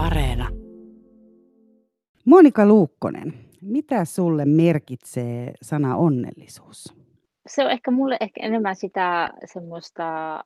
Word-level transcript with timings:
Areena. 0.00 0.48
Monika 2.24 2.66
Luukkonen, 2.66 3.34
mitä 3.60 4.04
sulle 4.04 4.44
merkitsee 4.44 5.52
sana 5.62 5.96
onnellisuus? 5.96 6.94
Se 7.46 7.64
on 7.64 7.70
ehkä 7.70 7.90
mulle 7.90 8.16
ehkä 8.20 8.40
enemmän 8.46 8.76
sitä 8.76 9.30
semmoista 9.44 10.04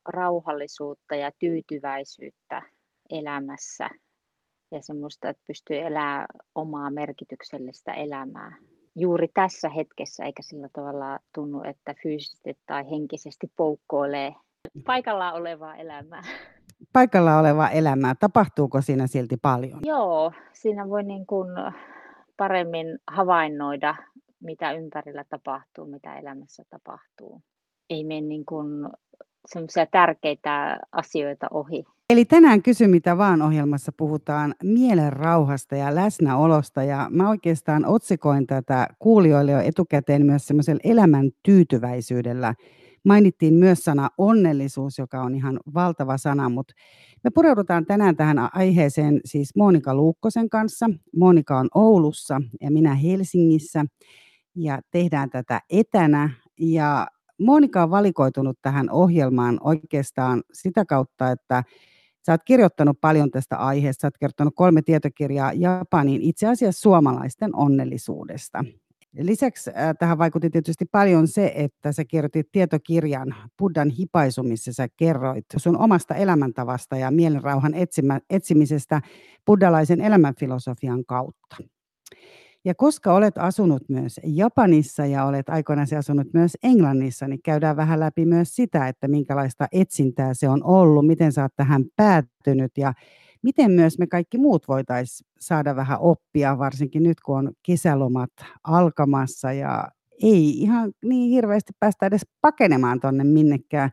rauhallisuutta 0.09 1.15
ja 1.15 1.31
tyytyväisyyttä 1.39 2.63
elämässä 3.11 3.91
ja 4.71 4.83
semmoista, 4.83 5.29
että 5.29 5.43
pystyy 5.47 5.77
elämään 5.77 6.27
omaa 6.55 6.91
merkityksellistä 6.91 7.93
elämää 7.93 8.57
juuri 8.97 9.29
tässä 9.35 9.69
hetkessä, 9.69 10.25
eikä 10.25 10.43
sillä 10.43 10.69
tavalla 10.73 11.19
tunnu, 11.35 11.63
että 11.63 11.95
fyysisesti 12.03 12.59
tai 12.67 12.91
henkisesti 12.91 13.47
poukkoilee 13.57 14.35
paikallaan 14.87 15.35
olevaa 15.35 15.77
elämää. 15.77 16.23
Paikalla 16.95 17.39
olevaa 17.39 17.71
elämää, 17.71 18.15
tapahtuuko 18.15 18.81
siinä 18.81 19.07
silti 19.07 19.37
paljon? 19.37 19.81
Joo, 19.83 20.33
siinä 20.53 20.89
voi 20.89 21.03
niin 21.03 21.27
kuin 21.27 21.49
paremmin 22.37 22.99
havainnoida, 23.07 23.95
mitä 24.41 24.73
ympärillä 24.73 25.25
tapahtuu, 25.31 25.87
mitä 25.87 26.19
elämässä 26.19 26.63
tapahtuu. 26.71 27.43
Ei 27.91 28.05
mene 28.05 28.21
niin 28.21 28.45
kuin 28.45 28.89
semmoisia 29.47 29.87
tärkeitä 29.87 30.81
asioita 30.93 31.47
ohi. 31.51 31.85
Eli 32.11 32.25
tänään 32.25 32.63
Kysy 32.63 32.87
mitä 32.87 33.19
vaan 33.19 33.43
ohjelmassa 33.43 33.93
puhutaan 33.97 34.55
mielen 34.63 35.13
rauhasta 35.13 35.77
ja 35.77 35.95
läsnäolosta 35.95 36.83
ja 36.83 37.07
mä 37.11 37.29
oikeastaan 37.29 37.87
otsikoin 37.87 38.47
tätä 38.47 38.87
kuulijoille 38.99 39.53
jo 39.53 39.61
etukäteen 39.61 40.27
myös 40.27 40.47
semmoisella 40.47 40.81
elämän 40.85 41.31
tyytyväisyydellä. 41.43 42.55
Mainittiin 43.05 43.55
myös 43.55 43.79
sana 43.79 44.09
onnellisuus, 44.19 44.99
joka 44.99 45.23
on 45.23 45.35
ihan 45.35 45.61
valtava 45.75 46.19
sana, 46.19 46.49
mutta 46.49 46.75
me 47.25 47.31
pureudutaan 47.31 47.87
tänään 47.87 48.17
tähän 48.17 48.57
aiheeseen 48.57 49.21
siis 49.25 49.57
Monika 49.57 49.95
Luukkosen 49.95 50.51
kanssa. 50.51 50.91
Monika 51.17 51.59
on 51.59 51.69
Oulussa 51.75 52.41
ja 52.61 52.71
minä 52.71 52.95
Helsingissä 52.95 53.85
ja 54.57 54.81
tehdään 54.91 55.31
tätä 55.31 55.61
etänä 55.71 56.31
ja 56.61 57.07
Monika 57.39 57.83
on 57.83 57.91
valikoitunut 57.91 58.59
tähän 58.63 58.91
ohjelmaan 58.91 59.59
oikeastaan 59.63 60.43
sitä 60.53 60.85
kautta, 60.85 61.31
että 61.31 61.65
Sä 62.27 62.33
oot 62.33 62.45
kirjoittanut 62.45 63.01
paljon 63.01 63.31
tästä 63.31 63.57
aiheesta, 63.57 64.01
sä 64.01 64.07
oot 64.07 64.19
kirjoittanut 64.19 64.55
kolme 64.57 64.83
tietokirjaa 64.83 65.53
Japaniin, 65.53 66.23
itse 66.23 66.47
asiassa 66.47 66.81
suomalaisten 66.81 67.57
onnellisuudesta. 67.57 68.65
Lisäksi 69.19 69.71
tähän 69.99 70.19
vaikutti 70.19 70.51
tietysti 70.51 70.85
paljon 70.85 71.29
se, 71.29 71.53
että 71.55 71.93
sä 71.93 72.05
kirjoitit 72.05 72.49
tietokirjan 72.53 73.35
Buddhan 73.59 73.91
hipaisu, 73.91 74.43
missä 74.43 74.73
sä 74.73 74.89
kerroit 74.97 75.45
sun 75.57 75.77
omasta 75.77 76.15
elämäntavasta 76.15 76.97
ja 76.97 77.11
mielenrauhan 77.11 77.75
etsimä, 77.75 78.21
etsimisestä 78.31 79.03
buddhalaisen 79.47 80.01
elämänfilosofian 80.01 81.05
kautta. 81.05 81.57
Ja 82.65 82.75
koska 82.75 83.15
olet 83.15 83.39
asunut 83.39 83.83
myös 83.89 84.21
Japanissa 84.25 85.07
ja 85.07 85.25
olet 85.25 85.49
aikoinaan 85.49 85.89
asunut 85.99 86.27
myös 86.35 86.57
Englannissa, 86.63 87.29
niin 87.29 87.43
käydään 87.43 87.77
vähän 87.77 88.01
läpi 88.01 88.27
myös 88.27 88.57
sitä, 88.57 88.89
että 88.89 89.09
minkälaista 89.09 89.67
etsintää 89.73 90.35
se 90.35 90.49
on 90.49 90.65
ollut, 90.65 91.07
miten 91.07 91.33
sä 91.33 91.43
oot 91.43 91.53
tähän 91.57 91.85
päättynyt 91.97 92.73
ja 92.79 92.93
miten 93.45 93.71
myös 93.71 93.99
me 93.99 94.07
kaikki 94.07 94.39
muut 94.39 94.69
voitaisiin 94.69 95.31
saada 95.41 95.77
vähän 95.77 95.99
oppia, 96.01 96.59
varsinkin 96.59 97.03
nyt 97.03 97.21
kun 97.21 97.39
on 97.39 97.53
kesälomat 97.63 98.31
alkamassa 98.65 99.53
ja 99.53 99.89
ei 100.23 100.51
ihan 100.51 100.93
niin 101.05 101.31
hirveästi 101.31 101.73
päästä 101.81 102.07
edes 102.07 102.23
pakenemaan 102.41 103.01
tonne 103.01 103.25
minnekään 103.25 103.91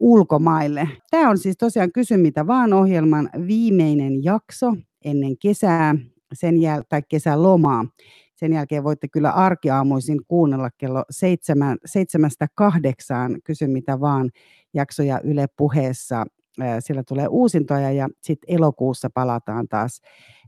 ulkomaille. 0.00 0.88
Tämä 1.10 1.30
on 1.30 1.38
siis 1.38 1.56
tosiaan 1.56 1.92
Kysy 1.92 2.16
mitä 2.16 2.46
vaan 2.46 2.72
ohjelman 2.72 3.30
viimeinen 3.46 4.24
jakso 4.24 4.74
ennen 5.04 5.38
kesää 5.38 5.94
sen 6.32 6.54
jäl- 6.54 6.84
tai 6.88 7.02
kesälomaa. 7.08 7.86
Sen 8.34 8.52
jälkeen 8.52 8.84
voitte 8.84 9.08
kyllä 9.08 9.30
arkiaamuisin 9.30 10.20
kuunnella 10.28 10.70
kello 10.78 11.04
seitsemän, 11.10 11.78
seitsemästä 11.84 12.46
kahdeksaan, 12.54 13.36
kysy 13.44 13.66
mitä 13.66 14.00
vaan, 14.00 14.30
jaksoja 14.74 15.20
Yle 15.24 15.46
puheessa. 15.56 16.24
Siellä 16.80 17.02
tulee 17.08 17.26
uusintoja 17.26 17.92
ja 17.92 18.08
sitten 18.22 18.54
elokuussa 18.56 19.10
palataan 19.14 19.68
taas 19.68 20.00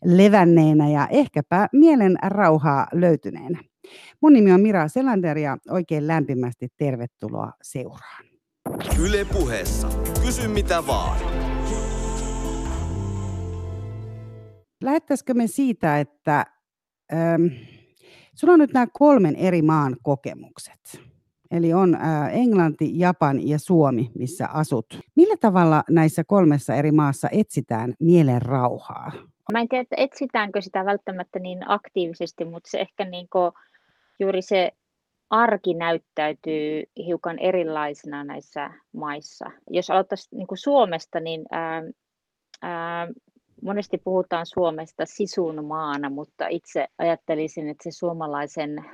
levänneenä 0.04 0.88
ja 0.88 1.08
ehkäpä 1.10 1.68
mielen 1.72 2.16
rauhaa 2.22 2.86
löytyneenä. 2.92 3.58
Mun 4.20 4.32
nimi 4.32 4.52
on 4.52 4.60
Mira 4.60 4.88
Selander 4.88 5.38
ja 5.38 5.58
oikein 5.70 6.06
lämpimästi 6.06 6.68
tervetuloa 6.76 7.52
seuraan. 7.62 8.24
Yle 9.00 9.24
puheessa. 9.24 9.88
Kysy 10.24 10.48
mitä 10.48 10.86
vaan. 10.86 11.18
Lähettäisikö 14.82 15.34
me 15.34 15.46
siitä, 15.46 16.00
että 16.00 16.46
ähm, 17.12 17.46
sulla 18.34 18.52
on 18.52 18.58
nyt 18.58 18.72
nämä 18.72 18.86
kolmen 18.92 19.36
eri 19.36 19.62
maan 19.62 19.96
kokemukset. 20.02 21.13
Eli 21.54 21.74
on 21.74 21.98
Englanti, 22.30 22.98
Japan 22.98 23.48
ja 23.48 23.58
Suomi, 23.58 24.10
missä 24.18 24.48
asut. 24.48 24.86
Millä 25.16 25.36
tavalla 25.40 25.84
näissä 25.90 26.24
kolmessa 26.24 26.74
eri 26.74 26.92
maassa 26.92 27.28
etsitään 27.32 27.94
mielen 28.00 28.42
rauhaa? 28.42 29.12
Mä 29.52 29.60
en 29.60 29.68
tiedä, 29.68 29.82
että 29.82 29.96
etsitäänkö 29.98 30.60
sitä 30.60 30.84
välttämättä 30.84 31.38
niin 31.38 31.70
aktiivisesti, 31.70 32.44
mutta 32.44 32.70
se 32.70 32.80
ehkä 32.80 33.04
niin 33.04 33.28
juuri 34.18 34.42
se 34.42 34.72
arki 35.30 35.74
näyttäytyy 35.74 36.82
hiukan 37.06 37.38
erilaisena 37.38 38.24
näissä 38.24 38.70
maissa. 38.92 39.50
Jos 39.70 39.90
aloittaisiin 39.90 40.38
niin 40.38 40.46
Suomesta, 40.54 41.20
niin 41.20 41.44
ää, 41.50 41.82
ää, 42.62 43.08
monesti 43.62 43.98
puhutaan 43.98 44.46
Suomesta 44.46 45.04
sisun 45.06 45.64
maana, 45.64 46.10
mutta 46.10 46.46
itse 46.46 46.86
ajattelisin, 46.98 47.68
että 47.68 47.84
se 47.84 47.90
suomalaisen 47.90 48.84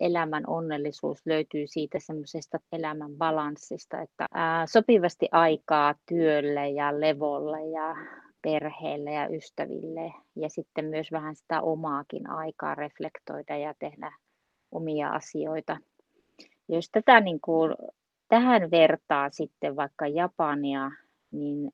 elämän 0.00 0.44
onnellisuus 0.46 1.26
löytyy 1.26 1.66
siitä 1.66 1.98
semmoisesta 2.00 2.58
elämän 2.72 3.12
balanssista, 3.18 4.00
että 4.00 4.26
ää, 4.34 4.66
sopivasti 4.66 5.28
aikaa 5.32 5.94
työlle 6.08 6.68
ja 6.68 7.00
levolle 7.00 7.66
ja 7.66 7.96
perheelle 8.42 9.12
ja 9.12 9.28
ystäville 9.28 10.12
ja 10.36 10.48
sitten 10.48 10.84
myös 10.84 11.12
vähän 11.12 11.36
sitä 11.36 11.62
omaakin 11.62 12.30
aikaa 12.30 12.74
reflektoida 12.74 13.56
ja 13.56 13.74
tehdä 13.78 14.12
omia 14.72 15.10
asioita. 15.10 15.76
Jos 16.68 16.90
tätä 16.90 17.20
niin 17.20 17.40
kuin, 17.40 17.74
tähän 18.28 18.70
vertaa 18.70 19.30
sitten 19.30 19.76
vaikka 19.76 20.06
Japania, 20.06 20.90
niin 21.30 21.70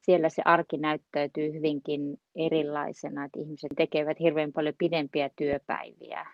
siellä 0.00 0.28
se 0.28 0.42
arki 0.44 0.76
näyttäytyy 0.76 1.52
hyvinkin 1.52 2.20
erilaisena, 2.34 3.24
että 3.24 3.40
ihmiset 3.40 3.70
tekevät 3.76 4.20
hirveän 4.20 4.52
paljon 4.52 4.74
pidempiä 4.78 5.30
työpäiviä. 5.36 6.26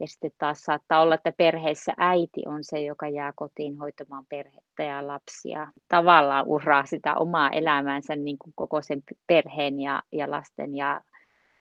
Ja 0.00 0.06
sitten 0.06 0.30
taas 0.38 0.60
saattaa 0.60 1.00
olla, 1.00 1.14
että 1.14 1.32
perheessä 1.32 1.92
äiti 1.96 2.42
on 2.46 2.64
se, 2.64 2.80
joka 2.80 3.08
jää 3.08 3.32
kotiin 3.36 3.78
hoitamaan 3.78 4.26
perhettä 4.28 4.82
ja 4.82 5.06
lapsia. 5.06 5.66
Tavallaan 5.88 6.46
uraa 6.46 6.86
sitä 6.86 7.14
omaa 7.14 7.50
elämäänsä 7.50 8.16
niin 8.16 8.38
kuin 8.38 8.52
koko 8.56 8.82
sen 8.82 9.02
perheen 9.26 9.80
ja, 9.80 10.02
ja 10.12 10.30
lasten 10.30 10.76
ja 10.76 11.00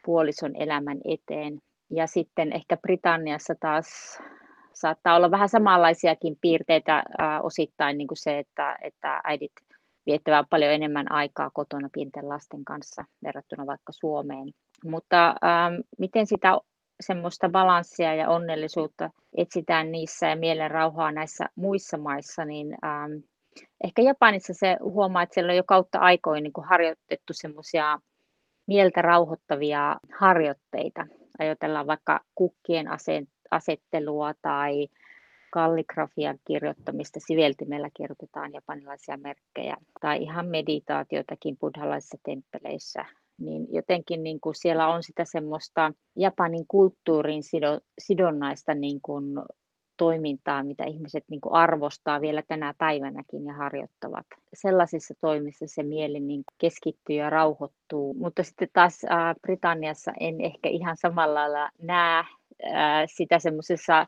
puolison 0.06 0.56
elämän 0.56 0.98
eteen. 1.06 1.62
Ja 1.90 2.08
sitten 2.08 2.54
ehkä 2.54 2.78
Britanniassa 2.78 3.56
taas 3.60 4.20
saattaa 4.74 5.16
olla 5.16 5.32
vähän 5.32 5.50
samanlaisiakin 5.50 6.38
piirteitä 6.42 6.98
äh, 6.98 7.06
osittain 7.44 7.98
niin 7.98 8.08
kuin 8.08 8.18
se, 8.18 8.40
että, 8.40 8.78
että 8.82 9.22
äidit 9.24 9.52
viettävää 10.06 10.44
paljon 10.50 10.72
enemmän 10.72 11.12
aikaa 11.12 11.50
kotona 11.54 11.90
pienten 11.94 12.30
lasten 12.30 12.66
kanssa 12.66 13.06
verrattuna 13.24 13.66
vaikka 13.66 13.92
Suomeen. 13.92 14.52
Mutta 14.84 15.28
ähm, 15.28 15.74
miten 15.98 16.28
sitä 16.28 16.60
semmoista 17.02 17.50
balanssia 17.50 18.16
ja 18.16 18.30
onnellisuutta 18.30 19.10
etsitään 19.38 19.92
niissä 19.92 20.28
ja 20.28 20.36
mielen 20.36 20.72
rauhaa 20.72 21.12
näissä 21.12 21.46
muissa 21.56 21.98
maissa, 21.98 22.46
niin 22.46 22.78
ähm, 22.86 23.12
ehkä 23.84 24.02
Japanissa 24.02 24.54
se 24.54 24.78
huomaa, 24.82 25.22
että 25.22 25.34
siellä 25.34 25.52
on 25.52 25.58
jo 25.58 25.64
kautta 25.64 26.00
aikoin 26.00 26.44
niin 26.44 26.54
harjoitettu 26.70 27.34
semmoisia 27.34 28.00
mieltä 28.68 29.02
rauhoittavia 29.02 29.98
harjoitteita. 30.20 31.08
Ajatellaan 31.40 31.88
vaikka 31.88 32.20
kukkien 32.36 32.88
asettelua 33.52 34.34
tai 34.42 34.88
kalligrafian 35.52 36.40
kirjoittamista, 36.48 37.20
siveltimellä 37.20 37.90
kirjoitetaan 37.98 38.54
japanilaisia 38.54 39.18
merkkejä, 39.18 39.78
tai 40.02 40.22
ihan 40.22 40.48
meditaatiotakin 40.48 41.58
buddhalaisissa 41.58 42.18
temppeleissä, 42.24 43.06
niin 43.40 43.68
jotenkin 43.72 44.24
niin 44.24 44.40
kuin 44.40 44.56
siellä 44.56 44.88
on 44.88 45.04
sitä 45.04 45.26
semmoista 45.26 45.94
Japanin 46.16 46.66
kulttuurin 46.68 47.42
sidonnaista 48.00 48.74
niin 48.74 49.00
kuin 49.02 49.40
toimintaa, 49.98 50.64
mitä 50.64 50.84
ihmiset 50.84 51.24
niin 51.30 51.42
kuin 51.42 51.54
arvostaa 51.54 52.22
vielä 52.22 52.44
tänä 52.48 52.74
päivänäkin 52.78 53.46
ja 53.46 53.54
harjoittavat. 53.54 54.26
Sellaisissa 54.54 55.14
toimissa 55.22 55.66
se 55.68 55.84
mieli 55.84 56.20
niin 56.20 56.44
kuin 56.46 56.56
keskittyy 56.58 57.16
ja 57.16 57.30
rauhoittuu, 57.30 58.14
mutta 58.14 58.44
sitten 58.44 58.70
taas 58.74 59.02
Britanniassa 59.42 60.12
en 60.20 60.42
ehkä 60.42 60.70
ihan 60.70 60.98
samalla 60.98 61.34
lailla 61.34 61.70
näe 61.82 62.24
sitä 63.06 63.40
semmoisessa 63.40 64.06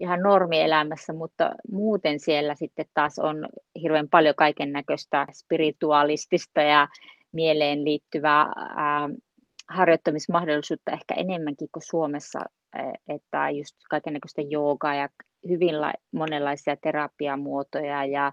ihan 0.00 0.20
normielämässä, 0.20 1.12
mutta 1.12 1.50
muuten 1.72 2.20
siellä 2.20 2.54
sitten 2.54 2.86
taas 2.94 3.18
on 3.18 3.48
hirveän 3.82 4.08
paljon 4.08 4.34
kaiken 4.34 4.72
näköistä 4.72 5.26
spirituaalistista 5.32 6.60
ja 6.62 6.88
mieleen 7.32 7.84
liittyvää 7.84 8.52
ää, 8.76 9.08
harjoittamismahdollisuutta 9.68 10.92
ehkä 10.92 11.14
enemmänkin 11.14 11.68
kuin 11.72 11.82
Suomessa, 11.86 12.40
että 13.08 13.50
just 13.50 13.76
kaikenlaista 13.90 14.40
joogaa 14.40 14.94
ja 14.94 15.08
hyvin 15.48 15.74
monenlaisia 16.12 16.76
terapiamuotoja 16.76 18.04
ja, 18.04 18.32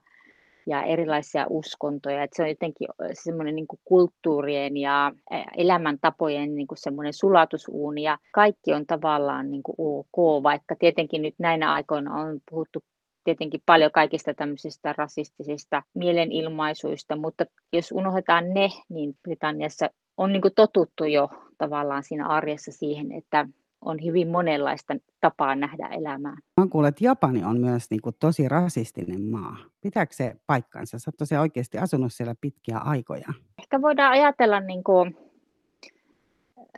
ja 0.67 0.83
erilaisia 0.83 1.45
uskontoja. 1.49 2.23
Että 2.23 2.35
se 2.35 2.43
on 2.43 2.49
jotenkin 2.49 2.87
semmoinen 3.13 3.55
niin 3.55 3.67
kulttuurien 3.85 4.77
ja 4.77 5.11
elämäntapojen 5.57 6.55
niin 6.55 6.67
kuin 6.67 6.77
semmoinen 6.77 7.13
sulatusuuni 7.13 8.03
ja 8.03 8.17
kaikki 8.31 8.73
on 8.73 8.85
tavallaan 8.85 9.51
niin 9.51 9.63
kuin 9.63 9.75
ok, 9.77 10.43
vaikka 10.43 10.75
tietenkin 10.75 11.21
nyt 11.21 11.35
näinä 11.39 11.73
aikoina 11.73 12.15
on 12.15 12.39
puhuttu 12.51 12.83
tietenkin 13.27 13.61
paljon 13.65 13.91
kaikista 13.91 14.33
tämmöisistä 14.33 14.93
rasistisista 14.97 15.83
mielenilmaisuista, 15.93 17.15
mutta 17.15 17.45
jos 17.73 17.91
unohdetaan 17.91 18.53
ne, 18.53 18.69
niin 18.89 19.17
Britanniassa 19.23 19.89
on 20.17 20.33
niin 20.33 20.41
totuttu 20.55 21.05
jo 21.05 21.29
tavallaan 21.57 22.03
siinä 22.03 22.27
arjessa 22.27 22.71
siihen, 22.71 23.11
että 23.11 23.47
on 23.81 23.97
hyvin 24.05 24.27
monenlaista 24.27 24.95
tapaa 25.21 25.55
nähdä 25.55 25.87
elämää. 25.87 26.37
Mä 26.61 26.67
kuulen, 26.69 26.89
että 26.89 27.05
Japani 27.05 27.43
on 27.43 27.59
myös 27.59 27.89
niin 27.89 28.01
kuin 28.01 28.15
tosi 28.19 28.49
rasistinen 28.49 29.21
maa. 29.21 29.57
Pitääkö 29.81 30.13
se 30.13 30.35
paikkansa? 30.47 30.99
Sä 30.99 31.09
oot 31.09 31.17
tosiaan 31.17 31.41
oikeasti 31.41 31.77
asunut 31.77 32.13
siellä 32.13 32.35
pitkiä 32.41 32.77
aikoja. 32.77 33.33
Ehkä 33.59 33.81
voidaan 33.81 34.11
ajatella 34.11 34.59
niin 34.59 34.83
kuin, 34.83 35.17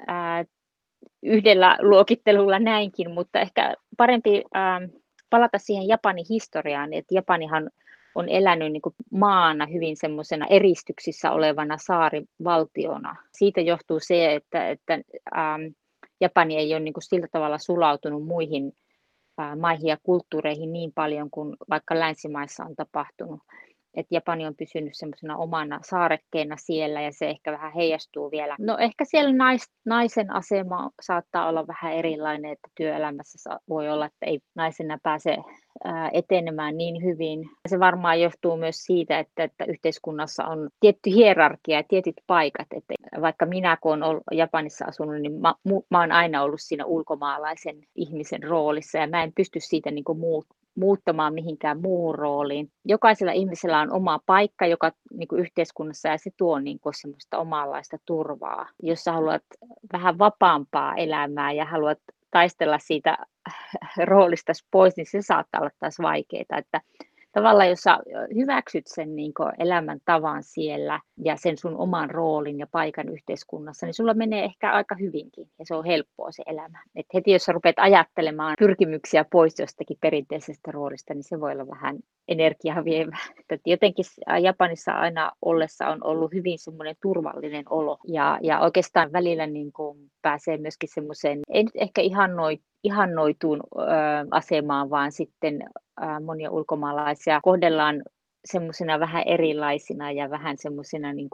ää, 0.08 0.46
yhdellä 1.24 1.78
luokittelulla 1.82 2.60
näinkin, 2.60 3.12
mutta 3.12 3.40
ehkä 3.40 3.76
parempi 3.98 4.44
ää, 4.54 4.82
palata 5.30 5.58
siihen 5.58 5.88
Japanin 5.88 6.26
historiaan, 6.30 6.94
että 6.94 7.16
Japanihan 7.16 7.70
on 8.16 8.30
elänyt 8.30 8.72
niin 8.72 8.82
maana 9.12 9.66
hyvin 9.66 9.98
semmoisena 9.98 10.46
eristyksissä 10.50 11.32
olevana 11.32 11.78
saarivaltiona. 11.78 13.16
Siitä 13.32 13.62
johtuu 13.62 14.00
se, 14.00 14.36
että, 14.36 14.70
että 14.70 14.94
ähm, 15.38 15.62
Japani 16.22 16.58
ei 16.58 16.74
ole 16.74 16.80
niin 16.80 16.94
kuin 16.94 17.04
sillä 17.04 17.28
tavalla 17.32 17.58
sulautunut 17.58 18.26
muihin 18.26 18.74
äh, 19.42 19.58
maihin 19.58 19.88
ja 19.88 19.98
kulttuureihin 20.04 20.74
niin 20.74 20.92
paljon 20.96 21.30
kuin 21.30 21.56
vaikka 21.70 22.00
länsimaissa 22.00 22.64
on 22.64 22.76
tapahtunut 22.76 23.40
että 23.94 24.16
Japani 24.16 24.48
on 24.48 24.56
pysynyt 24.56 24.94
semmoisena 24.94 25.38
omana 25.38 25.80
saarekkeena 25.84 26.56
siellä 26.58 27.02
ja 27.02 27.12
se 27.12 27.30
ehkä 27.30 27.52
vähän 27.52 27.74
heijastuu 27.74 28.32
vielä. 28.32 28.56
No 28.60 28.78
ehkä 28.78 29.06
siellä 29.06 29.34
nais, 29.34 29.72
naisen 29.86 30.32
asema 30.32 30.90
saattaa 31.02 31.48
olla 31.48 31.68
vähän 31.68 31.94
erilainen, 31.94 32.52
että 32.52 32.68
työelämässä 32.76 33.60
voi 33.70 33.90
olla, 33.90 34.06
että 34.06 34.26
ei 34.26 34.40
naisena 34.56 34.98
pääse 35.04 35.38
etenemään 36.14 36.78
niin 36.78 37.04
hyvin. 37.04 37.50
Se 37.68 37.80
varmaan 37.80 38.22
johtuu 38.22 38.58
myös 38.58 38.76
siitä, 38.84 39.20
että, 39.20 39.44
että 39.44 39.66
yhteiskunnassa 39.66 40.46
on 40.46 40.70
tietty 40.80 41.10
hierarkia 41.10 41.78
ja 41.78 41.84
tietyt 41.88 42.16
paikat. 42.28 42.68
Että 42.72 42.94
vaikka 43.22 43.46
minä 43.46 43.78
kun 43.82 44.04
olen 44.04 44.22
Japanissa 44.32 44.86
asunut, 44.86 45.22
niin 45.22 45.42
mä, 45.42 45.56
mä 45.90 46.00
olen 46.00 46.12
aina 46.12 46.44
ollut 46.44 46.62
siinä 46.62 46.86
ulkomaalaisen 46.86 47.76
ihmisen 47.96 48.44
roolissa 48.44 48.98
ja 48.98 49.08
mä 49.08 49.24
en 49.24 49.34
pysty 49.36 49.60
siitä 49.60 49.92
niin 49.92 50.04
muut, 50.16 50.46
muuttamaan 50.80 51.34
mihinkään 51.34 51.82
muuhun 51.82 52.16
rooliin. 52.16 52.72
Jokaisella 52.86 53.32
ihmisellä 53.32 53.80
on 53.80 53.94
oma 53.94 54.20
paikka 54.26 54.66
joka 54.66 54.92
niin 55.14 55.28
kuin 55.28 55.42
yhteiskunnassa 55.42 56.10
ja 56.10 56.18
se 56.18 56.32
tuo 56.38 56.60
niin 56.60 56.80
kuin 56.80 56.94
semmoista 56.94 57.38
omanlaista 57.38 57.98
turvaa. 58.06 58.70
Jos 58.84 59.04
sä 59.04 59.12
haluat 59.12 59.44
vähän 59.94 60.20
vapaampaa 60.20 60.96
elämää 60.96 61.52
ja 61.52 61.66
haluat 61.66 62.00
taistella 62.32 62.80
siitä 62.80 63.18
roolista 64.06 64.54
pois, 64.72 64.98
niin 64.98 65.06
se 65.06 65.22
saattaa 65.22 65.62
olla 65.62 65.72
taas 65.80 65.98
vaikeaa. 66.02 66.58
Että 66.58 66.82
tavallaan 67.32 67.70
jos 67.70 67.80
sä 67.80 68.00
hyväksyt 68.36 68.88
sen 68.88 69.16
niin 69.16 69.34
elämäntavan 69.60 70.44
siellä 70.44 71.00
ja 71.24 71.36
sen 71.38 71.58
sun 71.58 71.78
oman 71.78 72.10
roolin 72.10 72.60
ja 72.60 72.68
paikan 72.72 73.10
yhteiskunnassa, 73.10 73.86
niin 73.86 73.94
sulla 73.94 74.14
menee 74.14 74.44
ehkä 74.44 74.72
aika 74.72 74.96
hyvinkin 74.96 75.48
ja 75.60 75.66
se 75.66 75.76
on 75.76 75.86
helppoa 75.86 76.32
se 76.32 76.44
elämä. 76.46 76.84
Et 76.96 77.06
heti 77.14 77.32
jos 77.32 77.44
sä 77.44 77.52
rupeat 77.52 77.80
ajattelemaan 77.80 78.56
pyrkimyksiä 78.60 79.26
pois 79.32 79.60
jostakin 79.60 79.98
perinteisestä 80.02 80.72
roolista, 80.72 81.14
niin 81.14 81.24
se 81.24 81.40
voi 81.40 81.52
olla 81.52 81.68
vähän 81.68 82.00
energiaa 82.30 82.86
vievä. 82.86 83.18
Et 83.50 83.62
jotenkin 83.66 84.06
Japanissa 84.42 84.92
aina 84.92 85.32
ollessa 85.42 85.88
on 85.88 86.04
ollut 86.04 86.34
hyvin 86.34 86.60
semmoinen 86.60 86.96
turvallinen 87.02 87.64
olo 87.70 87.98
ja, 88.08 88.40
ja 88.42 88.60
oikeastaan 88.60 89.12
välillä 89.12 89.48
niin 89.48 89.72
kuin 89.74 90.12
pääsee 90.22 90.58
myöskin 90.58 90.90
semmoiseen, 90.94 91.40
ei 91.50 91.64
nyt 91.64 91.76
ehkä 91.76 92.02
ihan 92.02 92.36
noin 92.36 92.62
ihannoituun 92.84 93.60
ö, 93.60 93.82
asemaan, 94.32 94.90
vaan 94.90 95.12
sitten 95.12 95.62
ö, 96.02 96.06
monia 96.26 96.52
ulkomaalaisia 96.52 97.40
kohdellaan 97.44 98.04
semmoisina 98.46 99.00
vähän 99.00 99.24
erilaisina 99.26 100.12
ja 100.12 100.30
vähän 100.30 100.58
semmoisina 100.58 101.14
niin 101.14 101.30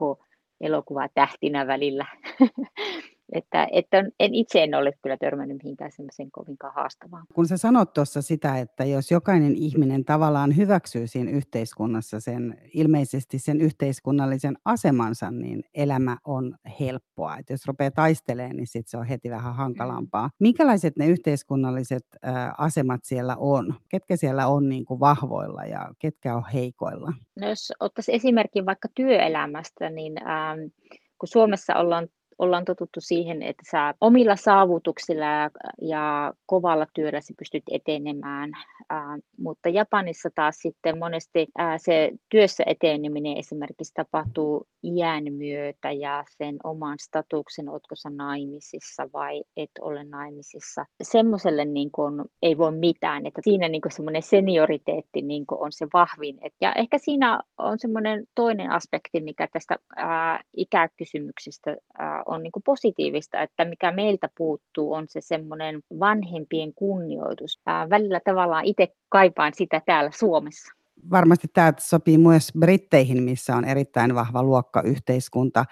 elokuvatähtinä 0.62 1.68
välillä. 1.68 2.06
Että, 3.34 3.68
että 3.72 4.04
en 4.20 4.36
itse 4.36 4.64
en 4.64 4.76
ole 4.76 4.94
kyllä 5.02 5.18
törmännyt 5.18 5.64
mihinkään 5.64 5.92
semmoisen 5.92 6.32
kovinkaan 6.32 6.74
haastavaan. 6.74 7.26
Kun 7.34 7.48
sä 7.48 7.58
sanot 7.58 7.94
tuossa 7.94 8.22
sitä, 8.22 8.58
että 8.58 8.86
jos 8.86 9.12
jokainen 9.12 9.56
ihminen 9.56 10.06
tavallaan 10.06 10.58
hyväksyy 10.58 11.08
siinä 11.08 11.32
yhteiskunnassa 11.32 12.20
sen, 12.20 12.58
ilmeisesti 12.74 13.40
sen 13.40 13.62
yhteiskunnallisen 13.62 14.58
asemansa, 14.66 15.32
niin 15.32 15.64
elämä 15.74 16.18
on 16.26 16.56
helppoa. 16.80 17.38
Että 17.38 17.54
jos 17.54 17.68
rupeaa 17.68 17.92
taistelemaan, 17.92 18.56
niin 18.56 18.68
sit 18.68 18.88
se 18.88 18.98
on 18.98 19.06
heti 19.06 19.30
vähän 19.30 19.56
hankalampaa. 19.56 20.30
Minkälaiset 20.40 20.98
ne 20.98 21.08
yhteiskunnalliset 21.08 22.06
äh, 22.28 22.54
asemat 22.58 23.02
siellä 23.04 23.36
on? 23.40 23.74
Ketkä 23.90 24.16
siellä 24.16 24.48
on 24.48 24.70
niin 24.70 24.86
kuin 24.86 25.00
vahvoilla 25.00 25.66
ja 25.66 25.90
ketkä 26.00 26.36
on 26.36 26.44
heikoilla? 26.54 27.14
No 27.40 27.50
jos 27.50 27.74
ottaisiin 27.80 28.16
esimerkin 28.16 28.66
vaikka 28.66 28.88
työelämästä, 28.96 29.90
niin 29.90 30.28
ähm, 30.28 30.60
kun 31.20 31.28
Suomessa 31.28 31.76
ollaan 31.76 32.08
ollaan 32.40 32.66
totuttu 32.66 33.02
siihen, 33.02 33.42
että 33.42 33.64
sä 33.72 33.94
omilla 34.02 34.36
saavutuksilla 34.36 35.26
ja 35.82 36.34
kovalla 36.46 36.88
työllä 36.94 37.22
sä 37.22 37.34
pystyt 37.38 37.64
etenemään, 37.72 38.52
ää, 38.90 39.18
mutta 39.38 39.70
Japanissa 39.70 40.30
taas 40.36 40.56
sitten 40.56 40.98
monesti 40.98 41.48
ää, 41.58 41.78
se 41.78 42.12
työssä 42.30 42.64
eteneminen 42.68 43.38
esimerkiksi 43.38 43.94
tapahtuu 43.94 44.68
iän 44.84 45.24
myötä 45.34 45.92
ja 45.92 46.24
sen 46.38 46.58
oman 46.64 46.98
statuksen, 47.00 47.70
ootko 47.70 47.96
sä 47.96 48.10
naimisissa 48.10 49.10
vai 49.14 49.44
et 49.58 49.72
ole 49.82 50.04
naimisissa. 50.04 50.86
Semmoiselle 51.04 51.66
niin 51.66 51.92
kun, 51.92 52.26
ei 52.42 52.58
voi 52.58 52.72
mitään, 52.72 53.26
että 53.26 53.42
siinä 53.44 53.70
niin 53.70 53.82
semmoinen 53.90 54.22
senioriteetti 54.22 55.22
niin 55.22 55.46
on 55.52 55.72
se 55.72 55.88
vahvin. 55.94 56.38
Et, 56.42 56.54
ja 56.62 56.74
ehkä 56.74 56.98
siinä 56.98 57.40
on 57.58 57.80
semmoinen 57.80 58.24
toinen 58.36 58.72
aspekti, 58.72 59.22
mikä 59.22 59.48
tästä 59.54 59.76
ää, 59.96 60.44
ikäkysymyksestä 60.58 61.78
ää, 61.98 62.24
on 62.26 62.44
niin 62.44 62.52
positiivista, 62.66 63.42
että 63.42 63.66
mikä 63.66 63.92
meiltä 63.92 64.30
puuttuu 64.38 64.94
on 64.94 65.06
se 65.08 65.22
semmoinen 65.22 65.80
vanhempien 66.00 66.74
kunnioitus. 66.74 67.62
Ää, 67.66 67.90
välillä 67.90 68.20
tavallaan 68.26 68.66
itse 68.66 68.88
kaipaan 69.10 69.52
sitä 69.56 69.82
täällä 69.86 70.12
Suomessa. 70.14 70.74
Varmasti 71.12 71.48
tämä 71.54 71.74
sopii 71.80 72.18
myös 72.18 72.52
Britteihin, 72.60 73.24
missä 73.24 73.56
on 73.56 73.66
erittäin 73.66 74.16
vahva 74.16 74.44
luokkayhteiskunta. 74.44 75.66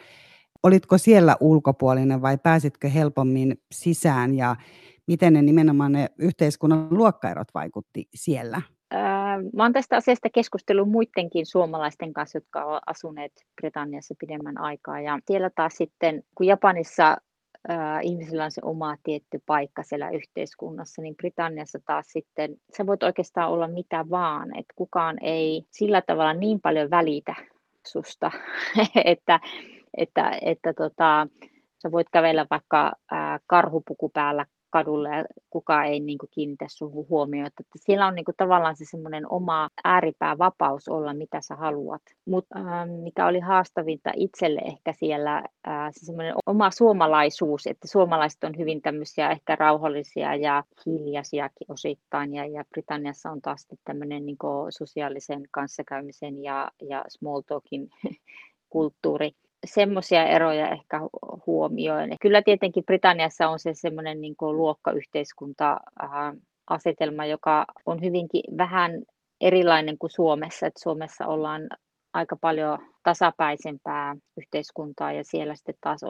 Olitko 0.63 0.97
siellä 0.97 1.35
ulkopuolinen 1.39 2.21
vai 2.21 2.37
pääsitkö 2.37 2.89
helpommin 2.89 3.57
sisään 3.71 4.35
ja 4.35 4.55
miten 5.07 5.33
ne 5.33 5.41
nimenomaan 5.41 5.91
ne 5.91 6.07
yhteiskunnan 6.17 6.87
luokkaerot 6.89 7.47
vaikutti 7.53 8.07
siellä? 8.15 8.61
Mä 9.53 9.63
oon 9.63 9.73
tästä 9.73 9.95
asiasta 9.95 10.29
keskustellut 10.29 10.89
muidenkin 10.89 11.45
suomalaisten 11.45 12.13
kanssa, 12.13 12.37
jotka 12.37 12.65
ovat 12.65 12.83
asuneet 12.85 13.31
Britanniassa 13.61 14.15
pidemmän 14.19 14.57
aikaa. 14.57 15.01
Ja 15.01 15.19
siellä 15.25 15.49
taas 15.49 15.73
sitten, 15.73 16.23
kun 16.35 16.47
Japanissa 16.47 17.17
äh, 17.69 17.99
ihmisillä 18.01 18.43
on 18.45 18.51
se 18.51 18.61
oma 18.65 18.97
tietty 19.03 19.41
paikka 19.45 19.83
siellä 19.83 20.09
yhteiskunnassa, 20.09 21.01
niin 21.01 21.15
Britanniassa 21.15 21.79
taas 21.85 22.05
sitten 22.07 22.55
sä 22.77 22.85
voit 22.85 23.03
oikeastaan 23.03 23.51
olla 23.51 23.67
mitä 23.67 24.05
vaan, 24.09 24.57
että 24.57 24.73
kukaan 24.75 25.17
ei 25.21 25.65
sillä 25.71 26.01
tavalla 26.01 26.33
niin 26.33 26.61
paljon 26.61 26.89
välitä 26.89 27.35
susta, 27.87 28.31
että, 29.05 29.39
että, 29.97 30.37
että 30.41 30.73
tota, 30.73 31.27
sä 31.83 31.91
voit 31.91 32.07
kävellä 32.11 32.45
vaikka 32.49 32.91
äh, 33.13 33.39
karhupuku 33.47 34.09
päällä 34.09 34.45
kadulle 34.73 35.09
ja 35.09 35.25
kukaan 35.49 35.85
ei 35.85 35.99
niin 35.99 36.17
kuin, 36.17 36.29
kiinnitä 36.33 36.65
sinuun 36.67 37.09
huomioon. 37.09 37.47
Että 37.47 37.63
siellä 37.75 38.07
on 38.07 38.15
niin 38.15 38.25
kuin, 38.25 38.35
tavallaan 38.37 38.75
se 38.75 38.85
semmoinen 38.85 39.31
oma 39.31 39.69
ääripää 39.83 40.37
vapaus 40.37 40.87
olla 40.89 41.13
mitä 41.13 41.41
sä 41.41 41.55
haluat. 41.55 42.01
Mutta 42.25 42.59
äh, 42.59 42.89
mikä 43.03 43.27
oli 43.27 43.39
haastavinta 43.39 44.11
itselle 44.15 44.61
ehkä 44.65 44.93
siellä, 44.93 45.37
äh, 45.67 45.91
se 45.91 46.05
semmoinen 46.05 46.33
oma 46.45 46.71
suomalaisuus, 46.71 47.67
että 47.67 47.87
suomalaiset 47.87 48.43
on 48.43 48.57
hyvin 48.57 48.81
tämmöisiä 48.81 49.31
ehkä 49.31 49.55
rauhallisia 49.55 50.35
ja 50.35 50.63
hiljaisiakin 50.85 51.71
osittain. 51.71 52.33
Ja, 52.33 52.45
ja 52.45 52.63
Britanniassa 52.69 53.31
on 53.31 53.41
taas 53.41 53.67
tämmöinen 53.83 54.25
niin 54.25 54.37
sosiaalisen 54.69 55.43
kanssakäymisen 55.51 56.43
ja, 56.43 56.71
ja 56.89 57.05
small 57.07 57.41
talkin 57.41 57.89
kulttuuri 58.69 59.31
semmoisia 59.65 60.27
eroja 60.27 60.69
ehkä 60.69 60.99
huomioin. 61.47 62.15
Kyllä 62.21 62.41
tietenkin 62.41 62.83
Britanniassa 62.83 63.49
on 63.49 63.59
se 63.59 63.73
semmoinen 63.73 64.21
niin 64.21 64.35
luokkayhteiskunta-asetelma, 64.41 67.25
joka 67.25 67.65
on 67.85 68.01
hyvinkin 68.01 68.43
vähän 68.57 68.91
erilainen 69.41 69.97
kuin 69.97 70.09
Suomessa. 70.09 70.67
Että 70.67 70.83
Suomessa 70.83 71.27
ollaan 71.27 71.67
aika 72.13 72.35
paljon 72.35 72.79
tasapäisempää 73.03 74.15
yhteiskuntaa 74.37 75.11
ja 75.11 75.23
siellä 75.23 75.55
sitten 75.55 75.75
taas 75.81 76.01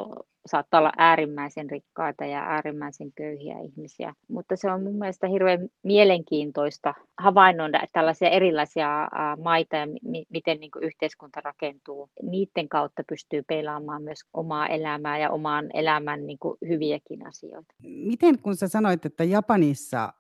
saattaa 0.46 0.80
olla 0.80 0.92
äärimmäisen 0.98 1.70
rikkaita 1.70 2.26
ja 2.26 2.40
äärimmäisen 2.40 3.12
köyhiä 3.16 3.60
ihmisiä. 3.60 4.14
Mutta 4.28 4.56
se 4.56 4.72
on 4.72 4.84
mun 4.84 5.00
mielestä 5.00 5.28
hirveän 5.28 5.70
mielenkiintoista 5.84 6.94
havainnoida 7.18 7.88
tällaisia 7.94 8.30
erilaisia 8.30 9.10
maita 9.44 9.76
ja 9.76 9.88
miten 10.30 10.60
niin 10.60 10.72
yhteiskunta 10.82 11.42
rakentuu. 11.42 12.10
Niiden 12.22 12.70
kautta 12.70 13.04
pystyy 13.10 13.44
peilaamaan 13.48 14.04
myös 14.04 14.20
omaa 14.34 14.68
elämää 14.68 15.18
ja 15.18 15.30
omaan 15.30 15.70
elämän 15.74 16.26
niin 16.26 16.38
hyviäkin 16.68 17.28
asioita. 17.28 17.74
Miten 17.84 18.40
kun 18.40 18.56
sä 18.56 18.68
sanoit, 18.68 19.06
että 19.06 19.24
Japanissa 19.24 20.14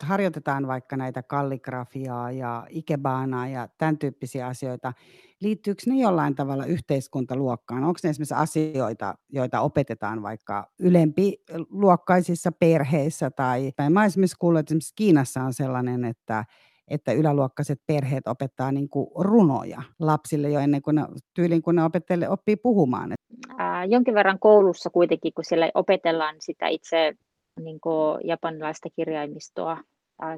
harjoitetaan 0.00 0.66
vaikka 0.66 0.96
näitä 0.96 1.22
kalligrafiaa 1.22 2.30
ja 2.30 2.66
ikebanaa 2.70 3.48
ja 3.48 3.68
tämän 3.78 3.98
tyyppisiä 3.98 4.46
asioita, 4.46 4.92
liittyykö 5.40 5.82
ne 5.86 6.00
jollain 6.00 6.34
tavalla 6.34 6.64
yhteiskuntaluokkaan? 6.64 7.84
Onko 7.84 7.98
ne 8.02 8.10
esimerkiksi 8.10 8.34
asioita, 8.34 9.14
joita 9.28 9.60
opetetaan 9.60 10.22
vaikka 10.22 10.70
ylempiluokkaisissa 10.80 12.52
perheissä? 12.52 13.30
Tai, 13.30 13.72
tai 13.76 13.90
mä 13.90 14.04
esimerkiksi 14.04 14.36
kuullut, 14.38 14.60
että 14.60 14.72
esimerkiksi 14.72 14.92
Kiinassa 14.96 15.42
on 15.42 15.52
sellainen, 15.52 16.04
että 16.04 16.44
että 16.88 17.12
yläluokkaiset 17.12 17.80
perheet 17.86 18.28
opettaa 18.28 18.72
niin 18.72 18.88
kuin 18.88 19.06
runoja 19.18 19.82
lapsille 20.00 20.50
jo 20.50 20.60
ennen 20.60 20.82
kuin 20.82 20.96
ne, 20.96 21.02
tyyliin 21.34 21.62
kun 21.62 21.76
ne 21.76 21.84
opettelee, 21.84 22.28
oppii 22.28 22.56
puhumaan. 22.56 23.12
Ää, 23.58 23.84
jonkin 23.84 24.14
verran 24.14 24.38
koulussa 24.38 24.90
kuitenkin, 24.90 25.32
kun 25.34 25.44
siellä 25.44 25.70
opetellaan 25.74 26.36
sitä 26.38 26.68
itse 26.68 27.14
niin 27.60 27.80
japanilaista 28.24 28.88
kirjaimistoa 28.96 29.78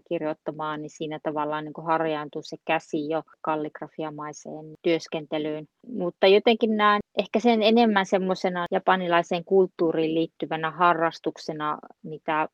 kirjoittamaan, 0.08 0.82
niin 0.82 0.90
siinä 0.90 1.20
tavallaan 1.22 1.64
niin 1.64 1.86
harjaantuu 1.86 2.42
se 2.42 2.56
käsi 2.64 3.08
jo 3.08 3.22
kalligrafiamaiseen 3.40 4.74
työskentelyyn. 4.82 5.66
Mutta 5.88 6.26
jotenkin 6.26 6.76
näen 6.76 7.00
ehkä 7.18 7.40
sen 7.40 7.62
enemmän 7.62 8.06
semmoisena 8.06 8.66
japanilaiseen 8.70 9.44
kulttuuriin 9.44 10.14
liittyvänä 10.14 10.70
harrastuksena, 10.70 11.78
mitä 12.02 12.48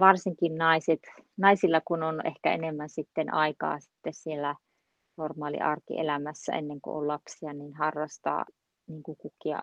varsinkin 0.00 0.58
naiset, 0.58 1.00
naisilla 1.36 1.80
kun 1.84 2.02
on 2.02 2.26
ehkä 2.26 2.52
enemmän 2.52 2.88
sitten 2.88 3.34
aikaa 3.34 3.80
sitten 3.80 4.14
siellä 4.14 4.54
normaali 5.16 5.58
arkielämässä 5.58 6.52
ennen 6.52 6.80
kuin 6.80 6.96
on 6.96 7.08
lapsia, 7.08 7.52
niin 7.52 7.74
harrastaa 7.74 8.44
niin 8.88 9.02
kuin 9.02 9.16
kukkia 9.16 9.60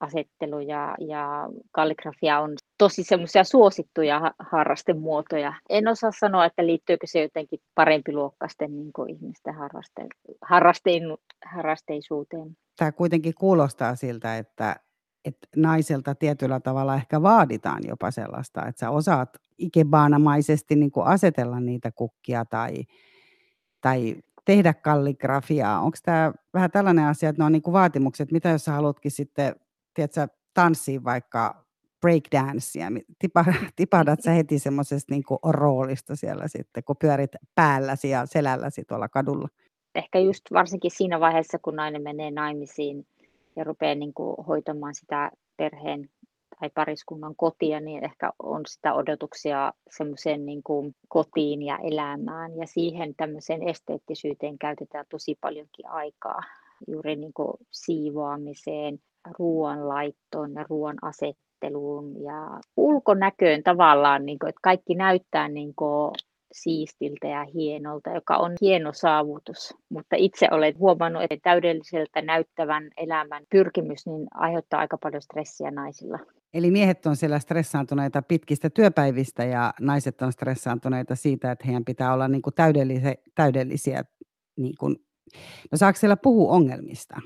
asettelu 0.00 0.60
ja, 0.60 0.94
ja 1.00 1.48
kalligrafia 1.72 2.40
on 2.40 2.54
tosi 2.78 3.02
semmoisia 3.02 3.44
suosittuja 3.44 4.32
harrastemuotoja. 4.38 5.52
En 5.68 5.88
osaa 5.88 6.10
sanoa, 6.20 6.44
että 6.44 6.66
liittyykö 6.66 7.06
se 7.06 7.22
jotenkin 7.22 7.60
parempi 7.74 8.12
luokkaisten 8.12 8.76
niin 8.76 8.92
ihmisten 9.08 9.54
harraste, 9.54 10.06
harrastein, 10.42 11.02
harrasteisuuteen. 11.44 12.56
Tämä 12.76 12.92
kuitenkin 12.92 13.34
kuulostaa 13.34 13.94
siltä, 13.94 14.38
että, 14.38 14.76
että 15.24 15.46
naiselta 15.56 16.14
tietyllä 16.14 16.60
tavalla 16.60 16.94
ehkä 16.94 17.22
vaaditaan 17.22 17.82
jopa 17.88 18.10
sellaista, 18.10 18.66
että 18.66 18.80
sä 18.80 18.90
osaat 18.90 19.28
ikebaanamaisesti 19.58 20.76
niin 20.76 20.90
asetella 21.04 21.60
niitä 21.60 21.90
kukkia 21.90 22.44
tai, 22.44 22.74
tai 23.80 24.16
tehdä 24.44 24.74
kalligrafiaa. 24.74 25.80
Onko 25.80 25.96
tämä 26.02 26.32
vähän 26.54 26.70
tällainen 26.70 27.04
asia, 27.04 27.28
että 27.28 27.42
ne 27.42 27.46
on 27.46 27.52
niin 27.52 27.62
kuin 27.62 27.72
vaatimukset, 27.72 28.32
mitä 28.32 28.48
jos 28.48 28.64
sä 28.64 28.72
haluatkin 28.72 29.10
sitten, 29.10 29.54
tiedätkö, 29.94 30.28
tanssia 30.54 31.04
vaikka 31.04 31.64
breakdancea, 32.00 32.88
tipahdat 33.76 34.22
sä 34.24 34.30
heti 34.30 34.58
semmoisesta 34.58 35.14
niin 35.14 35.22
roolista 35.44 36.16
siellä 36.16 36.48
sitten, 36.48 36.84
kun 36.84 36.96
pyörit 37.00 37.30
päälläsi 37.54 38.10
ja 38.10 38.26
selälläsi 38.26 38.84
tuolla 38.84 39.08
kadulla? 39.08 39.48
Ehkä 39.94 40.18
just 40.18 40.42
varsinkin 40.52 40.90
siinä 40.90 41.20
vaiheessa, 41.20 41.58
kun 41.58 41.76
nainen 41.76 42.02
menee 42.02 42.30
naimisiin 42.30 43.06
ja 43.56 43.64
rupeaa 43.64 43.94
niin 43.94 44.14
kuin 44.14 44.36
hoitamaan 44.46 44.94
sitä 44.94 45.30
perheen 45.56 46.10
tai 46.62 46.70
pariskunnan 46.74 47.34
kotia, 47.36 47.80
niin 47.80 48.04
ehkä 48.04 48.30
on 48.42 48.60
sitä 48.66 48.94
odotuksia 48.94 49.72
semmoiseen 49.90 50.46
niin 50.46 50.62
kuin 50.62 50.94
kotiin 51.08 51.62
ja 51.62 51.78
elämään. 51.78 52.56
Ja 52.56 52.66
siihen 52.66 53.14
tämmöiseen 53.14 53.68
esteettisyyteen 53.68 54.58
käytetään 54.58 55.04
tosi 55.08 55.38
paljonkin 55.40 55.86
aikaa. 55.86 56.42
Juuri 56.86 57.16
niin 57.16 57.32
kuin 57.32 57.52
siivoamiseen, 57.70 58.98
ruoanlaittoon 59.38 60.54
ja 60.54 60.64
ruoan 60.68 60.96
asetteluun 61.02 62.22
ja 62.22 62.60
ulkonäköön 62.76 63.62
tavallaan, 63.62 64.26
niin 64.26 64.38
kuin, 64.38 64.48
että 64.48 64.60
kaikki 64.62 64.94
näyttää 64.94 65.48
niin 65.48 65.74
kuin 65.74 66.10
siistiltä 66.52 67.26
ja 67.26 67.44
hienolta, 67.54 68.10
joka 68.10 68.36
on 68.36 68.52
hieno 68.60 68.92
saavutus. 68.92 69.74
Mutta 69.88 70.16
itse 70.18 70.48
olen 70.50 70.78
huomannut, 70.78 71.22
että 71.22 71.38
täydelliseltä 71.42 72.22
näyttävän 72.22 72.90
elämän 72.96 73.44
pyrkimys 73.50 74.06
niin 74.06 74.26
aiheuttaa 74.34 74.80
aika 74.80 74.98
paljon 74.98 75.22
stressiä 75.22 75.70
naisilla. 75.70 76.18
Eli 76.54 76.70
miehet 76.70 77.06
on 77.06 77.16
siellä 77.16 77.38
stressaantuneita 77.38 78.22
pitkistä 78.22 78.70
työpäivistä 78.70 79.44
ja 79.44 79.74
naiset 79.80 80.22
on 80.22 80.32
stressaantuneita 80.32 81.16
siitä, 81.16 81.52
että 81.52 81.64
heidän 81.66 81.84
pitää 81.84 82.12
olla 82.12 82.28
niin 82.28 82.42
kuin 82.42 82.54
täydellisiä. 82.54 83.14
täydellisiä 83.34 84.04
niin 84.56 84.74
kuin. 84.80 84.96
No 85.72 85.78
saako 85.78 85.98
siellä 85.98 86.16
puhua 86.16 86.52
ongelmista? 86.52 87.20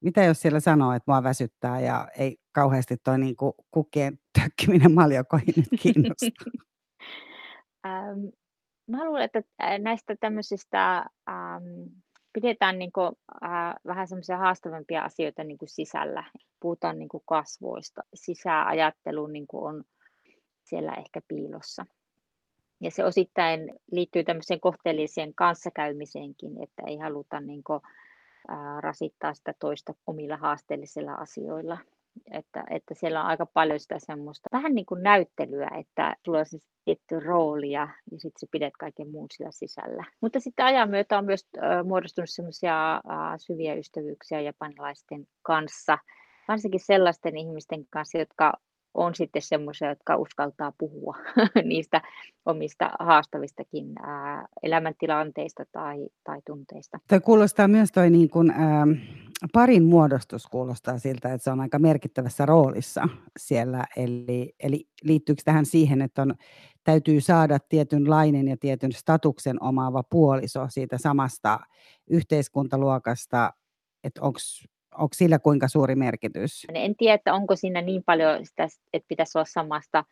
Mitä 0.00 0.24
jos 0.24 0.40
siellä 0.40 0.60
sanoo, 0.60 0.92
että 0.92 1.12
mua 1.12 1.22
väsyttää 1.22 1.80
ja 1.80 2.08
ei 2.18 2.36
kauheasti 2.52 2.96
toi 2.96 3.18
niin 3.18 3.36
kuin 3.36 3.52
kukkien 3.70 4.18
tökkiminen 4.40 4.94
maljokoihin 4.94 5.54
nyt 5.56 5.80
kiinnosta? 5.80 6.26
Mä 8.90 9.04
luulen, 9.04 9.24
että 9.24 9.42
näistä 9.78 10.16
tämmöisistä 10.20 10.96
ähm, 11.28 11.64
pidetään 12.32 12.78
niin 12.78 12.92
kuin, 12.92 13.12
äh, 13.44 13.74
vähän 13.86 14.08
semmoisia 14.08 14.36
haastavampia 14.36 15.02
asioita 15.02 15.44
niin 15.44 15.58
kuin 15.58 15.68
sisällä. 15.68 16.24
Puhutaan 16.66 16.98
niin 16.98 17.08
kuin 17.08 17.22
kasvoista. 17.26 18.02
Sisääajattelu 18.14 19.26
niin 19.26 19.46
kuin 19.46 19.64
on 19.64 19.84
siellä 20.64 20.94
ehkä 20.94 21.20
piilossa. 21.28 21.86
Ja 22.80 22.90
se 22.90 23.04
osittain 23.04 23.72
liittyy 23.92 24.24
tämmöiseen 24.24 24.60
kohteelliseen 24.60 25.34
kanssakäymiseenkin, 25.34 26.62
että 26.62 26.82
ei 26.86 26.96
haluta 26.96 27.40
niin 27.40 27.64
kuin, 27.64 27.80
äh, 28.50 28.58
rasittaa 28.80 29.34
sitä 29.34 29.54
toista 29.58 29.94
omilla 30.06 30.36
haasteellisilla 30.36 31.12
asioilla 31.12 31.78
että, 32.30 32.64
että 32.70 32.94
siellä 32.94 33.20
on 33.20 33.26
aika 33.26 33.46
paljon 33.46 33.80
sitä 33.80 33.98
semmoista 33.98 34.48
vähän 34.52 34.74
niin 34.74 34.86
kuin 34.86 35.02
näyttelyä, 35.02 35.70
että 35.80 36.16
on 36.28 36.46
se 36.46 36.58
tietty 36.84 37.20
rooli 37.20 37.70
ja, 37.70 37.88
ja 38.12 38.20
sitten 38.20 38.40
sä 38.40 38.46
pidät 38.50 38.72
kaiken 38.78 39.10
muun 39.10 39.26
sillä 39.32 39.50
sisällä. 39.50 40.04
Mutta 40.20 40.40
sitten 40.40 40.66
ajan 40.66 40.90
myötä 40.90 41.18
on 41.18 41.24
myös 41.24 41.48
äh, 41.56 41.84
muodostunut 41.84 42.30
semmoisia 42.30 43.00
syviä 43.38 43.74
ystävyyksiä 43.74 44.40
japanilaisten 44.40 45.26
kanssa, 45.42 45.98
varsinkin 46.48 46.80
sellaisten 46.80 47.36
ihmisten 47.36 47.86
kanssa, 47.90 48.18
jotka 48.18 48.52
on 48.96 49.14
sitten 49.14 49.42
semmoisia, 49.42 49.88
jotka 49.88 50.16
uskaltaa 50.16 50.72
puhua 50.78 51.16
niistä 51.64 52.02
omista 52.46 52.90
haastavistakin 53.00 53.86
ää, 54.02 54.46
elämäntilanteista 54.62 55.64
tai, 55.72 56.08
tai 56.24 56.40
tunteista. 56.46 56.98
Tämä 57.08 57.20
kuulostaa 57.20 57.68
myös 57.68 57.92
toi 57.92 58.10
niin 58.10 58.30
kuin, 58.30 58.50
ää, 58.50 58.86
parin 59.52 59.84
muodostus 59.84 60.46
kuulostaa 60.46 60.98
siltä, 60.98 61.32
että 61.32 61.44
se 61.44 61.50
on 61.50 61.60
aika 61.60 61.78
merkittävässä 61.78 62.46
roolissa 62.46 63.08
siellä. 63.38 63.84
Eli, 63.96 64.54
eli 64.60 64.88
liittyykö 65.02 65.42
tähän 65.44 65.66
siihen, 65.66 66.02
että 66.02 66.22
on, 66.22 66.34
täytyy 66.84 67.20
saada 67.20 67.58
tietynlainen 67.58 68.48
ja 68.48 68.56
tietyn 68.56 68.92
statuksen 68.92 69.62
omaava 69.62 70.02
puoliso 70.02 70.66
siitä 70.68 70.98
samasta 70.98 71.58
yhteiskuntaluokasta, 72.10 73.52
että 74.04 74.20
onko 74.22 74.38
onko 74.98 75.14
sillä 75.14 75.38
kuinka 75.38 75.68
suuri 75.68 75.94
merkitys? 75.94 76.66
En 76.74 76.96
tiedä, 76.96 77.14
että 77.14 77.34
onko 77.34 77.56
siinä 77.56 77.80
niin 77.80 78.02
paljon 78.06 78.46
sitä, 78.46 78.68
että 78.92 79.08
pitäisi 79.08 79.38
olla 79.38 79.46
samasta 79.50 80.04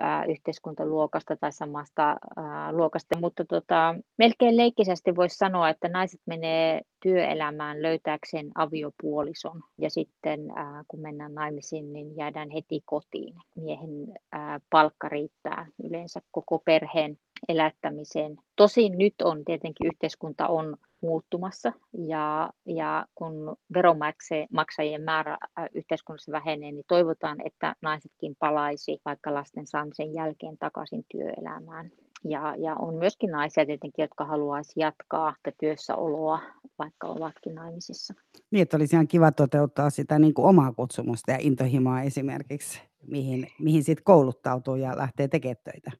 ää, 0.00 0.24
yhteiskuntaluokasta 0.24 1.36
tai 1.36 1.52
samasta 1.52 2.16
ää, 2.36 2.72
luokasta, 2.72 3.18
mutta 3.20 3.44
tota, 3.44 3.94
melkein 4.18 4.56
leikkisesti 4.56 5.16
voisi 5.16 5.36
sanoa, 5.36 5.68
että 5.68 5.88
naiset 5.88 6.20
menee 6.26 6.80
työelämään 7.02 7.82
löytääkseen 7.82 8.50
aviopuolison 8.54 9.62
ja 9.78 9.90
sitten 9.90 10.50
ää, 10.56 10.82
kun 10.88 11.00
mennään 11.00 11.34
naimisiin, 11.34 11.92
niin 11.92 12.16
jäädään 12.16 12.50
heti 12.50 12.82
kotiin. 12.84 13.34
Miehen 13.54 14.14
ää, 14.32 14.60
palkka 14.70 15.08
riittää 15.08 15.66
yleensä 15.84 16.20
koko 16.30 16.58
perheen 16.58 17.18
elättämiseen. 17.48 18.36
Tosin 18.56 18.98
nyt 18.98 19.14
on 19.22 19.44
tietenkin 19.44 19.86
yhteiskunta 19.86 20.46
on 20.46 20.76
muuttumassa 21.00 21.72
ja, 21.92 22.50
ja 22.66 23.06
kun 23.14 23.56
veronmaksajien 23.74 25.02
määrä 25.02 25.38
yhteiskunnassa 25.74 26.32
vähenee, 26.32 26.72
niin 26.72 26.84
toivotaan, 26.88 27.36
että 27.46 27.74
naisetkin 27.82 28.36
palaisi 28.38 28.98
vaikka 29.04 29.34
lasten 29.34 29.66
saamisen 29.66 30.14
jälkeen 30.14 30.58
takaisin 30.58 31.04
työelämään. 31.10 31.90
Ja, 32.24 32.54
ja 32.58 32.74
on 32.74 32.94
myöskin 32.94 33.30
naisia 33.30 33.66
tietenkin, 33.66 34.02
jotka 34.02 34.24
haluaisi 34.24 34.72
jatkaa 34.80 35.34
työssäoloa, 35.60 36.40
vaikka 36.78 37.06
ovatkin 37.06 37.54
naimisissa. 37.54 38.14
Niin, 38.50 38.62
että 38.62 38.76
olisi 38.76 38.96
ihan 38.96 39.08
kiva 39.08 39.32
toteuttaa 39.32 39.90
sitä 39.90 40.18
niin 40.18 40.34
kuin 40.34 40.46
omaa 40.46 40.72
kutsumusta 40.72 41.32
ja 41.32 41.38
intohimoa 41.40 42.02
esimerkiksi, 42.02 42.82
mihin, 43.06 43.46
mihin 43.60 43.84
sitten 43.84 44.04
kouluttautuu 44.04 44.76
ja 44.76 44.96
lähtee 44.96 45.28
tekemään 45.28 45.56
töitä. 45.64 45.90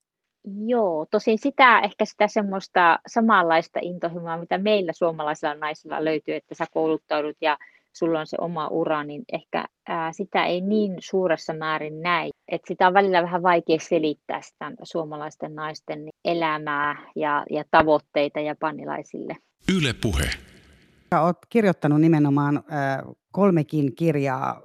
Joo, 0.66 1.06
tosin 1.10 1.38
sitä 1.38 1.80
ehkä 1.80 2.04
sitä 2.04 2.28
semmoista 2.28 2.98
samanlaista 3.06 3.78
intohimoa, 3.82 4.36
mitä 4.36 4.58
meillä 4.58 4.92
suomalaisilla 4.92 5.54
naisilla 5.54 6.04
löytyy, 6.04 6.34
että 6.34 6.54
sä 6.54 6.64
kouluttaudut 6.72 7.36
ja 7.40 7.58
sulla 7.92 8.20
on 8.20 8.26
se 8.26 8.36
oma 8.40 8.68
ura, 8.68 9.04
niin 9.04 9.22
ehkä 9.32 9.64
ää, 9.88 10.12
sitä 10.12 10.44
ei 10.44 10.60
niin 10.60 10.96
suuressa 10.98 11.54
määrin 11.54 12.02
näe. 12.02 12.30
Et 12.48 12.60
sitä 12.66 12.86
on 12.86 12.94
välillä 12.94 13.22
vähän 13.22 13.42
vaikea 13.42 13.78
selittää 13.78 14.40
sitä 14.42 14.72
suomalaisten 14.82 15.54
naisten 15.54 16.08
elämää 16.24 17.10
ja, 17.16 17.46
ja 17.50 17.64
tavoitteita 17.70 18.40
japanilaisille. 18.40 19.36
Yle 19.76 19.94
Puhe. 20.02 20.30
Olet 21.22 21.36
kirjoittanut 21.48 22.00
nimenomaan 22.00 22.56
äh, 22.56 22.98
kolmekin 23.32 23.94
kirjaa 23.94 24.62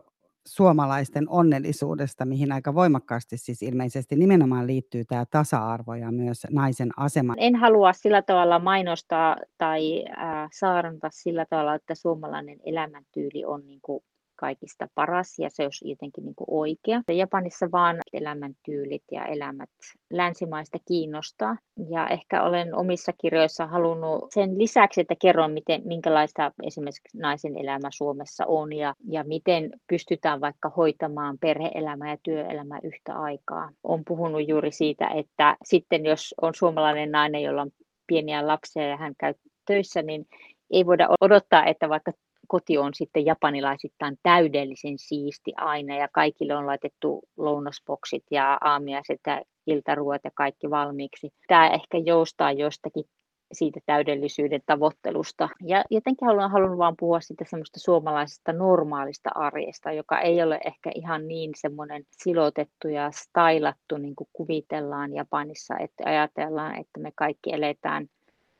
suomalaisten 0.47 1.29
onnellisuudesta, 1.29 2.25
mihin 2.25 2.51
aika 2.51 2.75
voimakkaasti 2.75 3.37
siis 3.37 3.61
ilmeisesti 3.61 4.15
nimenomaan 4.15 4.67
liittyy 4.67 5.05
tämä 5.05 5.25
tasa-arvo 5.31 5.95
ja 5.95 6.11
myös 6.11 6.47
naisen 6.51 6.89
asema. 6.97 7.35
En 7.37 7.55
halua 7.55 7.93
sillä 7.93 8.21
tavalla 8.21 8.59
mainostaa 8.59 9.37
tai 9.57 10.05
äh, 10.09 10.49
saarnata 10.53 11.09
sillä 11.11 11.45
tavalla, 11.49 11.75
että 11.75 11.95
suomalainen 11.95 12.59
elämäntyyli 12.65 13.45
on 13.45 13.65
niin 13.65 13.79
kuin 13.81 14.03
kaikista 14.41 14.87
paras 14.95 15.39
ja 15.39 15.49
se 15.49 15.63
olisi 15.63 15.89
jotenkin 15.89 16.25
niin 16.25 16.35
kuin 16.35 16.47
oikea. 16.51 17.01
Japanissa 17.11 17.71
vaan 17.71 17.97
elämäntyylit 18.13 19.03
ja 19.11 19.25
elämät 19.25 19.69
länsimaista 20.13 20.77
kiinnostaa. 20.87 21.57
Ja 21.89 22.07
ehkä 22.07 22.43
olen 22.43 22.75
omissa 22.75 23.11
kirjoissa 23.21 23.67
halunnut 23.67 24.31
sen 24.33 24.57
lisäksi, 24.57 25.01
että 25.01 25.15
kerron, 25.21 25.51
miten, 25.51 25.81
minkälaista 25.85 26.51
esimerkiksi 26.63 27.17
naisen 27.17 27.57
elämä 27.57 27.89
Suomessa 27.91 28.45
on 28.47 28.73
ja, 28.73 28.95
ja 29.09 29.23
miten 29.23 29.71
pystytään 29.87 30.41
vaikka 30.41 30.69
hoitamaan 30.69 31.37
perheelämä 31.41 32.09
ja 32.09 32.17
työelämä 32.23 32.79
yhtä 32.83 33.13
aikaa. 33.13 33.69
Olen 33.83 34.05
puhunut 34.05 34.47
juuri 34.47 34.71
siitä, 34.71 35.07
että 35.07 35.57
sitten 35.63 36.05
jos 36.05 36.35
on 36.41 36.55
suomalainen 36.55 37.11
nainen, 37.11 37.43
jolla 37.43 37.61
on 37.61 37.71
pieniä 38.07 38.47
lapsia 38.47 38.87
ja 38.87 38.97
hän 38.97 39.13
käy 39.19 39.33
töissä, 39.65 40.01
niin 40.01 40.25
ei 40.71 40.85
voida 40.85 41.07
odottaa, 41.21 41.65
että 41.65 41.89
vaikka 41.89 42.11
koti 42.51 42.77
on 42.77 42.93
sitten 42.93 43.25
japanilaisittain 43.25 44.17
täydellisen 44.23 44.97
siisti 44.97 45.53
aina 45.57 45.95
ja 45.95 46.07
kaikille 46.13 46.55
on 46.55 46.67
laitettu 46.67 47.23
lounasboksit 47.37 48.23
ja 48.31 48.57
aamiaiset 48.61 49.19
ja 49.27 49.41
iltaruot 49.67 50.21
ja 50.23 50.31
kaikki 50.35 50.69
valmiiksi. 50.69 51.29
Tämä 51.47 51.69
ehkä 51.69 51.97
joustaa 51.97 52.51
jostakin 52.51 53.03
siitä 53.51 53.79
täydellisyyden 53.85 54.61
tavoittelusta. 54.65 55.49
Ja 55.61 55.83
jotenkin 55.89 56.27
haluan, 56.27 56.51
haluan 56.51 56.77
vaan 56.77 56.95
puhua 56.99 57.21
siitä 57.21 57.45
semmoista 57.47 57.79
suomalaisesta 57.79 58.53
normaalista 58.53 59.29
arjesta, 59.35 59.91
joka 59.91 60.19
ei 60.19 60.43
ole 60.43 60.59
ehkä 60.65 60.91
ihan 60.95 61.27
niin 61.27 61.51
semmoinen 61.55 62.03
silotettu 62.11 62.87
ja 62.87 63.11
stylattu, 63.11 63.97
niin 63.97 64.15
kuin 64.15 64.29
kuvitellaan 64.33 65.13
Japanissa, 65.13 65.77
että 65.77 66.03
ajatellaan, 66.05 66.79
että 66.79 66.99
me 66.99 67.11
kaikki 67.15 67.53
eletään 67.53 68.07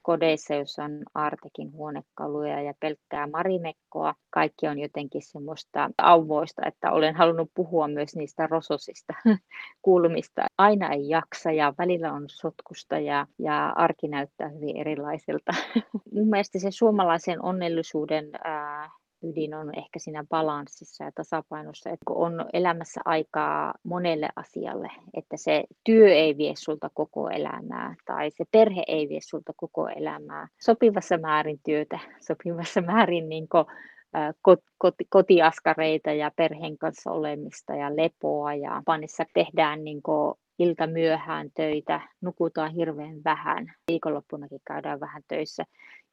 kodeissa, 0.01 0.55
joissa 0.55 0.83
on 0.83 1.03
Artekin 1.13 1.73
huonekaluja 1.73 2.61
ja 2.61 2.73
pelkkää 2.79 3.27
marimekkoa. 3.27 4.15
Kaikki 4.29 4.67
on 4.67 4.79
jotenkin 4.79 5.21
semmoista 5.21 5.89
auvoista, 5.97 6.61
että 6.65 6.91
olen 6.91 7.15
halunnut 7.15 7.51
puhua 7.53 7.87
myös 7.87 8.15
niistä 8.15 8.47
rososista 8.47 9.13
kulmista. 9.81 10.45
Aina 10.57 10.89
ei 10.89 11.09
jaksa 11.09 11.51
ja 11.51 11.73
välillä 11.77 12.13
on 12.13 12.23
sotkusta 12.27 12.99
ja, 12.99 13.27
ja 13.39 13.69
arki 13.69 14.07
näyttää 14.07 14.49
hyvin 14.49 14.77
erilaiselta. 14.77 15.51
Mun 16.13 16.29
mielestä 16.29 16.59
se 16.59 16.71
suomalaisen 16.71 17.45
onnellisuuden 17.45 18.31
ydin 19.23 19.53
on 19.53 19.77
ehkä 19.77 19.99
siinä 19.99 20.23
balanssissa 20.29 21.03
ja 21.03 21.11
tasapainossa, 21.15 21.89
että 21.89 22.03
kun 22.07 22.25
on 22.25 22.45
elämässä 22.53 23.01
aikaa 23.05 23.73
monelle 23.83 24.29
asialle, 24.35 24.89
että 25.13 25.37
se 25.37 25.63
työ 25.83 26.13
ei 26.13 26.37
vie 26.37 26.53
sulta 26.55 26.89
koko 26.93 27.29
elämää 27.29 27.95
tai 28.05 28.31
se 28.31 28.45
perhe 28.51 28.83
ei 28.87 29.09
vie 29.09 29.21
sulta 29.21 29.53
koko 29.57 29.87
elämää. 29.87 30.47
Sopivassa 30.61 31.17
määrin 31.17 31.59
työtä, 31.65 31.99
sopivassa 32.27 32.81
määrin 32.81 33.29
niin 33.29 33.47
kuin, 33.49 33.65
kotiaskareita 35.09 36.11
ja 36.11 36.31
perheen 36.35 36.77
kanssa 36.77 37.11
olemista 37.11 37.75
ja 37.75 37.95
lepoa 37.95 38.53
ja 38.53 38.81
panissa 38.85 39.25
tehdään 39.33 39.83
niin 39.83 40.01
ilta 40.59 40.87
myöhään 40.87 41.49
töitä, 41.55 42.01
nukutaan 42.21 42.71
hirveän 42.71 43.23
vähän, 43.25 43.73
viikonloppunakin 43.87 44.61
käydään 44.67 44.99
vähän 44.99 45.23
töissä. 45.27 45.63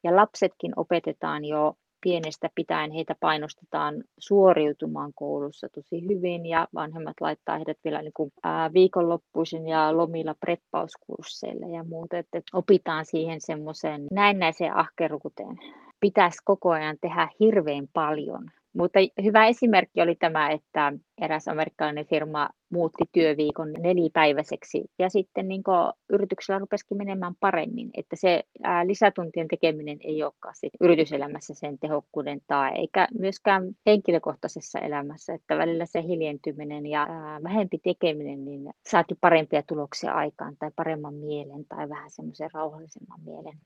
Ja 0.03 0.15
lapsetkin 0.15 0.73
opetetaan 0.75 1.45
jo 1.45 1.75
pienestä 2.01 2.49
pitäen 2.55 2.91
heitä 2.91 3.15
painostetaan 3.19 4.03
suoriutumaan 4.17 5.11
koulussa 5.15 5.69
tosi 5.69 6.07
hyvin 6.09 6.45
ja 6.45 6.67
vanhemmat 6.73 7.21
laittaa 7.21 7.55
heidät 7.55 7.77
vielä 7.83 8.01
niin 8.01 8.13
kuin, 8.13 8.31
ää, 8.43 8.73
viikonloppuisin 8.73 9.67
ja 9.67 9.97
lomilla 9.97 10.35
preppauskursseille 10.39 11.75
ja 11.75 11.83
muuta, 11.83 12.17
että 12.17 12.41
opitaan 12.53 13.05
siihen 13.05 13.41
semmoiseen 13.41 14.07
näennäiseen 14.11 14.75
ahkeruuteen. 14.75 15.57
Pitäisi 15.99 16.37
koko 16.45 16.69
ajan 16.69 16.97
tehdä 17.01 17.27
hirveän 17.39 17.87
paljon 17.93 18.51
mutta 18.73 18.99
hyvä 19.23 19.47
esimerkki 19.47 20.01
oli 20.01 20.15
tämä, 20.15 20.49
että 20.51 20.93
eräs 21.21 21.47
amerikkalainen 21.47 22.05
firma 22.05 22.49
muutti 22.71 23.03
työviikon 23.11 23.73
nelipäiväiseksi 23.73 24.83
ja 24.99 25.09
sitten 25.09 25.47
niin 25.47 25.63
yrityksellä 26.09 26.59
rupesikin 26.59 26.97
menemään 26.97 27.33
paremmin, 27.39 27.89
että 27.97 28.15
se 28.15 28.43
ää, 28.63 28.87
lisätuntien 28.87 29.47
tekeminen 29.47 29.97
ei 30.03 30.23
olekaan 30.23 30.55
sit 30.55 30.73
yrityselämässä 30.81 31.53
sen 31.53 31.79
tehokkuuden 31.79 32.41
tai 32.47 32.71
eikä 32.75 33.07
myöskään 33.19 33.63
henkilökohtaisessa 33.85 34.79
elämässä, 34.79 35.33
että 35.33 35.57
välillä 35.57 35.85
se 35.85 36.01
hiljentyminen 36.03 36.85
ja 36.85 37.07
ää, 37.09 37.43
vähempi 37.43 37.77
tekeminen, 37.83 38.45
niin 38.45 38.69
saati 38.89 39.15
parempia 39.21 39.63
tuloksia 39.63 40.13
aikaan 40.13 40.55
tai 40.59 40.71
paremman 40.75 41.13
mielen 41.13 41.65
tai 41.69 41.89
vähän 41.89 42.11
semmoisen 42.11 42.49
rauhallisemman 42.53 43.19
mielen. 43.25 43.57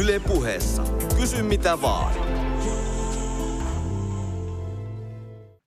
Yle 0.00 0.20
puheessa. 0.26 0.82
Kysy 1.20 1.42
mitä 1.42 1.78
vaan. 1.82 2.12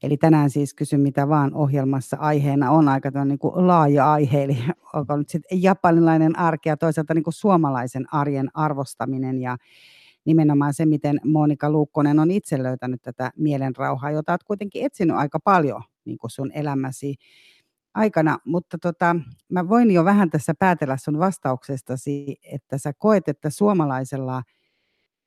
Eli 0.04 0.18
tänään 0.18 0.50
siis 0.50 0.74
kysy 0.74 0.98
mitä 0.98 1.30
vaan 1.30 1.54
ohjelmassa 1.54 2.18
aiheena 2.20 2.72
on. 2.72 2.88
Aika 2.88 3.26
niin 3.26 3.40
kuin 3.40 3.68
laaja 3.68 4.12
aihe, 4.12 4.44
eli 4.44 4.58
onko 4.94 5.18
nyt 5.18 5.30
sitten 5.30 5.64
japanilainen 5.64 6.40
arki 6.40 6.70
ja 6.70 6.78
toisaalta 6.78 7.14
niin 7.14 7.24
kuin 7.24 7.34
suomalaisen 7.34 8.14
arjen 8.14 8.50
arvostaminen 8.54 9.42
ja 9.42 9.58
nimenomaan 10.26 10.74
se, 10.74 10.86
miten 10.86 11.20
Monika 11.26 11.72
Luukkonen 11.72 12.20
on 12.20 12.32
itse 12.32 12.64
löytänyt 12.64 13.02
tätä 13.02 13.32
mielenrauhaa, 13.38 14.12
jota 14.12 14.32
olet 14.32 14.44
kuitenkin 14.44 14.86
etsinyt 14.86 15.18
aika 15.18 15.40
paljon 15.44 15.82
niin 16.06 16.18
kuin 16.18 16.32
sun 16.32 16.52
elämäsi 16.54 17.16
aikana, 17.94 18.38
mutta 18.46 18.78
tota, 18.78 19.16
mä 19.50 19.70
voin 19.70 19.92
jo 19.92 20.06
vähän 20.06 20.30
tässä 20.30 20.54
päätellä 20.60 20.98
sun 20.98 21.20
vastauksestasi, 21.20 22.40
että 22.52 22.78
sä 22.78 22.94
koet, 22.98 23.28
että 23.28 23.50
suomalaisella– 23.50 24.44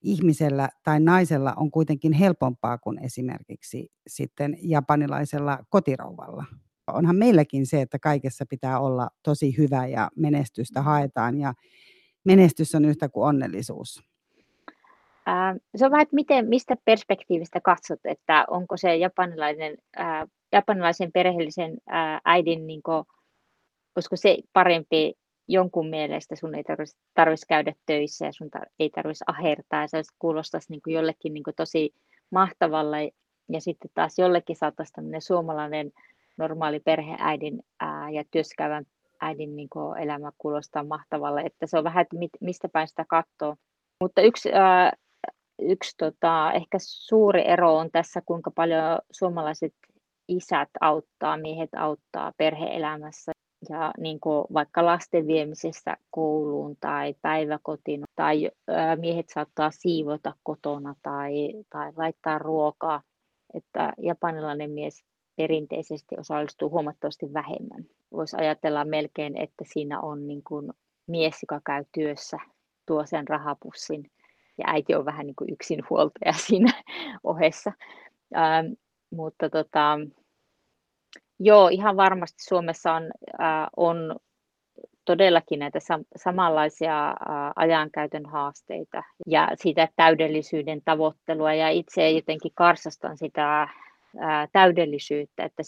ihmisellä 0.05 0.69
tai 0.83 1.01
naisella 1.01 1.55
on 1.57 1.71
kuitenkin 1.71 2.12
helpompaa 2.12 2.79
kuin 2.79 3.05
esimerkiksi 3.05 3.88
sitten 4.07 4.57
japanilaisella 4.62 5.59
kotirouvalla. 5.69 6.45
Onhan 6.87 7.17
meilläkin 7.17 7.67
se, 7.67 7.81
että 7.81 7.99
kaikessa 7.99 8.45
pitää 8.51 8.81
olla 8.81 9.09
tosi 9.23 9.59
hyvä 9.59 9.87
ja 9.87 10.11
menestystä 10.17 10.81
mm. 10.81 10.85
haetaan 10.85 11.38
ja 11.38 11.55
menestys 12.25 12.75
on 12.75 12.85
yhtä 12.85 13.09
kuin 13.09 13.29
onnellisuus. 13.29 14.03
Ää, 15.27 15.57
se 15.77 15.85
on 15.85 15.90
vähän, 15.90 16.03
että 16.03 16.14
miten, 16.14 16.49
mistä 16.49 16.77
perspektiivistä 16.85 17.61
katsot, 17.61 18.01
että 18.05 18.45
onko 18.49 18.77
se 18.77 18.97
japanilainen, 18.97 19.77
ää, 19.97 20.27
japanilaisen 20.53 21.12
perheellisen 21.12 21.77
ää, 21.87 22.21
äidin, 22.25 22.67
niin 22.67 22.83
kuin, 22.83 23.05
olisiko 23.97 24.17
se 24.17 24.38
parempi 24.53 25.14
jonkun 25.49 25.89
mielestä 25.89 26.37
sun 26.37 26.55
ei 26.55 26.65
tarvitsisi 26.65 27.03
tarvitsisi 27.15 27.47
käydä 27.49 27.73
töissä 27.87 28.27
ja 28.27 28.33
sun 28.33 28.51
tar- 28.59 28.71
ei 28.79 28.91
tarvitsisi 28.91 29.25
ahertaa. 29.27 29.81
Ja 29.81 29.89
se 29.89 30.03
kuulostaisi 30.19 30.73
niin 30.73 30.83
kuin 30.83 30.95
jollekin 30.95 31.35
niin 31.35 31.45
kuin 31.45 31.55
tosi 31.57 31.95
mahtavalle. 32.31 33.11
Ja 33.49 33.61
sitten 33.61 33.91
taas 33.95 34.19
jollekin 34.19 34.57
saattaisi 34.57 34.93
tämmöinen 34.93 35.23
suomalainen 35.23 35.93
normaali 36.37 36.81
perheäidin 36.81 37.63
ää, 37.81 38.11
ja 38.11 38.25
työskävän 38.31 38.85
äidin 39.21 39.57
niin 39.57 39.69
kuin 39.69 39.99
elämä 39.99 40.33
kuulostaa 40.39 40.85
mahtavalle, 40.85 41.41
että 41.41 41.67
se 41.67 41.79
on 41.79 41.85
vähän, 41.85 42.03
että 42.03 42.17
mit, 42.17 42.31
mistä 42.41 42.69
päin 42.69 42.89
sitä 42.89 43.05
katsoo. 43.09 43.57
Mutta 44.01 44.23
yksi, 44.23 44.53
ää, 44.53 44.93
yksi 45.59 45.95
tota, 45.99 46.53
ehkä 46.53 46.79
suuri 46.81 47.49
ero 47.49 47.77
on 47.77 47.91
tässä, 47.91 48.23
kuinka 48.27 48.51
paljon 48.51 48.99
suomalaiset 49.13 49.75
isät 50.29 50.69
auttaa, 50.81 51.37
miehet 51.37 51.71
auttaa 51.77 52.33
perheelämässä 52.37 53.33
ja 53.68 53.92
niin 53.98 54.20
kuin 54.20 54.46
vaikka 54.55 54.85
lasten 54.85 55.27
viemisessä 55.27 55.96
kouluun 56.11 56.77
tai 56.81 57.14
päiväkotiin 57.22 58.05
tai 58.16 58.50
miehet 59.00 59.29
saattaa 59.29 59.70
siivota 59.70 60.35
kotona 60.42 60.94
tai, 61.03 61.53
tai 61.70 61.92
laittaa 61.96 62.38
ruokaa, 62.38 63.03
että 63.55 63.92
japanilainen 63.98 64.70
mies 64.70 65.05
perinteisesti 65.37 66.14
osallistuu 66.18 66.70
huomattavasti 66.70 67.33
vähemmän. 67.33 67.85
Voisi 68.12 68.37
ajatella 68.37 68.85
melkein, 68.85 69.37
että 69.37 69.64
siinä 69.72 70.00
on 70.00 70.27
niin 70.27 70.42
kuin 70.42 70.72
mies, 71.07 71.35
joka 71.42 71.61
käy 71.64 71.85
työssä, 71.92 72.38
tuo 72.87 73.07
sen 73.07 73.29
rahapussin 73.29 74.11
ja 74.59 74.64
äiti 74.66 74.94
on 74.94 75.05
vähän 75.05 75.27
niin 75.27 75.37
kuin 75.37 75.53
yksinhuoltaja 75.53 76.33
siinä 76.46 76.83
ohessa. 77.24 77.72
Ähm, 78.37 78.72
mutta 79.11 79.50
tota, 79.50 79.98
Joo, 81.38 81.68
ihan 81.68 81.97
varmasti 81.97 82.44
Suomessa 82.44 82.92
on, 82.92 83.11
äh, 83.40 83.66
on 83.77 84.16
todellakin 85.05 85.59
näitä 85.59 85.79
samanlaisia 86.16 87.14
ajankäytön 87.57 88.27
haasteita 88.27 89.03
ja 89.27 89.49
sitä 89.55 89.88
täydellisyyden 89.97 90.83
tavoittelua. 90.85 91.55
Ja 91.55 91.68
itse 91.68 92.11
jotenkin 92.11 92.53
karsastan 92.55 93.18
sitä 93.18 93.68
täydellisyyttä, 94.53 95.44
että 95.44 95.62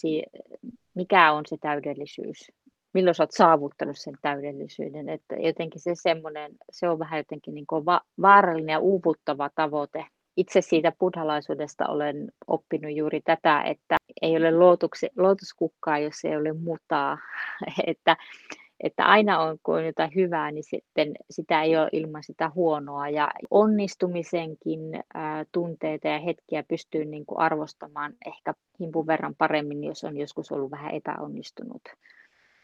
mikä 0.95 1.33
on 1.33 1.43
se 1.47 1.57
täydellisyys, 1.61 2.53
milloin 2.95 3.15
sä 3.15 3.23
oot 3.23 3.33
saavuttanut 3.33 3.99
sen 3.99 4.15
täydellisyyden. 4.23 5.09
Että 5.09 5.37
jotenkin 5.37 5.81
se 5.81 5.91
semmoinen, 5.95 6.53
se 6.73 6.89
on 6.89 6.99
vähän 6.99 7.19
jotenkin 7.19 7.55
niin 7.55 7.67
kuin 7.67 7.87
va- 7.87 8.01
vaarallinen 8.23 8.73
ja 8.73 8.79
uuvuttava 8.79 9.51
tavoite. 9.55 10.07
Itse 10.37 10.61
siitä 10.61 10.93
buddhalaisuudesta 10.99 11.87
olen 11.87 12.29
oppinut 12.47 12.97
juuri 12.97 13.21
tätä, 13.21 13.63
että 13.63 13.97
ei 14.23 14.37
ole 14.37 14.51
lootuksi, 14.51 15.09
lootuskukkaa, 15.17 15.99
jos 15.99 16.25
ei 16.25 16.37
ole 16.37 16.53
mutaa. 16.53 17.19
että, 17.87 18.17
että 18.81 19.05
aina 19.05 19.39
on, 19.39 19.59
kun 19.63 19.75
on 19.75 19.87
jotain 19.87 20.15
hyvää, 20.15 20.51
niin 20.51 20.65
sitten 20.65 21.15
sitä 21.31 21.63
ei 21.63 21.77
ole 21.77 21.89
ilman 21.93 22.23
sitä 22.23 22.51
huonoa. 22.55 23.09
Ja 23.09 23.31
onnistumisenkin 23.51 24.81
ää, 25.15 25.45
tunteita 25.53 26.09
ja 26.09 26.19
hetkiä 26.19 26.63
pystyy 26.63 27.05
niin 27.05 27.27
kuin 27.27 27.39
arvostamaan 27.39 28.13
ehkä 28.27 28.55
himpun 28.81 29.07
verran 29.07 29.35
paremmin, 29.35 29.85
jos 29.85 30.05
on 30.05 30.17
joskus 30.17 30.53
ollut 30.53 30.71
vähän 30.71 30.95
epäonnistunut. 30.95 31.83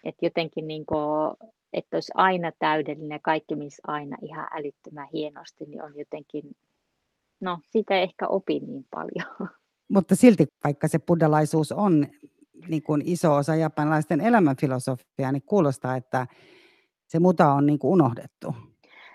Että 0.05 0.27
jotenkin 0.27 0.67
niin 0.67 0.87
kuin, 0.87 1.37
että 1.73 1.97
olisi 1.97 2.13
aina 2.15 2.53
täydellinen 2.59 3.17
ja 3.17 3.19
kaikki 3.23 3.57
missä 3.57 3.83
aina 3.87 4.17
ihan 4.23 4.49
älyttömän 4.53 5.09
hienosti, 5.13 5.65
niin 5.65 5.83
on 5.83 5.97
jotenkin, 5.97 6.57
no 7.41 7.59
sitä 7.71 8.01
ehkä 8.01 8.29
opi 8.29 8.61
niin 8.61 8.87
paljon. 8.91 9.51
Mutta 9.93 10.17
silti 10.17 10.47
vaikka 10.65 10.89
se 10.89 10.99
buddhalaisuus 10.99 11.73
on 11.73 12.07
niin 12.69 12.83
kuin 12.83 13.03
iso 13.05 13.35
osa 13.35 13.55
japanilaisten 13.55 14.21
elämänfilosofiaa, 14.21 15.33
niin 15.33 15.43
kuulostaa, 15.47 15.97
että 15.97 16.27
se 17.07 17.19
muta 17.19 17.53
on 17.53 17.67
niin 17.67 17.79
kuin 17.79 17.93
unohdettu. 17.93 18.55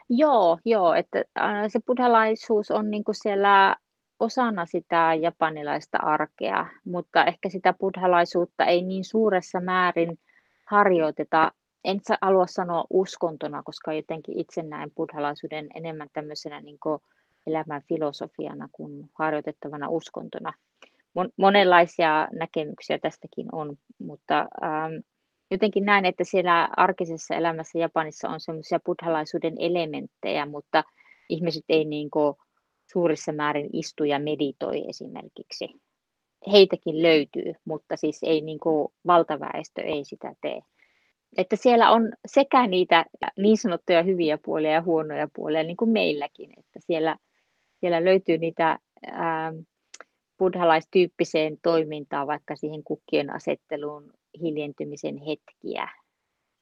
Joo, 0.10 0.58
joo, 0.66 0.94
että 0.94 1.24
se 1.68 1.80
buddhalaisuus 1.88 2.72
on 2.72 2.92
niin 2.92 3.04
kuin 3.04 3.16
siellä 3.16 3.76
osana 4.20 4.66
sitä 4.66 5.14
japanilaista 5.22 5.98
arkea, 5.98 6.66
mutta 6.86 7.26
ehkä 7.26 7.50
sitä 7.50 7.74
buddhalaisuutta 7.74 8.66
ei 8.66 8.82
niin 8.82 9.06
suuressa 9.06 9.60
määrin 9.60 10.20
harjoiteta. 10.66 11.52
En 11.84 12.00
halua 12.22 12.48
sanoa 12.48 12.86
uskontona, 12.90 13.64
koska 13.64 13.94
jotenkin 13.94 14.40
itse 14.40 14.64
näen 14.64 14.92
buddhalaisuuden 14.96 15.68
enemmän 15.76 16.08
tämmöisenä 16.14 16.62
niin 16.62 16.78
elämän 17.48 17.82
filosofiana 17.90 18.70
kuin 18.72 19.10
harjoitettavana 19.14 19.90
uskontona. 19.90 20.54
Monenlaisia 21.38 22.28
näkemyksiä 22.32 23.00
tästäkin 23.00 23.48
on, 23.52 23.78
mutta 24.00 24.40
ähm, 24.40 24.94
jotenkin 25.52 25.86
näen, 25.86 26.06
että 26.06 26.24
siellä 26.24 26.70
arkisessa 26.78 27.36
elämässä 27.36 27.80
Japanissa 27.80 28.30
on 28.30 28.40
semmoisia 28.40 28.80
buddhalaisuuden 28.86 29.56
elementtejä, 29.60 30.46
mutta 30.46 30.84
ihmiset 31.30 31.66
ei 31.70 31.86
niin 31.86 32.10
kuin 32.10 32.36
suurissa 32.92 33.32
määrin 33.32 33.70
istu 33.74 34.04
ja 34.04 34.20
meditoi 34.20 34.90
esimerkiksi 34.90 35.82
heitäkin 36.52 37.02
löytyy, 37.02 37.54
mutta 37.66 37.98
siis 37.98 38.20
ei 38.24 38.42
niin 38.42 38.60
kuin 38.60 38.88
valtaväestö 39.08 39.82
ei 39.82 40.06
sitä 40.06 40.34
tee. 40.42 40.62
Että 41.38 41.56
siellä 41.56 41.92
on 41.92 42.14
sekä 42.28 42.68
niitä 42.68 43.06
niin 43.38 43.58
sanottuja 43.58 44.04
hyviä 44.04 44.38
puolia 44.46 44.72
ja 44.72 44.82
huonoja 44.82 45.28
puolia, 45.36 45.64
niin 45.64 45.78
kuin 45.78 45.92
meilläkin, 45.92 46.50
että 46.58 46.80
siellä, 46.80 47.18
siellä 47.80 48.06
löytyy 48.06 48.38
niitä 48.38 48.80
ää, 49.12 49.54
buddhalaistyyppiseen 50.38 51.58
toimintaan, 51.62 52.28
vaikka 52.28 52.56
siihen 52.56 52.84
kukkien 52.84 53.34
asetteluun 53.34 54.14
hiljentymisen 54.42 55.18
hetkiä. 55.18 55.90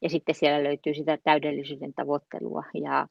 Ja 0.01 0.10
sitten 0.10 0.36
siellä 0.36 0.63
löytyy 0.63 0.93
sitä 0.93 1.17
täydellisyyden 1.23 1.93
tavoittelua 1.93 2.63
ja 2.73 3.08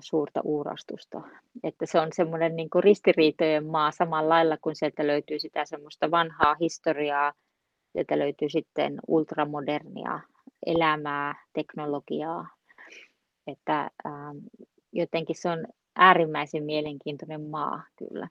suurta 0.00 0.40
uurastusta. 0.44 1.20
Että 1.62 1.86
se 1.86 2.00
on 2.00 2.08
semmoinen 2.12 2.56
niin 2.56 2.68
ristiriitojen 2.80 3.66
maa 3.66 3.90
samalla 3.90 4.28
lailla, 4.28 4.56
kun 4.56 4.76
sieltä 4.76 5.06
löytyy 5.06 5.38
sitä 5.38 5.64
semmoista 5.64 6.10
vanhaa 6.10 6.56
historiaa, 6.60 7.32
sieltä 7.92 8.18
löytyy 8.18 8.48
sitten 8.48 8.98
ultramodernia 9.08 10.20
elämää, 10.66 11.34
teknologiaa. 11.52 12.48
Että 13.46 13.90
ähm, 14.06 14.36
jotenkin 14.92 15.36
se 15.36 15.48
on 15.48 15.66
äärimmäisen 15.96 16.64
mielenkiintoinen 16.64 17.40
maa 17.40 17.82
kyllä. 17.96 18.28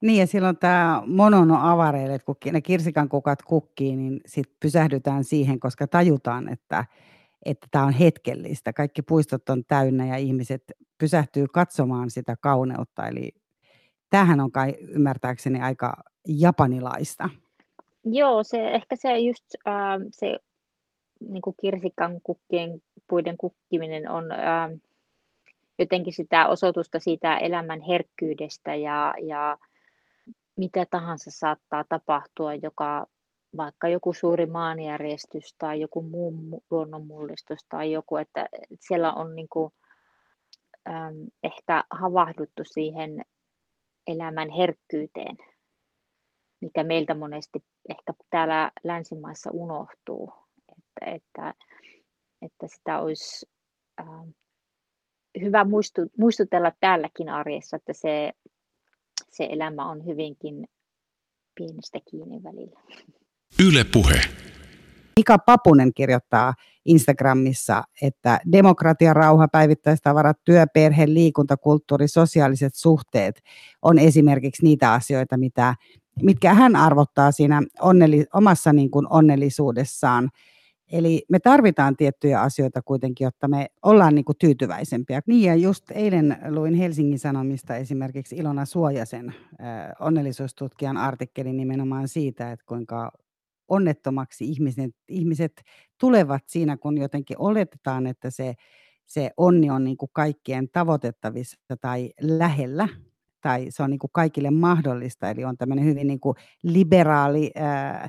Niin 0.00 0.20
ja 0.20 0.26
silloin 0.26 0.56
tämä 0.56 1.02
monono 1.06 1.58
avareille, 1.60 2.18
kun 2.18 2.36
ne 2.52 2.60
kirsikan 2.60 3.08
kukat 3.08 3.42
kukkii, 3.42 3.96
niin 3.96 4.20
sitten 4.26 4.56
pysähdytään 4.60 5.24
siihen, 5.24 5.60
koska 5.60 5.86
tajutaan, 5.86 6.48
että 6.48 6.84
että 7.44 7.66
tämä 7.70 7.84
on 7.84 7.92
hetkellistä. 7.92 8.72
Kaikki 8.72 9.02
puistot 9.02 9.48
on 9.48 9.64
täynnä 9.64 10.06
ja 10.06 10.16
ihmiset 10.16 10.62
pysähtyy 10.98 11.46
katsomaan 11.46 12.10
sitä 12.10 12.36
kauneutta. 12.40 13.06
Eli 13.06 13.30
tämähän 14.10 14.40
on 14.40 14.52
kai 14.52 14.74
ymmärtääkseni 14.80 15.60
aika 15.60 15.92
japanilaista. 16.28 17.28
Joo, 18.04 18.42
se, 18.42 18.70
ehkä 18.70 18.96
se 18.96 19.18
just 19.18 19.44
äh, 19.68 20.00
se 20.10 20.38
niin 21.28 21.42
kuin 21.42 21.56
kirsikan 21.60 22.20
kukkien 22.22 22.82
puiden 23.08 23.36
kukkiminen 23.36 24.10
on 24.10 24.32
äh, 24.32 24.70
jotenkin 25.80 26.12
sitä 26.12 26.48
osoitusta 26.48 26.98
siitä 26.98 27.38
elämän 27.38 27.80
herkkyydestä 27.80 28.74
ja, 28.74 29.14
ja 29.22 29.58
mitä 30.56 30.86
tahansa 30.90 31.30
saattaa 31.30 31.84
tapahtua, 31.88 32.54
joka 32.54 33.06
vaikka 33.56 33.88
joku 33.88 34.12
suuri 34.12 34.46
maanjärjestys 34.46 35.54
tai 35.58 35.80
joku 35.80 36.02
muu 36.02 36.62
luonnonmullistus 36.70 37.66
tai 37.68 37.92
joku, 37.92 38.16
että 38.16 38.46
siellä 38.80 39.12
on 39.12 39.36
niin 39.36 39.48
kuin, 39.48 39.72
ähm, 40.88 41.16
ehkä 41.42 41.84
havahduttu 41.90 42.62
siihen 42.64 43.24
elämän 44.06 44.50
herkkyyteen, 44.50 45.36
mikä 46.60 46.84
meiltä 46.84 47.14
monesti 47.14 47.64
ehkä 47.88 48.12
täällä 48.30 48.70
länsimaissa 48.84 49.50
unohtuu, 49.52 50.32
että, 50.68 51.14
että, 51.14 51.54
että 52.42 52.66
sitä 52.66 52.98
olisi 52.98 53.48
ähm, 54.00 54.28
hyvä 55.40 55.64
muistu, 55.64 56.02
muistutella 56.18 56.72
täälläkin 56.80 57.28
arjessa, 57.28 57.76
että 57.76 57.92
se, 57.92 58.32
se 59.30 59.48
elämä 59.50 59.90
on 59.90 60.06
hyvinkin 60.06 60.68
pienestä 61.54 61.98
kiinni 62.10 62.42
välillä. 62.42 62.80
Yle 63.68 63.84
Puhe. 63.92 64.20
Mika 65.16 65.38
Papunen 65.38 65.94
kirjoittaa 65.94 66.54
Instagramissa, 66.84 67.84
että 68.02 68.40
demokratia, 68.52 69.14
rauha, 69.14 69.48
päivittäistavarat, 69.48 70.38
työ, 70.44 70.66
perhe, 70.74 71.06
liikunta, 71.06 71.56
kulttuuri, 71.56 72.08
sosiaaliset 72.08 72.74
suhteet 72.74 73.42
on 73.82 73.98
esimerkiksi 73.98 74.64
niitä 74.64 74.92
asioita, 74.92 75.36
mitä, 75.36 75.74
mitkä 76.22 76.54
hän 76.54 76.76
arvottaa 76.76 77.32
siinä 77.32 77.62
onnelli, 77.80 78.24
omassa 78.34 78.72
niin 78.72 78.90
kuin 78.90 79.06
onnellisuudessaan. 79.10 80.30
Eli 80.90 81.24
me 81.28 81.38
tarvitaan 81.40 81.96
tiettyjä 81.96 82.40
asioita 82.40 82.82
kuitenkin, 82.82 83.24
jotta 83.24 83.48
me 83.48 83.66
ollaan 83.82 84.14
niin 84.14 84.24
kuin 84.24 84.38
tyytyväisempiä. 84.38 85.20
Niin 85.26 85.44
ja 85.44 85.54
just 85.54 85.90
eilen 85.90 86.38
luin 86.48 86.74
Helsingin 86.74 87.18
Sanomista 87.18 87.76
esimerkiksi 87.76 88.36
Ilona 88.36 88.64
Suojasen 88.64 89.28
äh, 89.28 89.36
onnellisuustutkijan 90.00 90.96
artikkelin 90.96 91.56
nimenomaan 91.56 92.08
siitä, 92.08 92.52
että 92.52 92.64
kuinka 92.66 93.12
onnettomaksi 93.68 94.44
ihmiset, 94.44 94.90
ihmiset 95.08 95.62
tulevat 96.00 96.42
siinä, 96.46 96.76
kun 96.76 96.98
jotenkin 96.98 97.36
oletetaan, 97.38 98.06
että 98.06 98.30
se, 98.30 98.54
se 99.06 99.30
onni 99.36 99.70
on 99.70 99.84
niin 99.84 99.96
kuin 99.96 100.10
kaikkien 100.12 100.68
tavoitettavissa 100.68 101.76
tai 101.80 102.10
lähellä, 102.20 102.88
tai 103.40 103.66
se 103.68 103.82
on 103.82 103.90
niin 103.90 103.98
kuin 103.98 104.10
kaikille 104.12 104.50
mahdollista, 104.50 105.30
eli 105.30 105.44
on 105.44 105.56
tämmöinen 105.56 105.84
hyvin 105.84 106.06
niin 106.06 106.20
kuin 106.20 106.36
liberaali 106.62 107.50
ää, 107.54 108.08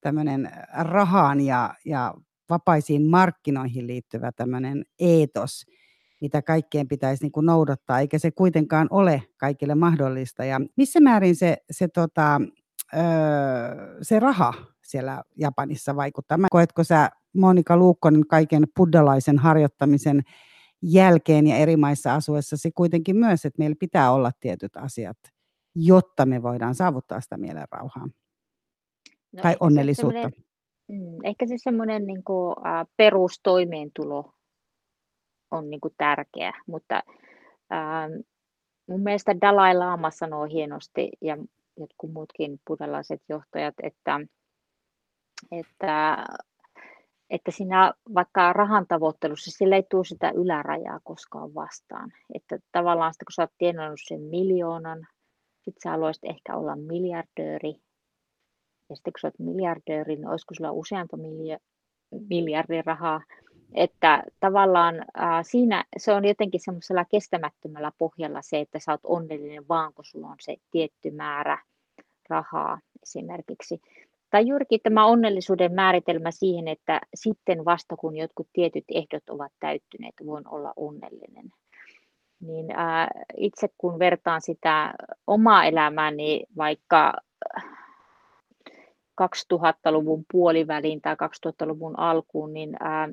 tämmöinen 0.00 0.50
rahaan 0.72 1.40
ja, 1.40 1.74
ja 1.84 2.14
vapaisiin 2.50 3.10
markkinoihin 3.10 3.86
liittyvä 3.86 4.32
tämmöinen 4.32 4.84
eetos, 5.00 5.64
mitä 6.20 6.42
kaikkien 6.42 6.88
pitäisi 6.88 7.24
niin 7.24 7.32
kuin 7.32 7.46
noudattaa, 7.46 8.00
eikä 8.00 8.18
se 8.18 8.30
kuitenkaan 8.30 8.86
ole 8.90 9.22
kaikille 9.36 9.74
mahdollista. 9.74 10.44
Ja 10.44 10.60
missä 10.76 11.00
määrin 11.00 11.36
se, 11.36 11.56
se, 11.70 11.88
tota, 11.88 12.40
öö, 12.94 13.98
se 14.02 14.20
raha 14.20 14.54
siellä 14.84 15.22
Japanissa 15.36 15.96
vaikuttaa. 15.96 16.38
Mä 16.38 16.46
koetko 16.50 16.84
sä 16.84 17.10
Monika 17.36 17.76
Luukkonen 17.76 18.26
kaiken 18.26 18.66
buddhalaisen 18.76 19.38
harjoittamisen 19.38 20.22
jälkeen 20.82 21.46
ja 21.46 21.56
eri 21.56 21.76
maissa 21.76 22.14
asuessasi 22.14 22.72
kuitenkin 22.72 23.16
myös, 23.16 23.44
että 23.44 23.58
meillä 23.58 23.76
pitää 23.80 24.12
olla 24.12 24.30
tietyt 24.40 24.76
asiat, 24.76 25.18
jotta 25.74 26.26
me 26.26 26.42
voidaan 26.42 26.74
saavuttaa 26.74 27.20
sitä 27.20 27.36
mielenrauhaa 27.36 28.08
no, 29.32 29.42
tai 29.42 29.56
onnellisuutta? 29.60 30.30
Se 30.30 30.42
mm, 30.88 31.24
ehkä 31.24 31.46
se 31.46 31.54
semmoinen 31.56 32.06
niin 32.06 32.24
kuin, 32.24 32.54
äh, 32.66 32.86
perustoimeentulo 32.96 34.32
on 35.50 35.70
niin 35.70 35.80
kuin, 35.80 35.94
tärkeä, 35.98 36.52
mutta 36.66 37.02
äh, 37.72 38.08
mun 38.88 39.02
mielestä 39.02 39.40
Dalai 39.40 39.74
Lama 39.74 40.10
sanoo 40.10 40.44
hienosti 40.44 41.10
ja 41.20 41.36
jotkut 41.76 42.12
muutkin 42.12 42.60
buddhalaiset 42.66 43.22
johtajat, 43.28 43.74
että 43.82 44.20
että 45.52 46.24
että 47.30 47.50
siinä 47.50 47.92
vaikka 48.14 48.52
rahan 48.52 48.86
tavoittelussa 48.86 49.50
sillä 49.50 49.76
ei 49.76 49.82
tule 49.90 50.04
sitä 50.04 50.30
ylärajaa 50.30 51.00
koskaan 51.04 51.54
vastaan. 51.54 52.12
Että 52.34 52.58
tavallaan 52.72 53.14
sitten 53.14 53.26
kun 53.26 53.32
sä 53.32 53.42
oot 53.42 53.52
tienannut 53.58 54.00
sen 54.08 54.20
miljoonan, 54.20 55.06
sitten 55.56 55.80
sä 55.82 55.90
haluaisit 55.90 56.24
ehkä 56.24 56.56
olla 56.56 56.76
miljardööri. 56.76 57.74
Ja 58.90 58.96
sitten 58.96 59.12
kun 59.12 59.20
sä 59.20 59.28
oot 59.28 59.38
miljardööri, 59.38 60.16
niin 60.16 60.28
olisiko 60.28 60.54
sulla 60.54 60.72
useampa 60.72 61.16
milja, 61.16 61.58
miljardia 62.30 62.82
rahaa. 62.86 63.20
Että 63.74 64.22
tavallaan 64.40 64.94
äh, 64.94 65.40
siinä 65.42 65.84
se 65.96 66.12
on 66.12 66.24
jotenkin 66.24 66.60
semmoisella 66.60 67.04
kestämättömällä 67.04 67.92
pohjalla 67.98 68.42
se, 68.42 68.60
että 68.60 68.78
sä 68.78 68.92
oot 68.92 69.00
onnellinen 69.04 69.68
vaan 69.68 69.94
kun 69.94 70.04
sulla 70.04 70.26
on 70.26 70.36
se 70.40 70.56
tietty 70.70 71.10
määrä 71.10 71.58
rahaa 72.28 72.80
esimerkiksi. 73.02 73.80
Tai 74.30 74.46
juurikin 74.46 74.80
tämä 74.82 75.06
onnellisuuden 75.06 75.72
määritelmä 75.72 76.30
siihen, 76.30 76.68
että 76.68 77.00
sitten 77.14 77.64
vasta 77.64 77.96
kun 77.96 78.16
jotkut 78.16 78.48
tietyt 78.52 78.84
ehdot 78.94 79.30
ovat 79.30 79.52
täyttyneet, 79.60 80.14
voin 80.26 80.48
olla 80.48 80.72
onnellinen. 80.76 81.50
Niin 82.40 82.70
ää, 82.70 83.08
itse 83.36 83.68
kun 83.78 83.98
vertaan 83.98 84.40
sitä 84.42 84.94
omaa 85.26 85.64
elämääni 85.64 86.44
vaikka 86.56 87.12
2000-luvun 89.22 90.24
puoliväliin 90.32 91.00
tai 91.00 91.14
2000-luvun 91.14 91.98
alkuun, 91.98 92.52
niin 92.52 92.76
ää, 92.80 93.08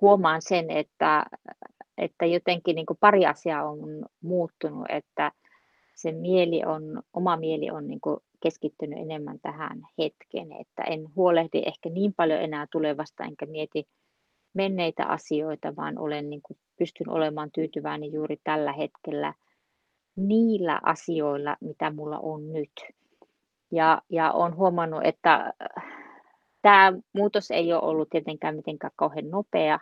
huomaan 0.00 0.42
sen, 0.42 0.70
että, 0.70 1.26
että 1.98 2.26
jotenkin 2.26 2.74
niin 2.74 2.86
pari 3.00 3.26
asiaa 3.26 3.70
on 3.70 4.04
muuttunut, 4.22 4.86
että 4.88 5.32
se 5.94 6.12
mieli 6.12 6.62
on, 6.64 7.02
oma 7.12 7.36
mieli 7.36 7.70
on 7.70 7.88
niin 7.88 8.00
keskittynyt 8.42 8.98
enemmän 8.98 9.38
tähän 9.42 9.82
hetkeen, 9.98 10.52
että 10.52 10.82
en 10.82 11.14
huolehdi 11.16 11.62
ehkä 11.66 11.88
niin 11.88 12.14
paljon 12.14 12.40
enää 12.40 12.66
tulevasta, 12.72 13.24
enkä 13.24 13.46
mieti 13.46 13.88
menneitä 14.54 15.06
asioita, 15.06 15.76
vaan 15.76 15.98
olen 15.98 16.30
niin 16.30 16.42
kuin, 16.42 16.58
pystyn 16.78 17.08
olemaan 17.08 17.50
tyytyväinen 17.52 18.12
juuri 18.12 18.36
tällä 18.44 18.72
hetkellä 18.72 19.34
niillä 20.16 20.80
asioilla, 20.82 21.56
mitä 21.60 21.90
mulla 21.90 22.18
on 22.18 22.52
nyt. 22.52 22.72
Ja, 23.72 24.02
ja 24.10 24.32
olen 24.32 24.56
huomannut, 24.56 25.00
että 25.04 25.52
tämä 26.62 26.92
muutos 27.12 27.50
ei 27.50 27.72
ole 27.72 27.82
ollut 27.82 28.10
tietenkään 28.10 28.56
mitenkään 28.56 28.92
kauhean 28.96 29.30
nopea, 29.30 29.78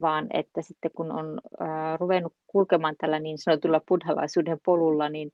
vaan 0.00 0.26
että 0.32 0.62
sitten 0.62 0.90
kun 0.96 1.12
on 1.12 1.40
äh, 1.62 1.98
ruvennut 2.00 2.34
kulkemaan 2.46 2.94
tällä 2.98 3.18
niin 3.18 3.38
sanotulla 3.38 3.80
buddhalaisuuden 3.88 4.58
polulla, 4.64 5.08
niin 5.08 5.32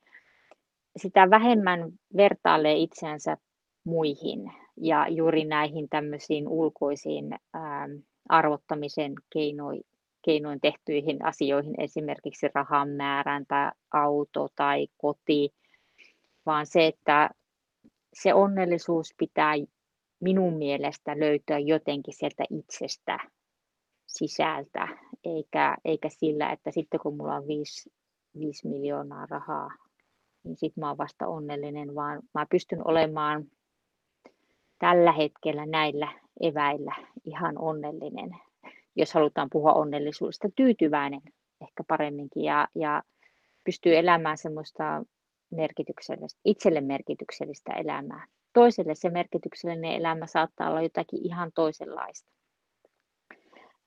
sitä 0.96 1.30
vähemmän 1.30 1.92
vertailee 2.16 2.76
itseänsä 2.76 3.36
muihin 3.84 4.52
ja 4.76 5.08
juuri 5.08 5.44
näihin 5.44 5.88
tämmöisiin 5.88 6.48
ulkoisiin 6.48 7.32
ähm, 7.56 7.90
arvottamisen 8.28 9.12
keinoin, 9.32 9.82
keinoin 10.22 10.60
tehtyihin 10.60 11.24
asioihin, 11.24 11.74
esimerkiksi 11.78 12.48
rahan 12.54 12.88
määrän 12.88 13.46
tai 13.48 13.70
auto 13.92 14.48
tai 14.56 14.88
koti, 14.98 15.54
vaan 16.46 16.66
se, 16.66 16.86
että 16.86 17.30
se 18.22 18.34
onnellisuus 18.34 19.14
pitää 19.18 19.54
minun 20.20 20.54
mielestä 20.54 21.20
löytyä 21.20 21.58
jotenkin 21.58 22.14
sieltä 22.14 22.44
itsestä 22.50 23.18
sisältä, 24.06 24.88
eikä, 25.24 25.76
eikä 25.84 26.08
sillä, 26.08 26.52
että 26.52 26.70
sitten 26.70 27.00
kun 27.00 27.16
mulla 27.16 27.34
on 27.34 27.48
5, 27.48 27.90
5 28.38 28.68
miljoonaa 28.68 29.26
rahaa, 29.30 29.70
niin 30.44 30.56
sitten 30.56 30.82
mä 30.82 30.88
oon 30.88 30.98
vasta 30.98 31.26
onnellinen, 31.26 31.94
vaan 31.94 32.22
mä 32.34 32.46
pystyn 32.50 32.88
olemaan 32.88 33.44
tällä 34.78 35.12
hetkellä 35.12 35.66
näillä 35.66 36.12
eväillä 36.40 36.96
ihan 37.24 37.58
onnellinen, 37.58 38.30
jos 38.96 39.14
halutaan 39.14 39.48
puhua 39.52 39.72
onnellisuudesta, 39.72 40.48
tyytyväinen 40.56 41.20
ehkä 41.60 41.84
paremminkin 41.88 42.44
ja, 42.44 42.68
ja 42.74 43.02
pystyy 43.64 43.96
elämään 43.96 44.38
semmoista 44.38 45.02
merkityksellistä, 45.50 46.40
itselle 46.44 46.80
merkityksellistä 46.80 47.72
elämää. 47.72 48.26
Toiselle 48.52 48.94
se 48.94 49.10
merkityksellinen 49.10 49.92
elämä 49.92 50.26
saattaa 50.26 50.70
olla 50.70 50.82
jotakin 50.82 51.26
ihan 51.26 51.50
toisenlaista. 51.54 52.30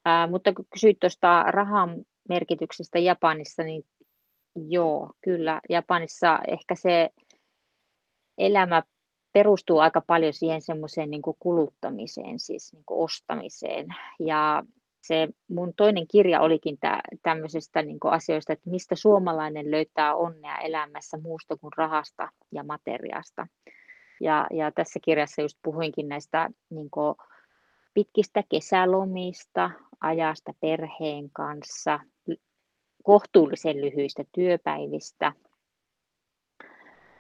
Ää, 0.06 0.28
mutta 0.28 0.54
kun 0.54 0.65
kysyit 0.74 1.00
tuosta 1.00 1.43
rahan 1.43 2.06
merkityksestä 2.30 3.00
Japanissa, 3.00 3.63
niin 3.63 3.84
joo, 4.56 5.13
kyllä. 5.22 5.62
Japanissa 5.69 6.39
ehkä 6.48 6.76
se 6.76 7.10
elämä 8.38 8.84
perustuu 9.34 9.80
aika 9.80 10.02
paljon 10.02 10.34
siihen 10.34 10.62
semmoiseen 10.62 11.10
niin 11.10 11.22
kuluttamiseen, 11.39 12.39
siis 12.39 12.74
niin 12.74 12.84
ostamiseen. 12.89 13.88
Ja 14.19 14.63
se 15.01 15.27
mun 15.49 15.73
toinen 15.73 16.07
kirja 16.07 16.41
olikin 16.41 16.77
tä, 16.79 17.01
tämmöisestä 17.23 17.81
niin 17.81 17.99
asioista, 18.03 18.53
että 18.53 18.69
mistä 18.69 18.95
suomalainen 18.95 19.71
löytää 19.71 20.15
onnea 20.15 20.57
elämässä 20.57 21.17
muusta 21.17 21.57
kuin 21.57 21.71
rahasta 21.77 22.29
ja 22.51 22.63
materiasta. 22.63 23.47
Ja, 24.21 24.47
ja 24.51 24.71
tässä 24.71 24.99
kirjassa 25.03 25.41
just 25.41 25.57
puhuinkin 25.63 26.07
näistä 26.07 26.49
niin 26.69 26.89
pitkistä 27.93 28.43
kesälomista, 28.49 29.71
ajasta 30.01 30.53
perheen 30.59 31.29
kanssa, 31.33 31.99
kohtuullisen 33.03 33.81
lyhyistä 33.81 34.23
työpäivistä, 34.31 35.33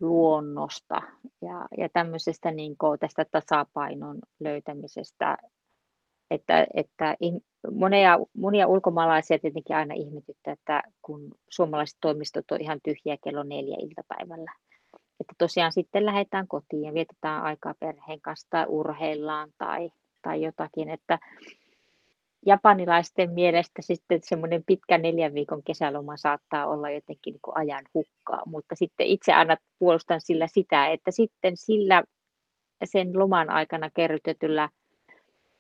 luonnosta 0.01 1.01
ja, 1.41 1.67
ja 1.77 1.89
tämmöisestä 1.89 2.51
niin 2.51 2.75
tästä 2.99 3.25
tasapainon 3.25 4.19
löytämisestä. 4.39 5.37
Että, 6.31 6.67
että 6.73 7.15
monia, 7.71 8.19
monia 8.37 8.67
ulkomaalaisia 8.67 9.39
tietenkin 9.39 9.75
aina 9.75 9.93
ihmetyttää, 9.93 10.53
että 10.53 10.83
kun 11.01 11.31
suomalaiset 11.49 11.97
toimistot 12.01 12.51
on 12.51 12.61
ihan 12.61 12.79
tyhjiä 12.83 13.17
kello 13.23 13.43
neljä 13.43 13.77
iltapäivällä. 13.79 14.51
Että 15.19 15.33
tosiaan 15.37 15.71
sitten 15.71 16.05
lähdetään 16.05 16.47
kotiin 16.47 16.83
ja 16.83 16.93
vietetään 16.93 17.43
aikaa 17.43 17.73
perheen 17.79 18.21
kanssa 18.21 18.47
tai 18.49 18.65
urheillaan 18.67 19.49
tai, 19.57 19.91
tai 20.21 20.41
jotakin. 20.41 20.89
Että, 20.89 21.19
japanilaisten 22.45 23.31
mielestä 23.31 23.81
sitten 23.81 24.19
semmoinen 24.23 24.63
pitkä 24.63 24.97
neljän 24.97 25.33
viikon 25.33 25.63
kesäloma 25.63 26.17
saattaa 26.17 26.67
olla 26.67 26.89
jotenkin 26.89 27.33
niin 27.33 27.55
ajan 27.55 27.85
hukkaa, 27.93 28.41
mutta 28.45 28.75
sitten 28.75 29.07
itse 29.07 29.33
aina 29.33 29.57
puolustan 29.79 30.21
sillä 30.21 30.47
sitä, 30.47 30.87
että 30.87 31.11
sitten 31.11 31.57
sillä 31.57 32.03
sen 32.83 33.19
loman 33.19 33.49
aikana 33.49 33.89
kerrytetyllä 33.93 34.69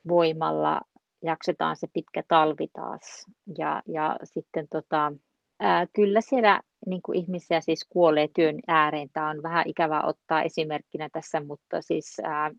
voimalla 0.09 0.81
jaksetaan 1.23 1.75
se 1.75 1.87
pitkä 1.93 2.23
talvi 2.27 2.67
taas. 2.73 3.25
Ja, 3.57 3.83
ja 3.87 4.15
sitten 4.23 4.67
tota, 4.71 5.13
ää, 5.59 5.87
kyllä 5.95 6.21
siellä 6.21 6.61
niin 6.85 7.01
kuin 7.01 7.17
ihmisiä 7.17 7.61
siis 7.61 7.85
kuolee 7.89 8.27
työn 8.35 8.59
ääreen. 8.67 9.09
Tämä 9.13 9.29
on 9.29 9.43
vähän 9.43 9.67
ikävää 9.67 10.03
ottaa 10.03 10.43
esimerkkinä 10.43 11.09
tässä, 11.13 11.39
mutta 11.39 11.81
siis 11.81 12.17
ää, 12.23 12.51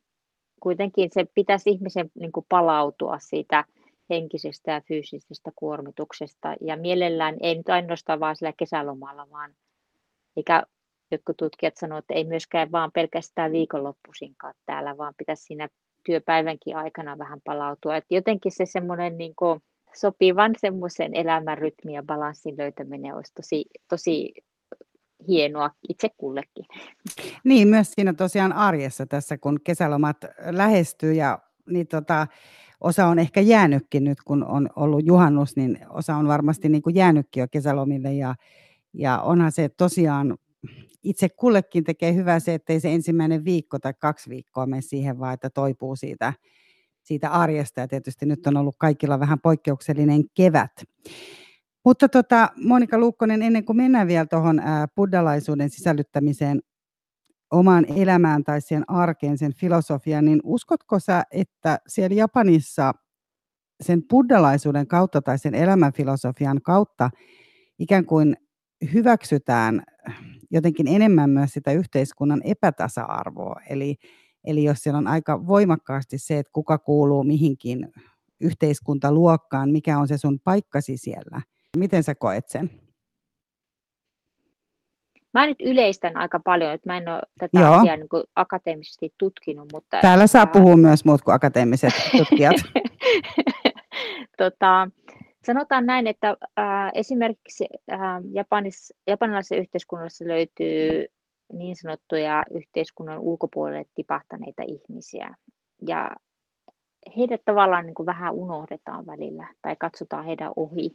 kuitenkin 0.62 1.10
se 1.12 1.26
pitäisi 1.34 1.70
ihmisen 1.70 2.10
niin 2.20 2.32
kuin 2.32 2.46
palautua 2.48 3.18
siitä 3.18 3.64
henkisestä 4.10 4.72
ja 4.72 4.80
fyysisestä 4.88 5.50
kuormituksesta. 5.56 6.54
Ja 6.60 6.76
mielellään 6.76 7.36
ei 7.40 7.54
nyt 7.54 7.68
ainoastaan 7.68 8.20
vaan 8.20 8.36
sillä 8.36 8.52
kesälomalla, 8.56 9.30
vaan 9.30 9.54
eikä 10.36 10.62
jotkut 11.10 11.36
tutkijat 11.36 11.76
sanoivat, 11.76 12.02
että 12.02 12.14
ei 12.14 12.24
myöskään 12.24 12.72
vaan 12.72 12.92
pelkästään 12.92 13.52
viikonloppuisinkaan 13.52 14.54
täällä, 14.66 14.96
vaan 14.96 15.14
pitäisi 15.16 15.42
siinä 15.42 15.68
työpäivänkin 16.04 16.76
aikana 16.76 17.18
vähän 17.18 17.40
palautua. 17.44 17.96
Et 17.96 18.04
jotenkin 18.10 18.52
se 18.52 18.66
semmoinen 18.66 19.18
niin 19.18 19.34
sopivan 19.94 20.52
semmoisen 20.58 21.14
elämänrytmin 21.14 21.94
ja 21.94 22.02
balanssin 22.02 22.58
löytäminen 22.58 23.14
olisi 23.14 23.34
tosi, 23.34 23.64
tosi 23.88 24.32
hienoa 25.28 25.70
itse 25.88 26.08
kullekin. 26.16 26.64
Niin, 27.44 27.68
myös 27.68 27.92
siinä 27.92 28.12
tosiaan 28.12 28.52
arjessa 28.52 29.06
tässä, 29.06 29.38
kun 29.38 29.60
kesälomat 29.64 30.16
lähestyy 30.50 31.12
ja 31.12 31.38
niin 31.70 31.86
tota, 31.86 32.26
osa 32.80 33.06
on 33.06 33.18
ehkä 33.18 33.40
jäänytkin 33.40 34.04
nyt, 34.04 34.18
kun 34.24 34.44
on 34.44 34.68
ollut 34.76 35.06
juhannus, 35.06 35.56
niin 35.56 35.78
osa 35.90 36.16
on 36.16 36.28
varmasti 36.28 36.68
niin 36.68 36.82
kuin 36.82 36.94
jäänytkin 36.96 37.40
jo 37.40 37.46
kesälomille 37.50 38.12
ja, 38.12 38.34
ja 38.92 39.20
onhan 39.20 39.52
se 39.52 39.68
tosiaan 39.68 40.38
itse 41.02 41.28
kullekin 41.28 41.84
tekee 41.84 42.14
hyvää 42.14 42.40
se, 42.40 42.54
ettei 42.54 42.80
se 42.80 42.94
ensimmäinen 42.94 43.44
viikko 43.44 43.78
tai 43.78 43.94
kaksi 43.98 44.30
viikkoa 44.30 44.66
mene 44.66 44.82
siihen, 44.82 45.18
vaan 45.18 45.34
että 45.34 45.50
toipuu 45.50 45.96
siitä, 45.96 46.32
siitä 47.02 47.30
arjesta. 47.30 47.80
Ja 47.80 47.88
tietysti 47.88 48.26
nyt 48.26 48.46
on 48.46 48.56
ollut 48.56 48.76
kaikilla 48.78 49.20
vähän 49.20 49.40
poikkeuksellinen 49.40 50.22
kevät. 50.34 50.72
Mutta 51.84 52.08
tota, 52.08 52.48
Monika 52.64 52.98
Luukkonen, 52.98 53.42
ennen 53.42 53.64
kuin 53.64 53.76
mennään 53.76 54.06
vielä 54.06 54.26
tuohon 54.26 54.62
buddhalaisuuden 54.96 55.70
sisällyttämiseen 55.70 56.60
omaan 57.50 57.86
elämään 57.96 58.44
tai 58.44 58.60
siihen 58.60 58.90
arkeen, 58.90 59.38
sen 59.38 59.54
filosofiaan, 59.54 60.24
niin 60.24 60.40
uskotko 60.44 60.98
sä, 60.98 61.22
että 61.30 61.78
siellä 61.86 62.14
Japanissa 62.14 62.92
sen 63.80 64.02
buddhalaisuuden 64.10 64.86
kautta 64.86 65.22
tai 65.22 65.38
sen 65.38 65.54
elämänfilosofian 65.54 66.62
kautta 66.62 67.10
ikään 67.78 68.06
kuin 68.06 68.36
hyväksytään 68.94 69.82
jotenkin 70.50 70.88
enemmän 70.88 71.30
myös 71.30 71.52
sitä 71.52 71.72
yhteiskunnan 71.72 72.40
epätasa-arvoa. 72.44 73.60
Eli, 73.70 73.96
Eli 74.44 74.64
jos 74.64 74.78
siellä 74.78 74.98
on 74.98 75.06
aika 75.06 75.46
voimakkaasti 75.46 76.18
se, 76.18 76.38
että 76.38 76.52
kuka 76.52 76.78
kuuluu 76.78 77.24
mihinkin 77.24 77.92
yhteiskuntaluokkaan, 78.40 79.70
mikä 79.70 79.98
on 79.98 80.08
se 80.08 80.18
sun 80.18 80.40
paikkasi 80.44 80.96
siellä. 80.96 81.42
Miten 81.76 82.02
sä 82.02 82.14
koet 82.14 82.48
sen? 82.48 82.70
Mä 85.34 85.46
nyt 85.46 85.60
yleistän 85.60 86.16
aika 86.16 86.40
paljon, 86.44 86.72
että 86.72 86.90
mä 86.90 86.96
en 86.96 87.08
ole 87.08 87.22
tätä 87.38 87.60
Joo. 87.60 87.72
asiaa 87.72 87.96
niin 87.96 88.08
kuin 88.08 88.24
akateemisesti 88.36 89.14
tutkinut. 89.18 89.72
Mutta, 89.72 89.98
Täällä 90.00 90.26
saa 90.26 90.46
puhua 90.46 90.76
myös 90.76 91.04
muut 91.04 91.22
kuin 91.22 91.34
akateemiset 91.34 91.92
tutkijat. 92.16 92.56
tota, 94.38 94.88
sanotaan 95.44 95.86
näin, 95.86 96.06
että 96.06 96.36
ää, 96.56 96.90
esimerkiksi 96.94 97.66
ää, 97.88 98.20
Japanis, 98.32 98.94
japanilaisessa 99.06 99.56
yhteiskunnassa 99.56 100.24
löytyy 100.28 101.06
niin 101.52 101.76
sanottuja 101.76 102.42
yhteiskunnan 102.50 103.18
ulkopuolelle 103.18 103.84
tipahtaneita 103.94 104.62
ihmisiä. 104.66 105.34
Ja 105.88 106.10
heidät 107.16 107.40
tavallaan 107.44 107.86
niin 107.86 107.94
kuin 107.94 108.06
vähän 108.06 108.34
unohdetaan 108.34 109.06
välillä 109.06 109.54
tai 109.62 109.76
katsotaan 109.76 110.24
heidän 110.24 110.52
ohi, 110.56 110.90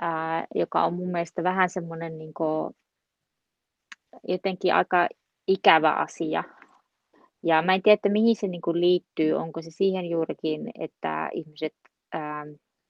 ää, 0.00 0.46
joka 0.54 0.84
on 0.84 0.94
mun 0.94 1.08
mielestä 1.08 1.42
vähän 1.42 1.68
semmoinen 1.68 2.18
niin 2.18 2.34
jotenkin 4.28 4.74
aika 4.74 5.08
ikävä 5.48 5.92
asia. 5.92 6.44
Ja 7.42 7.62
mä 7.62 7.74
en 7.74 7.82
tiedä, 7.82 7.94
että 7.94 8.08
mihin 8.08 8.36
se 8.36 8.48
niin 8.48 8.60
kuin 8.60 8.80
liittyy. 8.80 9.32
Onko 9.32 9.62
se 9.62 9.70
siihen 9.70 10.10
juurikin, 10.10 10.70
että 10.78 11.30
ihmiset, 11.32 11.74
ää, 12.12 12.46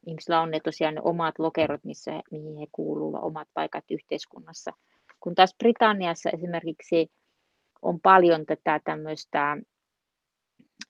ihmisillä 0.07 0.41
on 0.41 0.51
ne 0.51 0.61
tosiaan 0.61 0.95
ne 0.95 1.01
omat 1.05 1.39
lokerot, 1.39 1.85
missä, 1.85 2.23
mihin 2.31 2.57
he 2.57 2.67
kuuluvat, 2.73 3.25
omat 3.25 3.49
paikat 3.55 3.85
yhteiskunnassa. 3.91 4.73
Kun 5.21 5.35
taas 5.35 5.55
Britanniassa 5.59 6.31
esimerkiksi 6.31 7.11
on 7.83 8.01
paljon 8.01 8.47
tätä 8.47 8.81
tämmöistä 8.85 9.57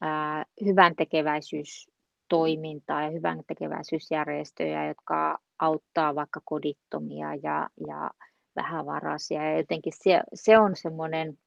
ää, 0.00 0.44
hyvän 0.64 0.96
tekeväisyystoimintaa 0.96 3.02
ja 3.02 3.10
hyvän 3.10 3.42
tekeväisyysjärjestöjä, 3.46 4.88
jotka 4.88 5.38
auttaa 5.58 6.14
vaikka 6.14 6.40
kodittomia 6.44 7.34
ja, 7.42 7.68
ja 7.86 8.10
vähävaraisia. 8.56 9.50
Ja 9.50 9.56
jotenkin 9.56 9.92
se, 9.96 10.20
se 10.34 10.58
on 10.58 10.76
semmoinen 10.76 11.38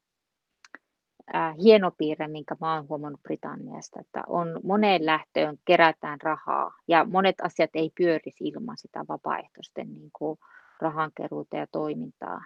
hieno 1.64 1.92
piirre, 1.98 2.28
minkä 2.28 2.56
mä 2.62 2.76
oon 2.76 2.90
huomannut 2.90 3.24
Britanniasta, 3.24 4.00
että 4.00 4.24
on 4.28 4.60
moneen 4.64 5.06
lähtöön 5.06 5.58
kerätään 5.66 6.22
rahaa 6.22 6.76
ja 6.88 7.06
monet 7.06 7.36
asiat 7.44 7.70
ei 7.74 7.92
pyörisi 7.98 8.48
ilman 8.48 8.78
sitä 8.78 9.06
vapaaehtoisten 9.08 9.94
niin 9.94 10.10
kuin 10.14 10.40
rahankeruuta 10.82 11.58
ja 11.58 11.68
toimintaa. 11.72 12.42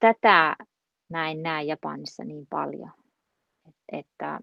Tätä 0.00 0.56
näin 1.08 1.42
näen 1.42 1.66
Japanissa 1.66 2.24
niin 2.24 2.46
paljon. 2.50 2.92
Että 3.92 4.40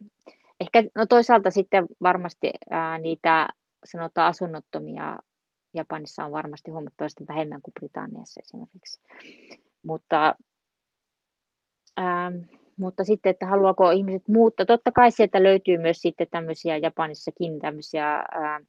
ehkä 0.59 0.83
no 0.95 1.05
toisaalta 1.05 1.51
sitten 1.51 1.85
varmasti 2.01 2.51
ää, 2.69 2.97
niitä 2.97 3.47
sanotaan 3.85 4.27
asunnottomia 4.27 5.17
Japanissa 5.73 6.25
on 6.25 6.31
varmasti 6.31 6.71
huomattavasti 6.71 7.23
vähemmän 7.27 7.61
kuin 7.61 7.73
Britanniassa 7.73 8.41
esimerkiksi. 8.43 9.01
Mutta, 9.83 10.35
ää, 11.97 12.31
mutta 12.77 13.03
sitten, 13.03 13.29
että 13.29 13.45
haluaako 13.45 13.91
ihmiset 13.91 14.27
muuttaa. 14.27 14.65
Totta 14.65 14.91
kai 14.91 15.11
sieltä 15.11 15.43
löytyy 15.43 15.77
myös 15.77 15.97
sitten 15.97 16.27
tämmöisiä 16.31 16.77
Japanissakin 16.77 17.59
tämmöisiä 17.59 18.13
ää, 18.15 18.59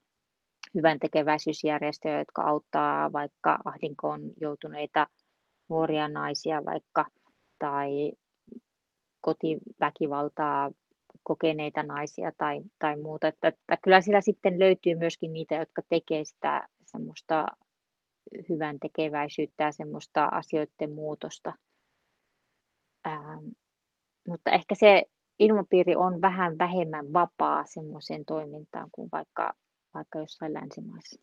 hyvän 0.75 0.99
tekeväisyysjärjestöjä, 0.99 2.19
jotka 2.19 2.43
auttaa 2.43 3.13
vaikka 3.13 3.59
ahdinkoon 3.65 4.21
joutuneita 4.41 5.07
nuoria 5.69 6.09
naisia 6.09 6.65
vaikka 6.65 7.07
tai 7.59 8.13
kotiväkivaltaa 9.21 10.71
kokeneita 11.23 11.83
naisia 11.83 12.33
tai, 12.39 12.61
tai 12.79 12.97
muuta. 12.97 13.29
Että, 13.29 13.49
että 13.49 13.77
kyllä 13.83 14.01
siellä 14.01 14.21
sitten 14.21 14.59
löytyy 14.59 14.95
myöskin 14.95 15.33
niitä, 15.33 15.55
jotka 15.55 15.83
tekee 15.89 16.25
sitä 16.25 16.69
semmoista 16.85 17.47
hyvän 18.49 18.79
tekeväisyyttä 18.81 19.65
ja 19.65 19.73
semmoista 19.73 20.25
asioiden 20.25 20.93
muutosta. 20.93 21.53
Ähm, 23.07 23.45
mutta 24.29 24.51
ehkä 24.51 24.75
se 24.75 25.05
ilmapiiri 25.39 25.97
on 25.97 26.21
vähän 26.21 26.59
vähemmän 26.59 27.13
vapaa 27.13 27.65
semmoiseen 27.67 28.25
toimintaan 28.25 28.89
kuin 28.93 29.09
vaikka, 29.13 29.53
vaikka 29.95 30.19
jossain 30.19 30.55
länsimaissa. 30.55 31.21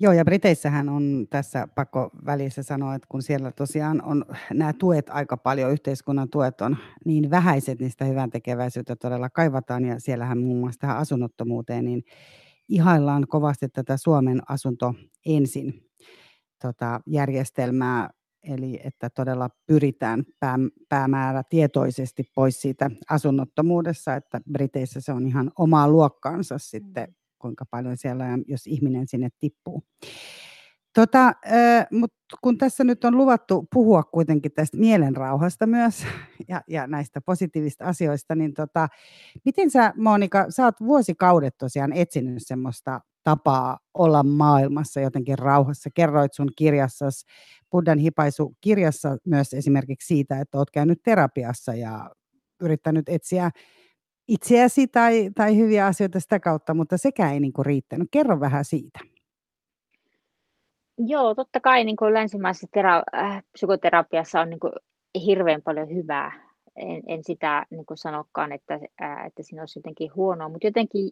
Joo, 0.00 0.12
ja 0.12 0.24
Briteissähän 0.24 0.88
on 0.88 1.26
tässä 1.30 1.68
pakko 1.74 2.10
välissä 2.26 2.62
sanoa, 2.62 2.94
että 2.94 3.06
kun 3.10 3.22
siellä 3.22 3.52
tosiaan 3.52 4.02
on 4.02 4.24
nämä 4.52 4.72
tuet 4.72 5.10
aika 5.10 5.36
paljon, 5.36 5.72
yhteiskunnan 5.72 6.30
tuet 6.30 6.60
on 6.60 6.76
niin 7.04 7.30
vähäiset, 7.30 7.80
niin 7.80 7.90
sitä 7.90 8.04
hyvän 8.04 8.30
tekeväisyyttä 8.30 8.96
todella 8.96 9.30
kaivataan, 9.30 9.84
ja 9.84 10.00
siellähän 10.00 10.38
muun 10.38 10.60
muassa 10.60 10.80
tähän 10.80 10.96
asunnottomuuteen, 10.96 11.84
niin 11.84 12.02
ihaillaan 12.68 13.26
kovasti 13.28 13.68
tätä 13.68 13.96
Suomen 13.96 14.42
asunto 14.48 14.94
ensin 15.26 15.90
tota, 16.62 17.00
järjestelmää, 17.06 18.10
eli 18.44 18.80
että 18.84 19.10
todella 19.10 19.50
pyritään 19.66 20.24
pää, 20.40 20.58
päämäärä 20.88 21.42
tietoisesti 21.50 22.22
pois 22.34 22.60
siitä 22.60 22.90
asunnottomuudessa, 23.10 24.14
että 24.14 24.40
Briteissä 24.52 25.00
se 25.00 25.12
on 25.12 25.26
ihan 25.26 25.50
omaa 25.58 25.88
luokkaansa 25.88 26.58
sitten 26.58 27.08
mm 27.08 27.14
kuinka 27.44 27.64
paljon 27.70 27.96
siellä 27.96 28.24
on, 28.24 28.44
jos 28.48 28.66
ihminen 28.66 29.06
sinne 29.08 29.28
tippuu. 29.40 29.82
Tota, 30.94 31.32
mutta 31.90 32.16
kun 32.42 32.58
tässä 32.58 32.84
nyt 32.84 33.04
on 33.04 33.16
luvattu 33.16 33.66
puhua 33.72 34.02
kuitenkin 34.02 34.52
tästä 34.52 34.76
mielenrauhasta 34.76 35.66
myös 35.66 36.06
ja, 36.48 36.62
ja 36.68 36.86
näistä 36.86 37.20
positiivista 37.20 37.84
asioista, 37.84 38.34
niin 38.34 38.54
tota, 38.54 38.88
miten 39.44 39.70
sä 39.70 39.92
Monika, 39.96 40.46
sä 40.48 40.64
oot 40.64 40.80
vuosikaudet 40.80 41.54
tosiaan 41.58 41.92
etsinyt 41.92 42.42
semmoista 42.46 43.00
tapaa 43.22 43.78
olla 43.94 44.22
maailmassa 44.22 45.00
jotenkin 45.00 45.38
rauhassa. 45.38 45.90
Kerroit 45.94 46.32
sun 46.34 46.48
kirjassasi, 46.56 47.26
Buddhan 47.70 47.98
hipaisu 47.98 48.56
kirjassa 48.60 49.16
myös 49.26 49.54
esimerkiksi 49.54 50.06
siitä, 50.06 50.40
että 50.40 50.58
oot 50.58 50.70
käynyt 50.70 51.02
terapiassa 51.02 51.74
ja 51.74 52.10
yrittänyt 52.60 53.08
etsiä 53.08 53.50
itseäsi 54.28 54.86
tai, 54.86 55.30
tai 55.34 55.56
hyviä 55.56 55.86
asioita 55.86 56.20
sitä 56.20 56.40
kautta, 56.40 56.74
mutta 56.74 56.98
sekään 56.98 57.32
ei 57.32 57.40
niin 57.40 57.52
kuin 57.52 57.66
riittänyt. 57.66 58.08
Kerro 58.10 58.40
vähän 58.40 58.64
siitä. 58.64 59.13
Joo, 60.98 61.34
totta 61.34 61.60
kai 61.60 61.84
niin 61.84 61.96
kuin 61.96 62.14
länsimaisessa 62.14 62.66
tera- 62.76 63.20
äh, 63.20 63.42
psykoterapiassa 63.52 64.40
on 64.40 64.50
niin 64.50 64.60
kuin 64.60 64.72
hirveän 65.26 65.62
paljon 65.62 65.88
hyvää. 65.88 66.32
En, 66.76 67.02
en 67.06 67.24
sitä 67.24 67.66
niin 67.70 67.86
kuin 67.86 67.98
sanokaan, 67.98 68.52
että, 68.52 68.74
äh, 69.02 69.26
että 69.26 69.42
siinä 69.42 69.62
olisi 69.62 69.78
jotenkin 69.78 70.14
huonoa, 70.14 70.48
mutta 70.48 70.66
jotenkin 70.66 71.10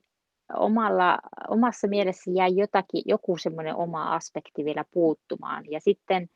omalla, 0.54 1.18
omassa 1.48 1.88
mielessä 1.88 2.30
jäi 2.34 2.56
jotakin, 2.56 3.02
joku 3.06 3.36
semmoinen 3.36 3.76
oma 3.76 4.14
aspekti 4.14 4.64
vielä 4.64 4.84
puuttumaan. 4.90 5.64
Ja 5.70 5.80
sitten 5.80 6.28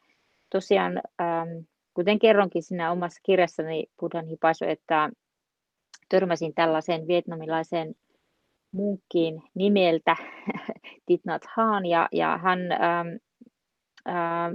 tosiaan, 0.51 1.01
ähm, 1.21 1.49
kuten 1.95 2.19
kerronkin 2.19 2.63
siinä 2.63 2.93
omassa 2.93 3.21
kirjassani 3.27 3.87
Buddhan 4.01 4.27
hipaisu, 4.27 4.65
että 4.65 5.11
törmäsin 6.09 6.55
tällaiseen 6.55 7.07
vietnamilaiseen 7.07 7.95
munkkiin 8.73 9.43
nimeltä 9.55 10.17
Thich 11.07 11.25
Nhat 11.27 11.43
Hanh 11.57 11.89
ja, 11.89 12.09
ja 12.13 12.39
hän, 12.39 12.73
ähm, 12.73 13.09
ähm, 14.09 14.55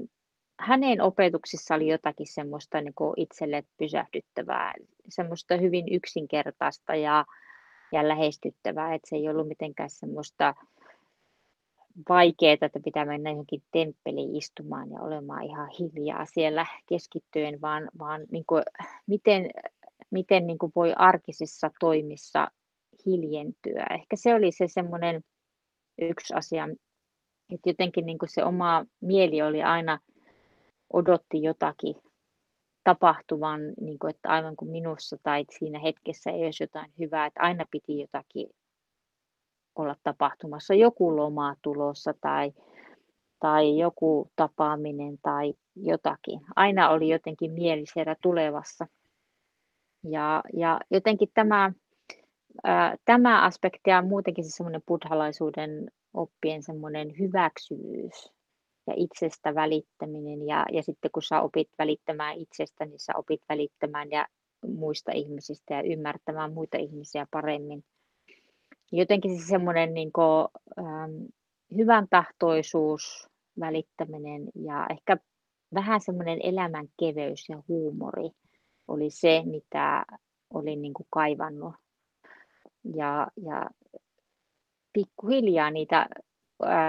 hänen 0.59 1.01
opetuksissa 1.01 1.75
oli 1.75 1.87
jotakin 1.87 2.27
semmoista 2.33 2.81
niin 2.81 2.93
itselle 3.17 3.63
pysähdyttävää, 3.77 4.73
semmoista 5.09 5.57
hyvin 5.57 5.93
yksinkertaista 5.93 6.95
ja, 6.95 7.25
ja 7.91 8.07
lähestyttävää, 8.07 8.93
että 8.93 9.09
se 9.09 9.15
ei 9.15 9.29
ollut 9.29 9.47
mitenkään 9.47 9.89
semmoista 9.89 10.55
vaikeaa, 12.09 12.57
että 12.61 12.79
pitää 12.83 13.05
mennä 13.05 13.29
johonkin 13.29 13.63
temppeliin 13.71 14.35
istumaan 14.35 14.91
ja 14.91 15.01
olemaan 15.01 15.43
ihan 15.43 15.69
hiljaa 15.79 16.25
siellä 16.25 16.65
keskittyen, 16.85 17.61
vaan, 17.61 17.89
vaan 17.99 18.21
niin 18.31 18.45
kuin, 18.47 18.63
miten 19.07 19.49
miten 20.11 20.47
niin 20.47 20.57
kuin 20.57 20.71
voi 20.75 20.93
arkisissa 20.95 21.71
toimissa 21.79 22.47
hiljentyä. 23.05 23.85
Ehkä 23.89 24.15
se 24.15 24.33
oli 24.33 24.51
se 24.51 24.67
semmoinen 24.67 25.23
yksi 26.01 26.33
asia, 26.33 26.69
että 27.51 27.69
jotenkin 27.69 28.05
niin 28.05 28.17
kuin 28.17 28.30
se 28.30 28.43
oma 28.43 28.86
mieli 29.01 29.41
oli 29.41 29.63
aina 29.63 29.99
odotti 30.93 31.43
jotakin 31.43 31.95
tapahtuvan, 32.84 33.59
niin 33.82 33.99
kuin, 33.99 34.09
että 34.09 34.30
aivan 34.30 34.55
kuin 34.55 34.71
minussa 34.71 35.17
tai 35.23 35.45
siinä 35.59 35.80
hetkessä 35.80 36.32
ei 36.32 36.45
olisi 36.45 36.63
jotain 36.63 36.91
hyvää, 36.99 37.26
että 37.26 37.41
aina 37.41 37.65
piti 37.71 37.99
jotakin 37.99 38.49
olla 39.76 39.95
tapahtumassa, 40.03 40.73
joku 40.73 41.15
loma 41.15 41.55
tulossa 41.61 42.13
tai, 42.21 42.53
tai 43.39 43.78
joku 43.78 44.32
tapaaminen 44.36 45.17
tai 45.21 45.53
jotakin. 45.76 46.41
Aina 46.55 46.89
oli 46.89 47.09
jotenkin 47.09 47.51
mieli 47.51 47.86
siellä 47.93 48.15
tulevassa. 48.21 48.88
Ja, 50.03 50.43
ja 50.53 50.80
jotenkin 50.91 51.30
tämä, 51.34 51.71
ää, 52.63 52.95
tämä 53.05 53.41
aspekti 53.41 53.89
ja 53.89 54.01
muutenkin 54.01 54.43
se 54.43 54.49
semmoinen 54.49 54.82
buddhalaisuuden 54.88 55.91
oppien 56.14 56.64
semmoinen 56.64 57.20
hyväksyvyys 57.20 58.32
ja 58.88 58.93
itsestä 58.97 59.55
välittäminen 59.55 60.47
ja, 60.47 60.66
ja 60.72 60.84
sitten 60.84 61.12
kun 61.12 61.24
sä 61.24 61.41
opit 61.41 61.70
välittämään 61.80 62.38
itsestä, 62.38 62.86
niin 62.86 62.99
sä 62.99 63.14
opit 63.16 63.41
välittämään 63.49 64.12
ja 64.12 64.28
muista 64.68 65.12
ihmisistä 65.12 65.74
ja 65.74 65.82
ymmärtämään 65.82 66.53
muita 66.53 66.78
ihmisiä 66.78 67.28
paremmin. 67.32 67.84
Jotenkin 68.91 69.39
se 69.39 69.47
semmoinen 69.47 69.93
niin 69.93 70.12
kuin, 70.12 70.47
ähm, 70.80 71.26
hyvän 71.78 72.07
tahtoisuus, 72.09 73.28
välittäminen 73.59 74.49
ja 74.55 74.88
ehkä 74.89 75.18
vähän 75.74 76.01
semmoinen 76.01 76.39
elämän 76.43 76.88
keveys 76.99 77.49
ja 77.49 77.64
huumori 77.68 78.30
oli 78.88 79.09
se, 79.09 79.43
mitä 79.45 80.05
olin 80.53 80.82
niin 80.82 80.93
kuin 80.93 81.07
kaivannut. 81.09 81.74
Ja, 82.95 83.28
ja 83.43 83.70
pikkuhiljaa 84.93 85.71
niitä 85.71 86.07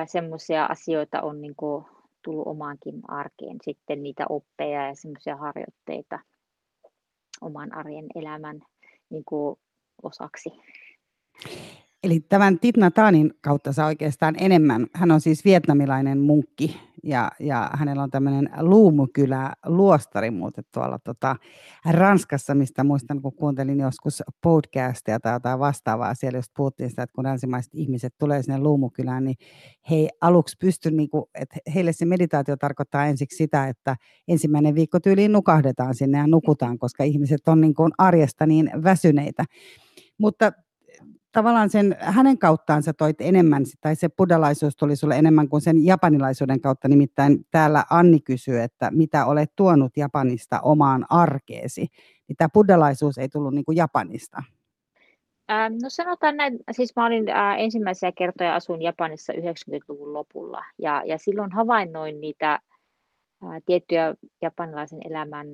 semmoisia 0.06 0.64
asioita 0.64 1.22
on 1.22 1.40
niin 1.40 1.54
kuin 1.56 1.84
tullut 2.24 2.46
omaankin 2.46 3.00
arkeen 3.08 3.56
sitten 3.62 4.02
niitä 4.02 4.24
oppeja 4.28 4.86
ja 4.86 4.94
semmoisia 4.94 5.36
harjoitteita 5.36 6.18
oman 7.40 7.74
arjen 7.74 8.06
elämän 8.14 8.60
niin 9.10 9.24
kuin 9.24 9.58
osaksi. 10.02 10.50
Eli 12.04 12.20
tämän 12.20 12.58
Titna 12.58 12.90
Taanin 12.90 13.34
kautta 13.40 13.72
saa 13.72 13.86
oikeastaan 13.86 14.34
enemmän. 14.38 14.86
Hän 14.94 15.10
on 15.10 15.20
siis 15.20 15.44
vietnamilainen 15.44 16.18
munkki 16.18 16.80
ja, 17.02 17.30
ja 17.40 17.70
hänellä 17.72 18.02
on 18.02 18.10
tämmöinen 18.10 18.50
luumukylä 18.60 19.52
luostari 19.66 20.30
muuten 20.30 20.64
tuolla 20.74 20.98
tota, 20.98 21.36
Ranskassa, 21.90 22.54
mistä 22.54 22.84
muistan, 22.84 23.22
kun 23.22 23.34
kuuntelin 23.34 23.80
joskus 23.80 24.22
podcastia 24.42 25.20
tai 25.20 25.32
jotain 25.32 25.58
vastaavaa. 25.58 26.14
Siellä 26.14 26.38
just 26.38 26.52
puhuttiin 26.56 26.90
sitä, 26.90 27.02
että 27.02 27.14
kun 27.14 27.24
länsimaiset 27.24 27.74
ihmiset 27.74 28.14
tulee 28.18 28.42
sinne 28.42 28.58
luumukylään, 28.58 29.24
niin 29.24 29.36
he 29.90 30.08
aluksi 30.20 30.56
pysty, 30.60 30.90
niin 30.90 31.10
kuin, 31.10 31.24
että 31.34 31.56
heille 31.74 31.92
se 31.92 32.04
meditaatio 32.04 32.56
tarkoittaa 32.56 33.06
ensiksi 33.06 33.36
sitä, 33.36 33.68
että 33.68 33.96
ensimmäinen 34.28 34.74
viikko 34.74 35.00
tyyliin 35.00 35.32
nukahdetaan 35.32 35.94
sinne 35.94 36.18
ja 36.18 36.26
nukutaan, 36.26 36.78
koska 36.78 37.04
ihmiset 37.04 37.48
on 37.48 37.60
niin 37.60 37.74
kuin 37.74 37.92
arjesta 37.98 38.46
niin 38.46 38.70
väsyneitä. 38.84 39.44
Mutta 40.18 40.52
tavallaan 41.32 41.70
sen, 41.70 41.96
hänen 42.00 42.38
kauttaan 42.38 42.82
sä 42.82 42.92
toit 42.92 43.20
enemmän, 43.20 43.62
tai 43.80 43.96
se 43.96 44.08
buddhalaisuus 44.08 44.76
tuli 44.76 44.96
sulle 44.96 45.16
enemmän 45.16 45.48
kuin 45.48 45.60
sen 45.60 45.84
japanilaisuuden 45.84 46.60
kautta. 46.60 46.88
Nimittäin 46.88 47.46
täällä 47.50 47.84
Anni 47.90 48.20
kysyy, 48.20 48.60
että 48.60 48.90
mitä 48.90 49.26
olet 49.26 49.52
tuonut 49.56 49.96
Japanista 49.96 50.60
omaan 50.60 51.06
arkeesi. 51.10 51.86
Niin 52.28 52.36
tämä 52.36 52.48
buddhalaisuus 52.54 53.18
ei 53.18 53.28
tullut 53.28 53.54
niin 53.54 53.64
kuin 53.64 53.76
Japanista. 53.76 54.42
Ähm, 55.50 55.72
no 55.82 55.90
sanotaan 55.90 56.36
näin, 56.36 56.58
siis 56.70 56.96
mä 56.96 57.06
olin 57.06 57.28
äh, 57.28 57.60
ensimmäisiä 57.60 58.12
kertoja 58.12 58.54
asun 58.54 58.82
Japanissa 58.82 59.32
90-luvun 59.32 60.12
lopulla 60.12 60.64
ja, 60.78 61.02
ja 61.06 61.18
silloin 61.18 61.52
havainnoin 61.52 62.20
niitä 62.20 62.52
äh, 62.52 63.62
tiettyjä 63.66 64.14
japanilaisen 64.42 65.00
elämän 65.04 65.46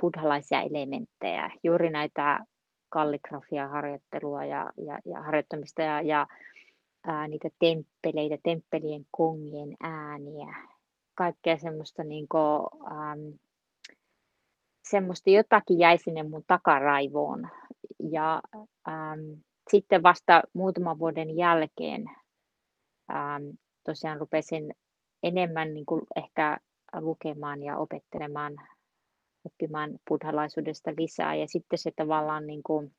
buddhalaisia 0.00 0.60
elementtejä, 0.60 1.50
juuri 1.64 1.90
näitä 1.90 2.40
kalligrafia-harjoittelua 2.96 4.44
ja, 4.44 4.72
ja, 4.76 4.98
ja 5.04 5.22
harjoittamista 5.22 5.82
ja, 5.82 6.02
ja 6.02 6.26
ää, 7.06 7.28
niitä 7.28 7.48
temppeleitä, 7.58 8.38
temppelien 8.42 9.06
kongien 9.10 9.76
ääniä, 9.80 10.54
kaikkea 11.14 11.58
semmoista, 11.58 12.04
niin 12.04 12.28
kuin, 12.28 12.62
ähm, 12.92 13.34
semmoista 14.88 15.30
jotakin 15.30 15.78
jäi 15.78 15.98
sinne 15.98 16.22
mun 16.22 16.44
takaraivoon. 16.46 17.48
Ja 18.10 18.42
ähm, 18.88 19.40
sitten 19.70 20.02
vasta 20.02 20.42
muutaman 20.52 20.98
vuoden 20.98 21.36
jälkeen 21.36 22.04
ähm, 23.10 23.44
tosiaan 23.84 24.20
rupesin 24.20 24.74
enemmän 25.22 25.74
niin 25.74 25.86
kuin 25.86 26.02
ehkä 26.16 26.58
lukemaan 27.00 27.62
ja 27.62 27.76
opettelemaan 27.78 28.56
oppimaan 29.46 29.98
buddhalaisuudesta 30.08 30.90
lisää. 30.98 31.34
Ja 31.34 31.48
sitten 31.48 31.78
se 31.78 31.90
tavallaan 31.96 32.46
niin 32.46 32.62
kuin, 32.62 32.92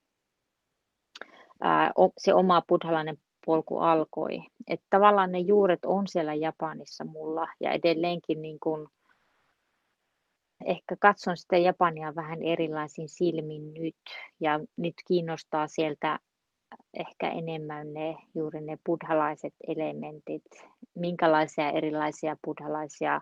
ää, 1.62 1.92
se 2.18 2.34
oma 2.34 2.62
buddhalainen 2.68 3.18
polku 3.46 3.78
alkoi. 3.78 4.40
Että 4.68 4.86
tavallaan 4.90 5.32
ne 5.32 5.40
juuret 5.40 5.86
on 5.86 6.08
siellä 6.08 6.34
Japanissa 6.34 7.06
mulla 7.06 7.48
ja 7.60 7.72
edelleenkin 7.72 8.42
niin 8.42 8.60
kuin, 8.60 8.88
ehkä 10.66 10.96
katson 11.00 11.38
sitä 11.38 11.58
Japania 11.58 12.16
vähän 12.16 12.44
erilaisin 12.44 13.10
silmin 13.10 13.74
nyt 13.74 13.96
ja 14.40 14.60
nyt 14.78 14.94
kiinnostaa 15.08 15.68
sieltä 15.68 16.20
ehkä 16.94 17.30
enemmän 17.30 17.94
ne 17.94 18.16
juuri 18.36 18.62
ne 18.62 18.78
buddhalaiset 18.86 19.54
elementit, 19.68 20.44
minkälaisia 20.96 21.72
erilaisia 21.72 22.38
buddhalaisia 22.46 23.22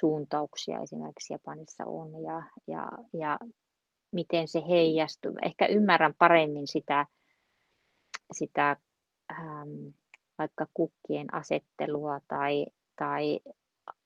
suuntauksia 0.00 0.80
esimerkiksi 0.80 1.32
Japanissa 1.32 1.84
on 1.86 2.22
ja, 2.22 2.42
ja, 2.66 2.88
ja 3.12 3.38
miten 4.12 4.48
se 4.48 4.62
heijastuu. 4.68 5.32
Ehkä 5.42 5.66
ymmärrän 5.66 6.14
paremmin 6.18 6.66
sitä, 6.66 7.06
sitä 8.32 8.76
ähm, 9.32 9.88
vaikka 10.38 10.66
kukkien 10.74 11.34
asettelua 11.34 12.20
tai, 12.28 12.66
tai 12.96 13.40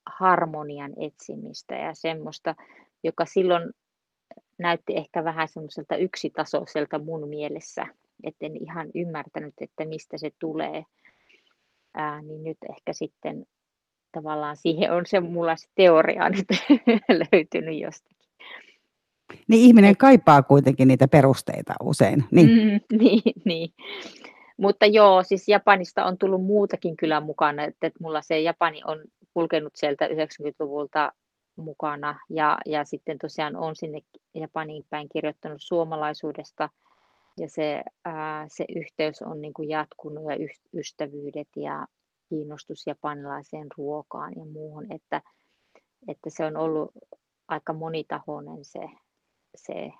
harmonian 0.06 0.92
etsimistä 1.00 1.74
ja 1.74 1.94
semmoista, 1.94 2.54
joka 3.04 3.24
silloin 3.24 3.72
näytti 4.58 4.96
ehkä 4.96 5.24
vähän 5.24 5.48
semmoiselta 5.48 5.96
yksitasoiselta 5.96 6.98
mun 6.98 7.28
mielessä, 7.28 7.86
etten 8.24 8.56
ihan 8.56 8.90
ymmärtänyt, 8.94 9.54
että 9.60 9.84
mistä 9.84 10.18
se 10.18 10.30
tulee. 10.38 10.84
Ää, 11.94 12.22
niin 12.22 12.44
nyt 12.44 12.58
ehkä 12.70 12.92
sitten 12.92 13.46
tavallaan 14.16 14.56
siihen 14.56 14.92
on 14.92 15.06
se 15.06 15.20
mulla 15.20 15.56
se 15.56 15.68
teoria 15.74 16.28
nyt 16.30 16.46
löytynyt 17.32 17.80
jostakin. 17.80 18.16
Niin 19.48 19.62
ihminen 19.62 19.96
kaipaa 19.96 20.42
kuitenkin 20.42 20.88
niitä 20.88 21.08
perusteita 21.08 21.74
usein. 21.82 22.24
Niin, 22.30 22.48
mm, 22.48 22.80
niin, 23.02 23.22
niin. 23.44 23.70
Mutta 24.56 24.86
joo, 24.86 25.22
siis 25.22 25.48
Japanista 25.48 26.04
on 26.04 26.18
tullut 26.18 26.44
muutakin 26.44 26.96
kyllä 26.96 27.20
mukana, 27.20 27.64
että, 27.64 27.86
että 27.86 27.98
mulla 28.02 28.22
se 28.22 28.40
Japani 28.40 28.82
on 28.84 29.04
kulkenut 29.34 29.72
sieltä 29.76 30.06
90-luvulta 30.06 31.12
mukana 31.56 32.20
ja, 32.30 32.58
ja 32.66 32.84
sitten 32.84 33.18
tosiaan 33.18 33.56
on 33.56 33.76
sinne 33.76 34.00
Japaniin 34.34 34.84
päin 34.90 35.08
kirjoittanut 35.08 35.62
suomalaisuudesta 35.62 36.68
ja 37.38 37.48
se, 37.48 37.82
ää, 38.04 38.46
se 38.48 38.64
yhteys 38.76 39.22
on 39.22 39.40
niin 39.40 39.54
kuin 39.54 39.68
jatkunut 39.68 40.24
ja 40.24 40.48
ystävyydet 40.74 41.48
ja, 41.56 41.86
kiinnostus 42.28 42.86
japanilaiseen 42.86 43.66
ruokaan 43.76 44.32
ja 44.36 44.44
muuhun, 44.44 44.92
että, 44.92 45.22
että 46.08 46.30
se 46.30 46.44
on 46.44 46.56
ollut 46.56 46.90
aika 47.48 47.72
monitahoinen 47.72 48.64
se, 48.64 48.80
se 49.56 49.92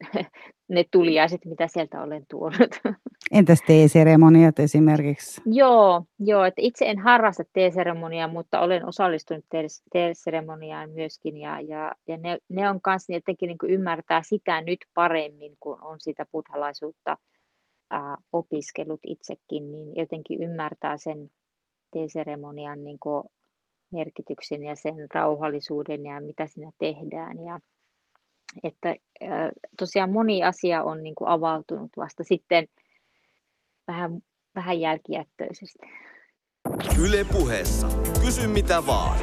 ne 0.68 0.84
tuliaiset, 0.90 1.44
mitä 1.44 1.68
sieltä 1.68 2.02
olen 2.02 2.24
tuonut. 2.30 2.80
Entäs 3.32 3.62
teeseremoniat 3.66 4.58
esimerkiksi? 4.58 5.40
Joo, 5.46 6.04
joo 6.18 6.44
että 6.44 6.62
itse 6.62 6.84
en 6.90 6.98
harrasta 6.98 7.42
teeseremoniaa, 7.52 8.28
mutta 8.28 8.60
olen 8.60 8.86
osallistunut 8.86 9.44
teeseremoniaan 9.92 10.90
myöskin 10.90 11.36
ja, 11.36 11.60
ja, 11.60 11.92
ja 12.08 12.16
ne, 12.16 12.38
ne 12.48 12.70
on 12.70 12.80
kanssa 12.80 13.12
jotenkin 13.12 13.46
niin 13.46 13.74
ymmärtää 13.74 14.22
sitä 14.22 14.60
nyt 14.60 14.78
paremmin, 14.94 15.56
kun 15.60 15.78
on 15.82 16.00
sitä 16.00 16.26
buddhalaisuutta 16.32 17.16
ää, 17.90 18.16
opiskellut 18.32 19.00
itsekin, 19.06 19.72
niin 19.72 19.96
jotenkin 19.96 20.42
ymmärtää 20.42 20.96
sen 20.96 21.30
teeseremonian 21.92 22.84
niin 22.84 22.98
merkityksen 23.92 24.62
ja 24.62 24.76
sen 24.76 24.94
rauhallisuuden 25.14 26.04
ja 26.04 26.20
mitä 26.20 26.46
siinä 26.46 26.70
tehdään. 26.78 27.44
Ja, 27.44 27.60
että 28.62 28.96
tosiaan 29.78 30.12
moni 30.12 30.44
asia 30.44 30.82
on 30.82 31.02
niin 31.02 31.14
kuin 31.14 31.28
avautunut 31.28 31.90
vasta 31.96 32.24
sitten 32.24 32.66
vähän, 33.88 34.18
vähän 34.54 34.80
jälkijättöisesti. 34.80 35.86
Yle 37.00 37.24
puheessa. 37.32 37.88
Kysy 38.24 38.46
mitä 38.46 38.86
vaan. 38.86 39.18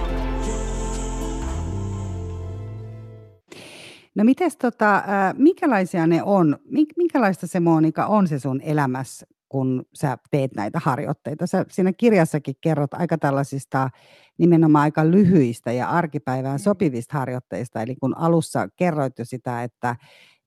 No 4.16 4.24
mites 4.24 4.58
tota, 4.58 5.04
minkälaisia 5.38 6.08
ne 6.08 6.24
on, 6.24 6.58
minkälaista 6.98 7.48
se 7.48 7.60
Monika 7.60 8.06
on 8.06 8.28
se 8.28 8.40
sun 8.40 8.62
elämässä, 8.62 9.28
kun 9.50 9.86
sä 9.94 10.18
teet 10.32 10.56
näitä 10.56 10.80
harjoitteita. 10.84 11.48
Sä 11.48 11.66
siinä 11.70 11.94
kirjassakin 11.94 12.56
kerrot 12.62 12.94
aika 12.94 13.18
tällaisista 13.18 13.90
nimenomaan 14.38 14.84
aika 14.84 15.12
lyhyistä 15.12 15.72
ja 15.72 15.90
arkipäivään 15.90 16.60
mm. 16.60 16.64
sopivista 16.64 17.18
harjoitteista. 17.18 17.82
Eli 17.82 17.96
kun 17.96 18.18
alussa 18.18 18.68
kerroit 18.76 19.20
jo 19.20 19.26
sitä, 19.26 19.64
että, 19.64 19.96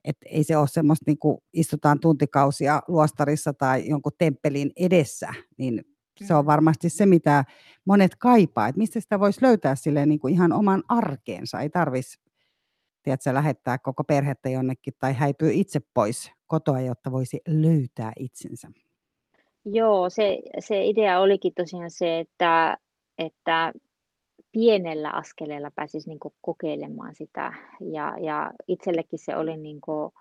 että 0.04 0.26
ei 0.30 0.44
se 0.44 0.56
ole 0.56 0.68
semmoista, 0.68 1.04
niin 1.06 1.18
kuin 1.18 1.38
istutaan 1.52 2.00
tuntikausia 2.00 2.82
luostarissa 2.88 3.52
tai 3.52 3.88
jonkun 3.88 4.12
temppelin 4.18 4.70
edessä, 4.76 5.34
niin 5.58 5.84
se 6.24 6.34
on 6.34 6.46
varmasti 6.46 6.88
se, 6.90 7.06
mitä 7.06 7.44
monet 7.84 8.16
kaipaa. 8.16 8.68
Että 8.68 8.78
mistä 8.78 9.00
sitä 9.00 9.20
voisi 9.20 9.42
löytää 9.42 9.74
silleen 9.74 10.08
niin 10.08 10.20
kuin 10.20 10.34
ihan 10.34 10.52
oman 10.52 10.82
arkeensa. 10.88 11.60
Ei 11.60 11.70
tarvitsisi 11.70 12.18
tiedätkö, 13.02 13.34
lähettää 13.34 13.78
koko 13.78 14.04
perhettä 14.04 14.48
jonnekin 14.48 14.94
tai 14.98 15.14
häipyä 15.14 15.50
itse 15.52 15.80
pois 15.94 16.30
kotoa, 16.46 16.80
jotta 16.80 17.12
voisi 17.12 17.40
löytää 17.48 18.12
itsensä. 18.18 18.68
Joo, 19.64 20.10
se, 20.10 20.38
se 20.58 20.84
idea 20.84 21.20
olikin 21.20 21.52
tosiaan 21.54 21.90
se, 21.90 22.18
että, 22.18 22.76
että 23.18 23.72
pienellä 24.52 25.10
askeleella 25.10 25.70
pääsisi 25.74 26.08
niin 26.08 26.18
kokeilemaan 26.40 27.14
sitä. 27.14 27.52
Ja, 27.92 28.16
ja 28.20 28.52
itsellekin 28.68 29.18
se 29.18 29.36
oli 29.36 29.56
niin 29.56 29.80
kuin, 29.80 30.12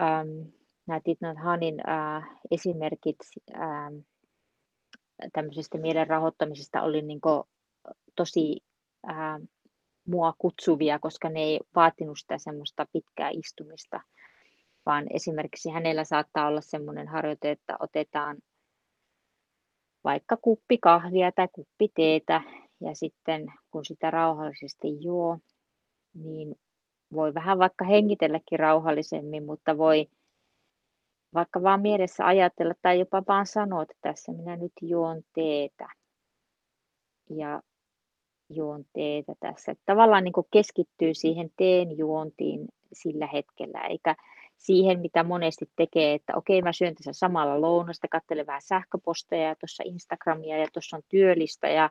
ähm, 0.00 0.48
nämä 0.86 1.00
Thich 1.00 1.20
Hanin 1.42 1.88
äh, 1.88 2.28
esimerkit 2.50 3.16
äh, 3.54 3.92
tämmöisestä 5.32 5.78
mielen 5.78 6.06
rahoittamisesta 6.06 6.82
oli 6.82 7.02
niin 7.02 7.20
kuin 7.20 7.42
tosi 8.16 8.60
äh, 9.10 9.40
mua 10.06 10.34
kutsuvia, 10.38 10.98
koska 10.98 11.28
ne 11.28 11.40
ei 11.40 11.60
vaatinut 11.74 12.18
sitä 12.18 12.38
semmoista 12.38 12.86
pitkää 12.92 13.30
istumista, 13.32 14.00
vaan 14.86 15.06
esimerkiksi 15.10 15.70
hänellä 15.70 16.04
saattaa 16.04 16.46
olla 16.46 16.60
semmoinen 16.60 17.08
harjoite, 17.08 17.50
että 17.50 17.76
otetaan 17.80 18.36
vaikka 20.04 20.36
kuppi 20.36 20.78
kahvia 20.78 21.32
tai 21.32 21.48
kuppi 21.52 21.88
teetä 21.94 22.42
ja 22.80 22.94
sitten 22.94 23.46
kun 23.70 23.84
sitä 23.84 24.10
rauhallisesti 24.10 24.88
juo, 25.00 25.38
niin 26.14 26.54
voi 27.12 27.34
vähän 27.34 27.58
vaikka 27.58 27.84
hengitelläkin 27.84 28.58
rauhallisemmin, 28.58 29.46
mutta 29.46 29.78
voi 29.78 30.08
vaikka 31.34 31.62
vaan 31.62 31.82
mielessä 31.82 32.26
ajatella 32.26 32.74
tai 32.82 32.98
jopa 32.98 33.22
vaan 33.28 33.46
sanoa, 33.46 33.82
että 33.82 33.94
tässä 34.00 34.32
minä 34.32 34.56
nyt 34.56 34.72
juon 34.82 35.22
teetä. 35.34 35.88
Ja 37.30 37.62
juon 38.48 38.84
teetä 38.92 39.34
tässä. 39.40 39.74
Tavallaan 39.86 40.24
niin 40.24 40.32
keskittyy 40.50 41.14
siihen 41.14 41.50
teen 41.56 41.98
juontiin 41.98 42.68
sillä 42.92 43.26
hetkellä, 43.26 43.80
eikä 43.80 44.16
siihen, 44.56 45.00
mitä 45.00 45.24
monesti 45.24 45.70
tekee, 45.76 46.14
että 46.14 46.36
okei, 46.36 46.62
mä 46.62 46.72
syön 46.72 46.94
tässä 46.94 47.12
samalla 47.12 47.60
lounasta, 47.60 48.08
katselen 48.08 48.46
vähän 48.46 48.62
sähköposteja 48.62 49.48
ja 49.48 49.56
tuossa 49.56 49.82
Instagramia 49.86 50.58
ja 50.58 50.68
tuossa 50.72 50.96
on 50.96 51.02
työllistä 51.08 51.68
ja 51.68 51.90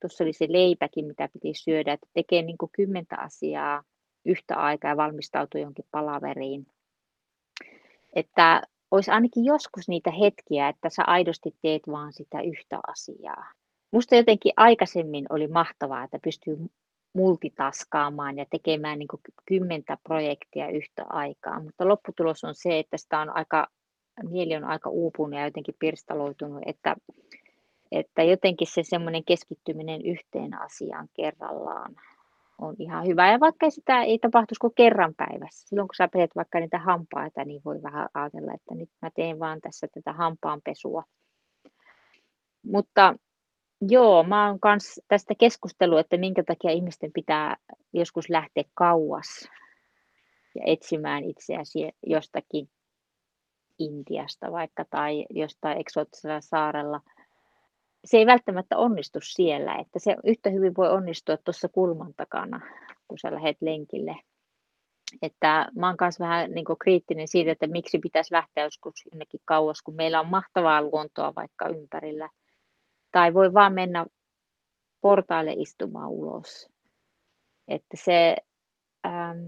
tuossa 0.00 0.24
oli 0.24 0.32
se 0.32 0.46
leipäkin, 0.48 1.06
mitä 1.06 1.28
piti 1.32 1.54
syödä, 1.54 1.92
että 1.92 2.06
tekee 2.12 2.42
niin 2.42 2.56
kymmentä 2.72 3.16
asiaa 3.16 3.82
yhtä 4.24 4.56
aikaa 4.56 4.90
ja 4.90 4.96
valmistautuu 4.96 5.60
jonkin 5.60 5.84
palaveriin. 5.90 6.66
Että 8.12 8.62
olisi 8.90 9.10
ainakin 9.10 9.44
joskus 9.44 9.88
niitä 9.88 10.10
hetkiä, 10.10 10.68
että 10.68 10.88
sä 10.90 11.02
aidosti 11.06 11.54
teet 11.62 11.82
vaan 11.86 12.12
sitä 12.12 12.40
yhtä 12.40 12.80
asiaa. 12.86 13.52
Musta 13.90 14.16
jotenkin 14.16 14.52
aikaisemmin 14.56 15.26
oli 15.30 15.48
mahtavaa, 15.48 16.04
että 16.04 16.18
pystyy 16.24 16.56
multitaskaamaan 17.14 18.38
ja 18.38 18.46
tekemään 18.50 18.98
niin 18.98 19.08
kymmentä 19.46 19.98
projektia 20.02 20.68
yhtä 20.68 21.04
aikaa, 21.08 21.60
mutta 21.60 21.88
lopputulos 21.88 22.44
on 22.44 22.54
se, 22.54 22.78
että 22.78 22.96
sitä 22.96 23.20
on 23.20 23.36
aika, 23.36 23.66
mieli 24.28 24.56
on 24.56 24.64
aika 24.64 24.90
uupunut 24.90 25.38
ja 25.38 25.44
jotenkin 25.44 25.74
pirstaloitunut, 25.78 26.62
että, 26.66 26.96
että 27.92 28.22
jotenkin 28.22 28.68
se 28.70 28.82
semmoinen 28.82 29.24
keskittyminen 29.24 30.06
yhteen 30.06 30.60
asiaan 30.60 31.08
kerrallaan 31.14 31.94
on 32.58 32.74
ihan 32.78 33.06
hyvä. 33.06 33.30
Ja 33.32 33.40
vaikka 33.40 33.70
sitä 33.70 34.02
ei 34.02 34.18
tapahtuisi 34.18 34.60
kuin 34.60 34.74
kerran 34.74 35.14
päivässä. 35.14 35.68
Silloin 35.68 35.88
kun 35.88 35.94
sä 35.94 36.08
peset 36.08 36.36
vaikka 36.36 36.60
niitä 36.60 36.78
hampaita, 36.78 37.44
niin 37.44 37.62
voi 37.64 37.82
vähän 37.82 38.08
ajatella, 38.14 38.52
että 38.54 38.74
nyt 38.74 38.90
mä 39.02 39.10
teen 39.14 39.38
vaan 39.38 39.60
tässä 39.60 39.86
tätä 39.94 40.12
hampaanpesua. 40.12 41.02
Mutta 42.66 43.14
joo, 43.90 44.22
mä 44.22 44.48
oon 44.48 44.60
kans 44.60 45.00
tästä 45.08 45.34
keskustelua, 45.38 46.00
että 46.00 46.16
minkä 46.16 46.42
takia 46.42 46.70
ihmisten 46.70 47.12
pitää 47.12 47.56
joskus 47.92 48.30
lähteä 48.30 48.64
kauas 48.74 49.48
ja 50.54 50.62
etsimään 50.66 51.24
itseäsi 51.24 51.92
jostakin 52.06 52.68
Intiasta 53.78 54.52
vaikka 54.52 54.84
tai 54.90 55.26
jostain 55.30 55.80
eksoottisella 55.80 56.40
saarella– 56.40 57.00
se 58.04 58.16
ei 58.16 58.26
välttämättä 58.26 58.78
onnistu 58.78 59.18
siellä, 59.22 59.74
että 59.74 59.98
se 59.98 60.16
yhtä 60.24 60.50
hyvin 60.50 60.76
voi 60.76 60.90
onnistua 60.90 61.36
tuossa 61.36 61.68
kulman 61.68 62.14
takana, 62.16 62.60
kun 63.08 63.18
sä 63.18 63.34
lähdet 63.34 63.56
lenkille. 63.60 64.16
Että 65.22 65.68
mä 65.76 65.86
oon 65.86 65.96
myös 66.00 66.20
vähän 66.20 66.50
niin 66.50 66.64
kriittinen 66.80 67.28
siitä, 67.28 67.52
että 67.52 67.66
miksi 67.66 67.98
pitäisi 67.98 68.34
lähteä 68.34 68.64
joskus 68.64 68.94
jonnekin 69.12 69.40
kauas, 69.44 69.82
kun 69.82 69.94
meillä 69.94 70.20
on 70.20 70.28
mahtavaa 70.28 70.82
luontoa 70.82 71.32
vaikka 71.36 71.68
ympärillä. 71.68 72.28
Tai 73.14 73.34
voi 73.34 73.54
vaan 73.54 73.72
mennä 73.74 74.06
portaille 75.00 75.52
istumaan 75.52 76.10
ulos. 76.10 76.68
Että 77.68 77.96
se, 77.96 78.36
ähm, 79.06 79.38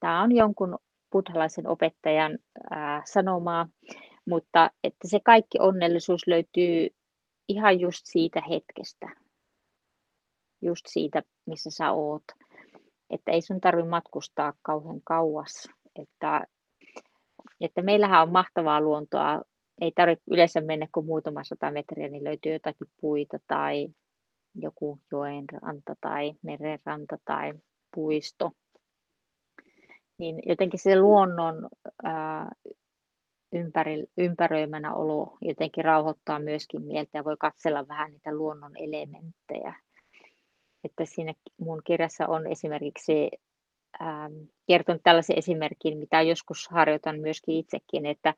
tämä 0.00 0.22
on 0.22 0.32
jonkun 0.32 0.78
buddhalaisen 1.12 1.66
opettajan 1.66 2.38
äh, 2.72 3.02
sanomaa, 3.04 3.68
mutta 4.28 4.70
että 4.84 5.08
se 5.08 5.20
kaikki 5.24 5.58
onnellisuus 5.60 6.26
löytyy 6.26 6.88
ihan 7.48 7.80
just 7.80 8.00
siitä 8.04 8.42
hetkestä, 8.48 9.06
just 10.62 10.86
siitä, 10.88 11.22
missä 11.46 11.70
sä 11.70 11.92
oot. 11.92 12.24
Että 13.10 13.32
ei 13.32 13.42
sun 13.42 13.60
tarvitse 13.60 13.88
matkustaa 13.88 14.52
kauhean 14.62 15.00
kauas. 15.04 15.68
Että, 16.02 16.44
että 17.60 17.82
meillähän 17.82 18.22
on 18.22 18.32
mahtavaa 18.32 18.80
luontoa. 18.80 19.42
Ei 19.80 19.92
tarvitse 19.92 20.24
yleensä 20.30 20.60
mennä 20.60 20.88
kuin 20.92 21.06
muutama 21.06 21.44
sata 21.44 21.70
metriä, 21.70 22.08
niin 22.08 22.24
löytyy 22.24 22.52
jotakin 22.52 22.88
puita 23.00 23.38
tai 23.46 23.88
joku 24.54 24.98
joen 25.12 25.44
ranta 25.62 25.94
tai 26.00 26.32
meren 26.42 26.78
ranta 26.84 27.18
tai 27.24 27.52
puisto. 27.94 28.52
Niin 30.18 30.42
jotenkin 30.46 30.80
se 30.80 31.00
luonnon 31.00 31.68
ää, 32.02 32.50
ympäri, 33.52 34.06
ympäröimänä 34.18 34.94
olo 34.94 35.38
jotenkin 35.40 35.84
rauhoittaa 35.84 36.38
myöskin 36.38 36.82
mieltä 36.82 37.18
ja 37.18 37.24
voi 37.24 37.36
katsella 37.38 37.88
vähän 37.88 38.12
niitä 38.12 38.34
luonnon 38.34 38.76
elementtejä. 38.76 39.74
Että 40.84 41.04
siinä 41.04 41.34
mun 41.60 41.82
kirjassa 41.84 42.26
on 42.26 42.46
esimerkiksi 42.46 43.30
ähm, 44.02 44.32
kertonut 44.66 45.02
tällaisen 45.02 45.38
esimerkin, 45.38 45.98
mitä 45.98 46.22
joskus 46.22 46.68
harjoitan 46.68 47.20
myöskin 47.20 47.56
itsekin, 47.56 48.06
että 48.06 48.34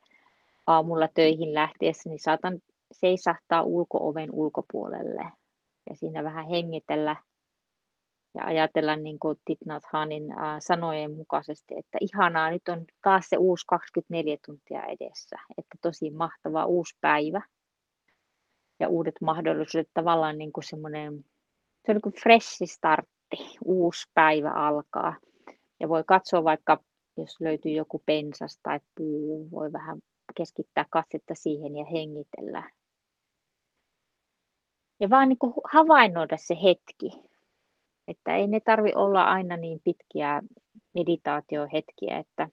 aamulla 0.69 1.07
töihin 1.13 1.53
lähtiessä 1.53 2.09
niin 2.09 2.19
saatan 2.19 2.59
seisahtaa 2.91 3.63
ulkooven 3.63 4.29
ulkopuolelle 4.31 5.31
ja 5.89 5.95
siinä 5.95 6.23
vähän 6.23 6.49
hengitellä 6.49 7.15
ja 8.35 8.45
ajatella 8.45 8.95
niin 8.95 9.19
kuin 9.19 9.37
Thich 9.45 9.61
äh, 9.69 9.77
sanojen 10.59 11.15
mukaisesti, 11.15 11.73
että 11.77 11.97
ihanaa, 12.01 12.51
nyt 12.51 12.69
on 12.69 12.85
taas 13.03 13.25
se 13.29 13.37
uusi 13.37 13.65
24 13.67 14.37
tuntia 14.45 14.83
edessä, 14.83 15.37
että 15.57 15.77
tosi 15.81 16.11
mahtava 16.11 16.65
uusi 16.65 16.97
päivä 17.01 17.41
ja 18.79 18.89
uudet 18.89 19.15
mahdollisuudet, 19.21 19.89
tavallaan 19.93 20.37
niin 20.37 20.51
kuin 20.53 20.63
semmoinen, 20.63 21.25
se 21.85 21.91
on 21.91 21.95
niin 21.95 22.01
kuin 22.01 22.21
fresh 22.23 22.63
startti, 22.65 23.57
uusi 23.65 24.07
päivä 24.13 24.51
alkaa. 24.51 25.15
Ja 25.79 25.89
voi 25.89 26.03
katsoa 26.07 26.43
vaikka, 26.43 26.77
jos 27.17 27.41
löytyy 27.41 27.71
joku 27.71 28.03
pensas 28.05 28.59
tai 28.63 28.79
puu, 28.95 29.51
voi 29.51 29.73
vähän 29.73 29.99
keskittää 30.35 30.85
katsetta 30.89 31.35
siihen 31.35 31.75
ja 31.75 31.85
hengitellä. 31.85 32.71
Ja 34.99 35.09
vaan 35.09 35.29
niin 35.29 35.39
kuin 35.39 35.53
havainnoida 35.73 36.37
se 36.37 36.55
hetki, 36.63 37.29
että 38.07 38.35
ei 38.35 38.47
ne 38.47 38.59
tarvi 38.59 38.93
olla 38.95 39.23
aina 39.23 39.57
niin 39.57 39.79
pitkiä 39.83 40.41
meditaatiohetkiä, 40.93 42.17
että 42.17 42.49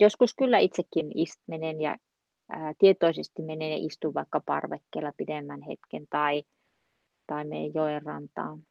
joskus 0.00 0.34
kyllä 0.34 0.58
itsekin 0.58 1.06
menen 1.46 1.80
ja 1.80 1.96
ää, 2.48 2.72
tietoisesti 2.78 3.42
menen 3.42 3.70
ja 3.70 3.76
istun 3.80 4.14
vaikka 4.14 4.40
parvekkeella 4.46 5.12
pidemmän 5.16 5.62
hetken 5.62 6.06
tai, 6.10 6.42
tai 7.26 7.44
menen 7.44 7.74
joen 7.74 8.02
rantaan 8.02 8.62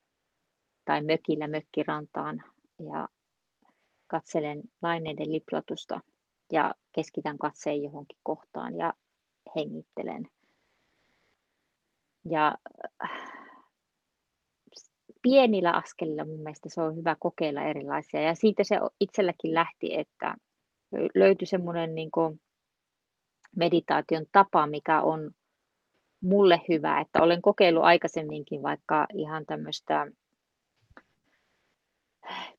tai 0.85 1.01
mökillä 1.03 1.47
mökkirantaan 1.47 2.43
ja 2.79 3.07
katselen 4.07 4.61
laineiden 4.81 5.31
liplatusta 5.31 5.99
ja 6.51 6.73
keskitän 6.91 7.37
katseen 7.37 7.83
johonkin 7.83 8.19
kohtaan 8.23 8.75
ja 8.77 8.93
hengittelen. 9.55 10.27
Ja 12.29 12.55
pienillä 15.21 15.71
askelilla 15.71 16.25
mun 16.25 16.39
mielestä 16.39 16.69
se 16.69 16.81
on 16.81 16.95
hyvä 16.95 17.15
kokeilla 17.19 17.63
erilaisia. 17.63 18.21
Ja 18.21 18.35
siitä 18.35 18.63
se 18.63 18.75
itselläkin 18.99 19.53
lähti, 19.53 19.97
että 19.97 20.35
löytyi 21.15 21.45
semmoinen 21.47 21.95
niin 21.95 22.11
meditaation 23.55 24.25
tapa, 24.31 24.67
mikä 24.67 25.01
on 25.01 25.31
mulle 26.21 26.61
hyvä. 26.69 27.01
Että 27.01 27.23
olen 27.23 27.41
kokeillut 27.41 27.83
aikaisemminkin 27.83 28.63
vaikka 28.63 29.07
ihan 29.13 29.45
tämmöistä 29.45 30.07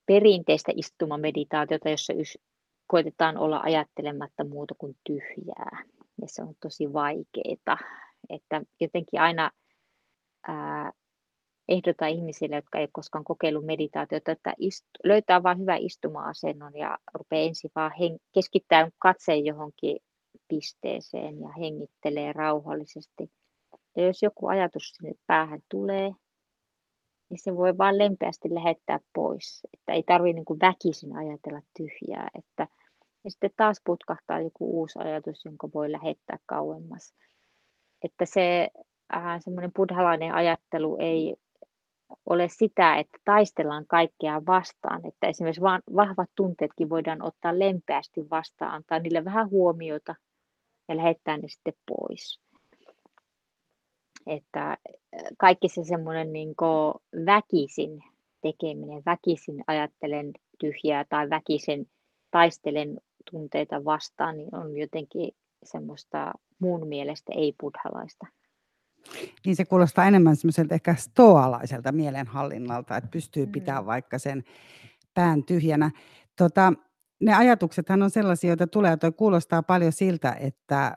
perinteistä 0.07 0.72
istumameditaatiota, 0.76 1.88
jossa 1.88 2.12
koitetaan 2.93 3.36
olla 3.36 3.61
ajattelematta 3.64 4.45
muuta 4.45 4.74
kuin 4.78 4.97
tyhjää. 5.05 5.84
Ja 6.20 6.26
se 6.26 6.43
on 6.43 6.55
tosi 6.62 6.93
vaikeaa. 6.93 7.78
Että 8.28 8.62
jotenkin 8.80 9.20
aina 9.20 9.51
ää, 10.49 10.93
ehdota 11.68 12.07
ihmisille, 12.07 12.57
jotka 12.57 12.78
ei 12.78 12.88
koskaan 12.93 13.24
kokeillut 13.24 13.66
meditaatiota, 13.66 14.32
että 14.32 14.55
ist, 14.59 14.84
löytää 15.05 15.43
vain 15.43 15.59
hyvän 15.59 15.78
istuma-asennon 15.78 16.76
ja 16.76 16.99
rupeaa 17.14 17.47
ensin 17.47 17.70
vaan 17.74 17.93
hen, 18.01 18.18
keskittää 18.34 18.88
katseen 18.99 19.45
johonkin 19.45 19.99
pisteeseen 20.49 21.40
ja 21.40 21.49
hengittelee 21.61 22.32
rauhallisesti. 22.32 23.30
Ja 23.97 24.07
jos 24.07 24.22
joku 24.22 24.47
ajatus 24.47 24.93
sinne 24.93 25.12
päähän 25.26 25.61
tulee, 25.70 26.11
niin 27.30 27.38
se 27.38 27.57
voi 27.57 27.78
vain 27.78 27.99
lempeästi 27.99 28.55
lähettää 28.55 28.99
pois. 29.14 29.61
Että 29.74 29.93
ei 29.93 30.03
tarvitse 30.03 30.34
niin 30.34 30.61
väkisin 30.61 31.16
ajatella 31.16 31.61
tyhjää. 31.76 32.28
Että 32.38 32.68
ja 33.25 33.31
sitten 33.31 33.51
taas 33.57 33.81
putkahtaa 33.85 34.41
joku 34.41 34.81
uusi 34.81 34.99
ajatus, 34.99 35.45
jonka 35.45 35.68
voi 35.75 35.93
lähettää 35.93 36.39
kauemmas. 36.47 37.14
Että 38.05 38.25
se 38.25 38.68
äh, 39.14 39.41
semmoinen 39.41 39.73
buddhalainen 39.77 40.35
ajattelu 40.35 40.97
ei 41.01 41.37
ole 42.27 42.49
sitä, 42.49 42.97
että 42.97 43.18
taistellaan 43.25 43.87
kaikkea 43.89 44.43
vastaan. 44.47 45.07
Että 45.07 45.27
esimerkiksi 45.27 45.62
vaan 45.62 45.83
vahvat 45.97 46.31
tunteetkin 46.35 46.91
voidaan 46.91 47.23
ottaa 47.23 47.59
lempeästi 47.59 48.31
vastaan, 48.31 48.75
antaa 48.75 48.99
niille 48.99 49.25
vähän 49.25 49.51
huomiota 49.51 50.14
ja 50.89 50.97
lähettää 50.97 51.37
ne 51.37 51.49
sitten 51.49 51.75
pois. 51.87 52.41
Että 54.27 54.70
äh, 54.70 54.77
kaikki 55.39 55.68
se 55.68 55.85
semmoinen 55.85 56.33
niin 56.33 56.55
väkisin 57.27 58.03
tekeminen, 58.41 59.03
väkisin 59.07 59.64
ajattelen 59.66 60.33
tyhjää 60.59 61.05
tai 61.09 61.31
väkisin 61.31 61.89
taistelen 62.31 63.01
tunteita 63.31 63.85
vastaan, 63.85 64.37
niin 64.37 64.55
on 64.55 64.77
jotenkin 64.77 65.31
semmoista 65.64 66.33
mun 66.59 66.89
mielestä 66.89 67.33
ei-buddhalaista. 67.37 68.27
Niin 69.47 69.57
se 69.57 69.64
kuulostaa 69.64 70.07
enemmän 70.07 70.37
semmoiselta 70.37 70.75
ehkä 70.75 70.95
stoalaiselta 70.95 71.93
mielenhallinnalta, 71.93 72.97
että 72.97 73.11
pystyy 73.11 73.47
mm. 73.47 73.53
pitämään 73.53 73.87
vaikka 73.87 74.18
sen 74.18 74.45
pään 75.14 75.45
tyhjänä. 75.45 75.91
Tota, 76.39 76.73
ne 77.20 77.35
ajatuksethan 77.35 78.03
on 78.03 78.11
sellaisia, 78.11 78.51
joita 78.51 78.66
tulee, 78.66 78.97
toi 78.97 79.12
kuulostaa 79.12 79.62
paljon 79.62 79.93
siltä, 79.93 80.33
että, 80.33 80.97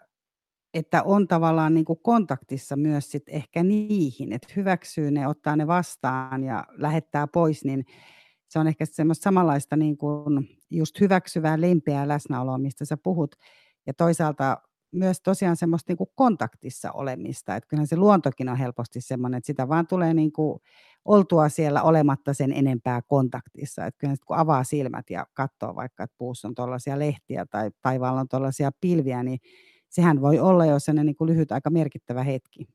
että 0.73 1.03
on 1.03 1.27
tavallaan 1.27 1.73
niin 1.73 1.85
kuin 1.85 1.99
kontaktissa 2.03 2.75
myös 2.75 3.11
sit 3.11 3.23
ehkä 3.27 3.63
niihin, 3.63 4.33
että 4.33 4.53
hyväksyy 4.55 5.11
ne, 5.11 5.27
ottaa 5.27 5.55
ne 5.55 5.67
vastaan 5.67 6.43
ja 6.43 6.63
lähettää 6.71 7.27
pois, 7.27 7.65
niin 7.65 7.85
se 8.55 8.59
on 8.59 8.67
ehkä 8.67 8.85
semmoista 8.85 9.23
samanlaista 9.23 9.75
niin 9.75 9.97
kuin 9.97 10.49
just 10.71 10.99
hyväksyvää, 10.99 11.61
lempeää 11.61 12.07
läsnäoloa, 12.07 12.57
mistä 12.57 12.85
sä 12.85 12.97
puhut. 12.97 13.35
Ja 13.87 13.93
toisaalta 13.93 14.57
myös 14.91 15.21
tosiaan 15.21 15.55
semmoista 15.55 15.91
niin 15.91 15.97
kuin 15.97 16.09
kontaktissa 16.15 16.91
olemista. 16.91 17.55
Että 17.55 17.67
kyllähän 17.67 17.87
se 17.87 17.97
luontokin 17.97 18.49
on 18.49 18.57
helposti 18.57 19.01
semmoinen, 19.01 19.37
että 19.37 19.47
sitä 19.47 19.67
vaan 19.67 19.87
tulee 19.87 20.13
niin 20.13 20.31
kuin 20.31 20.59
oltua 21.05 21.49
siellä 21.49 21.83
olematta 21.83 22.33
sen 22.33 22.53
enempää 22.53 23.01
kontaktissa. 23.01 23.85
Että 23.85 23.97
kyllä 23.97 24.15
kun 24.27 24.37
avaa 24.37 24.63
silmät 24.63 25.09
ja 25.09 25.25
katsoo 25.33 25.75
vaikka, 25.75 26.03
että 26.03 26.15
puussa 26.17 26.47
on 26.47 26.55
tuollaisia 26.55 26.99
lehtiä 26.99 27.45
tai 27.45 27.71
taivaalla 27.81 28.21
on 28.21 28.27
tuollaisia 28.27 28.71
pilviä, 28.81 29.23
niin 29.23 29.39
sehän 29.89 30.21
voi 30.21 30.39
olla 30.39 30.65
jo 30.65 30.79
sellainen 30.79 31.05
niin 31.05 31.15
kuin 31.15 31.29
lyhyt 31.29 31.51
aika 31.51 31.69
merkittävä 31.69 32.23
hetki. 32.23 32.67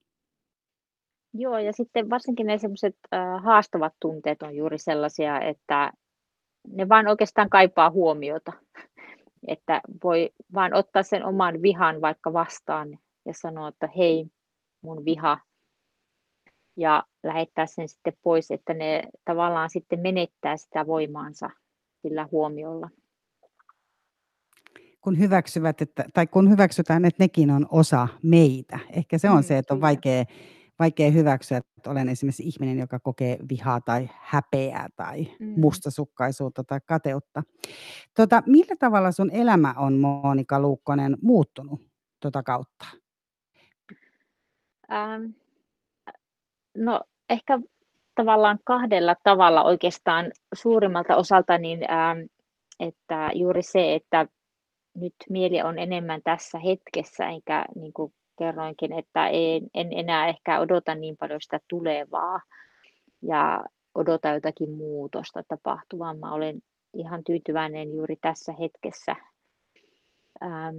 Joo, 1.34 1.58
ja 1.58 1.72
sitten 1.72 2.10
varsinkin 2.10 2.46
ne 2.46 2.58
semmoiset 2.58 2.96
äh, 3.14 3.44
haastavat 3.44 3.92
tunteet 4.00 4.42
on 4.42 4.56
juuri 4.56 4.78
sellaisia, 4.78 5.40
että 5.40 5.92
ne 6.68 6.88
vaan 6.88 7.08
oikeastaan 7.08 7.50
kaipaa 7.50 7.90
huomiota. 7.90 8.52
Että 9.48 9.80
voi 10.04 10.30
vaan 10.54 10.74
ottaa 10.74 11.02
sen 11.02 11.24
oman 11.24 11.62
vihan 11.62 12.00
vaikka 12.00 12.32
vastaan 12.32 12.98
ja 13.26 13.34
sanoa, 13.34 13.68
että 13.68 13.88
hei, 13.96 14.26
mun 14.82 15.04
viha. 15.04 15.38
Ja 16.76 17.02
lähettää 17.22 17.66
sen 17.66 17.88
sitten 17.88 18.12
pois, 18.22 18.50
että 18.50 18.74
ne 18.74 19.02
tavallaan 19.24 19.70
sitten 19.70 20.00
menettää 20.00 20.56
sitä 20.56 20.86
voimaansa 20.86 21.50
sillä 22.02 22.28
huomiolla. 22.32 22.90
Kun 25.00 25.18
hyväksyvät, 25.18 25.82
että, 25.82 26.04
tai 26.14 26.26
kun 26.26 26.50
hyväksytään, 26.50 27.04
että 27.04 27.22
nekin 27.22 27.50
on 27.50 27.66
osa 27.70 28.08
meitä. 28.22 28.78
Ehkä 28.90 29.18
se 29.18 29.30
on 29.30 29.36
mm, 29.36 29.42
se, 29.42 29.58
että 29.58 29.74
on 29.74 29.80
vaikea 29.80 30.24
vaikea 30.80 31.10
hyväksyä, 31.10 31.58
että 31.58 31.90
olen 31.90 32.08
esimerkiksi 32.08 32.42
ihminen, 32.42 32.78
joka 32.78 32.98
kokee 32.98 33.38
vihaa 33.48 33.80
tai 33.80 34.08
häpeää 34.20 34.88
tai 34.96 35.26
mm. 35.38 35.60
mustasukkaisuutta 35.60 36.64
tai 36.64 36.80
kateutta. 36.86 37.42
Tota, 38.16 38.42
millä 38.46 38.76
tavalla 38.78 39.12
sun 39.12 39.30
elämä 39.30 39.74
on, 39.76 39.98
Monika 39.98 40.60
Luukkonen, 40.60 41.16
muuttunut 41.22 41.80
tuota 42.22 42.42
kautta? 42.42 42.86
Ähm, 44.92 45.24
no 46.76 47.00
ehkä 47.30 47.60
tavallaan 48.14 48.58
kahdella 48.64 49.14
tavalla 49.24 49.62
oikeastaan 49.62 50.32
suurimmalta 50.54 51.16
osalta, 51.16 51.58
niin 51.58 51.92
ähm, 51.92 52.18
että 52.80 53.30
juuri 53.34 53.62
se, 53.62 53.94
että 53.94 54.26
nyt 54.94 55.14
mieli 55.30 55.62
on 55.62 55.78
enemmän 55.78 56.20
tässä 56.24 56.58
hetkessä, 56.58 57.28
eikä 57.28 57.64
niin 57.74 57.92
kuin 57.92 58.12
kerroinkin, 58.40 58.92
että 58.92 59.28
en, 59.28 59.62
en 59.74 59.92
enää 59.92 60.28
ehkä 60.28 60.60
odota 60.60 60.94
niin 60.94 61.16
paljon 61.16 61.40
sitä 61.40 61.60
tulevaa 61.68 62.40
ja 63.22 63.64
odota 63.94 64.28
jotakin 64.28 64.70
muutosta 64.70 65.42
tapahtuvaa. 65.48 66.14
Mä 66.14 66.32
olen 66.32 66.60
ihan 66.94 67.24
tyytyväinen 67.24 67.94
juuri 67.94 68.16
tässä 68.16 68.52
hetkessä. 68.60 69.16
Ähm, 70.42 70.76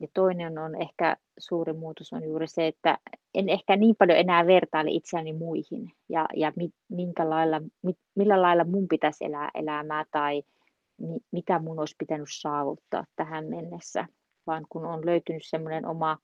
ja 0.00 0.08
toinen 0.14 0.58
on 0.58 0.82
ehkä 0.82 1.16
suuri 1.38 1.72
muutos 1.72 2.12
on 2.12 2.24
juuri 2.24 2.46
se, 2.46 2.66
että 2.66 2.98
en 3.34 3.48
ehkä 3.48 3.76
niin 3.76 3.96
paljon 3.98 4.18
enää 4.18 4.46
vertaile 4.46 4.90
itseäni 4.90 5.32
muihin 5.32 5.92
ja, 6.08 6.26
ja 6.36 6.52
minkä 6.88 7.30
lailla, 7.30 7.60
mit, 7.82 7.98
millä 8.14 8.42
lailla 8.42 8.64
mun 8.64 8.88
pitäisi 8.88 9.24
elää 9.24 9.50
elämää 9.54 10.04
tai 10.10 10.42
mi, 11.00 11.18
mitä 11.30 11.58
mun 11.58 11.78
olisi 11.78 11.94
pitänyt 11.98 12.28
saavuttaa 12.30 13.04
tähän 13.16 13.46
mennessä, 13.46 14.06
vaan 14.46 14.66
kun 14.68 14.86
on 14.86 15.06
löytynyt 15.06 15.42
semmoinen 15.44 15.86
oma 15.86 16.18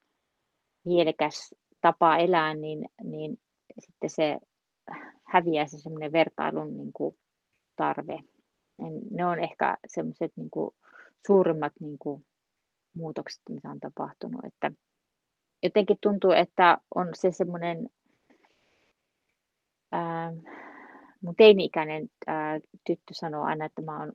mielekäs 0.85 1.55
tapa 1.81 2.17
elää, 2.17 2.53
niin, 2.53 2.89
niin 3.03 3.39
sitten 3.79 4.09
se 4.09 4.39
häviää 5.23 5.67
se 5.67 5.79
semmoinen 5.79 6.11
vertailun 6.11 6.77
niin 6.77 6.93
kuin 6.93 7.17
tarve. 7.75 8.19
Ne 9.11 9.25
on 9.25 9.39
ehkä 9.39 9.77
semmoiset 9.87 10.31
niin 10.35 10.49
kuin 10.49 10.75
suurimmat 11.27 11.73
niin 11.79 11.97
kuin 11.99 12.25
muutokset, 12.95 13.41
mitä 13.49 13.69
on 13.69 13.79
tapahtunut. 13.79 14.45
Että 14.45 14.71
jotenkin 15.63 15.97
tuntuu, 16.01 16.31
että 16.31 16.77
on 16.95 17.07
se 17.13 17.31
semmoinen 17.31 17.89
ää, 19.91 20.33
mun 21.21 21.35
teini-ikäinen 21.35 22.09
ää, 22.27 22.59
tyttö 22.85 23.13
sanoo 23.13 23.43
aina, 23.43 23.65
että 23.65 23.81
mä 23.81 23.99
oon, 23.99 24.11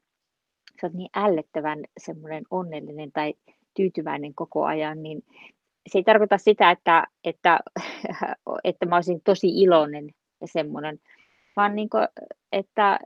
sä 0.81 0.87
oot 0.87 0.93
niin 0.93 1.11
ällöttävän 1.17 1.85
semmoinen 1.99 2.45
onnellinen 2.51 3.13
tai 3.13 3.35
tyytyväinen 3.75 4.35
koko 4.35 4.65
ajan, 4.65 5.03
niin 5.03 5.23
se 5.87 5.99
ei 5.99 6.05
tarkoita 6.05 6.39
sitä, 6.39 6.71
että, 6.71 7.05
että, 7.25 7.59
että 8.65 8.87
mä 8.87 8.97
olisin 8.97 9.21
tosi 9.25 9.49
iloinen 9.63 10.11
ja 10.41 10.47
semmoinen, 10.47 11.01
vaan 11.57 11.77
niin 11.77 11.91
kuin, 11.91 12.09
että 12.53 12.99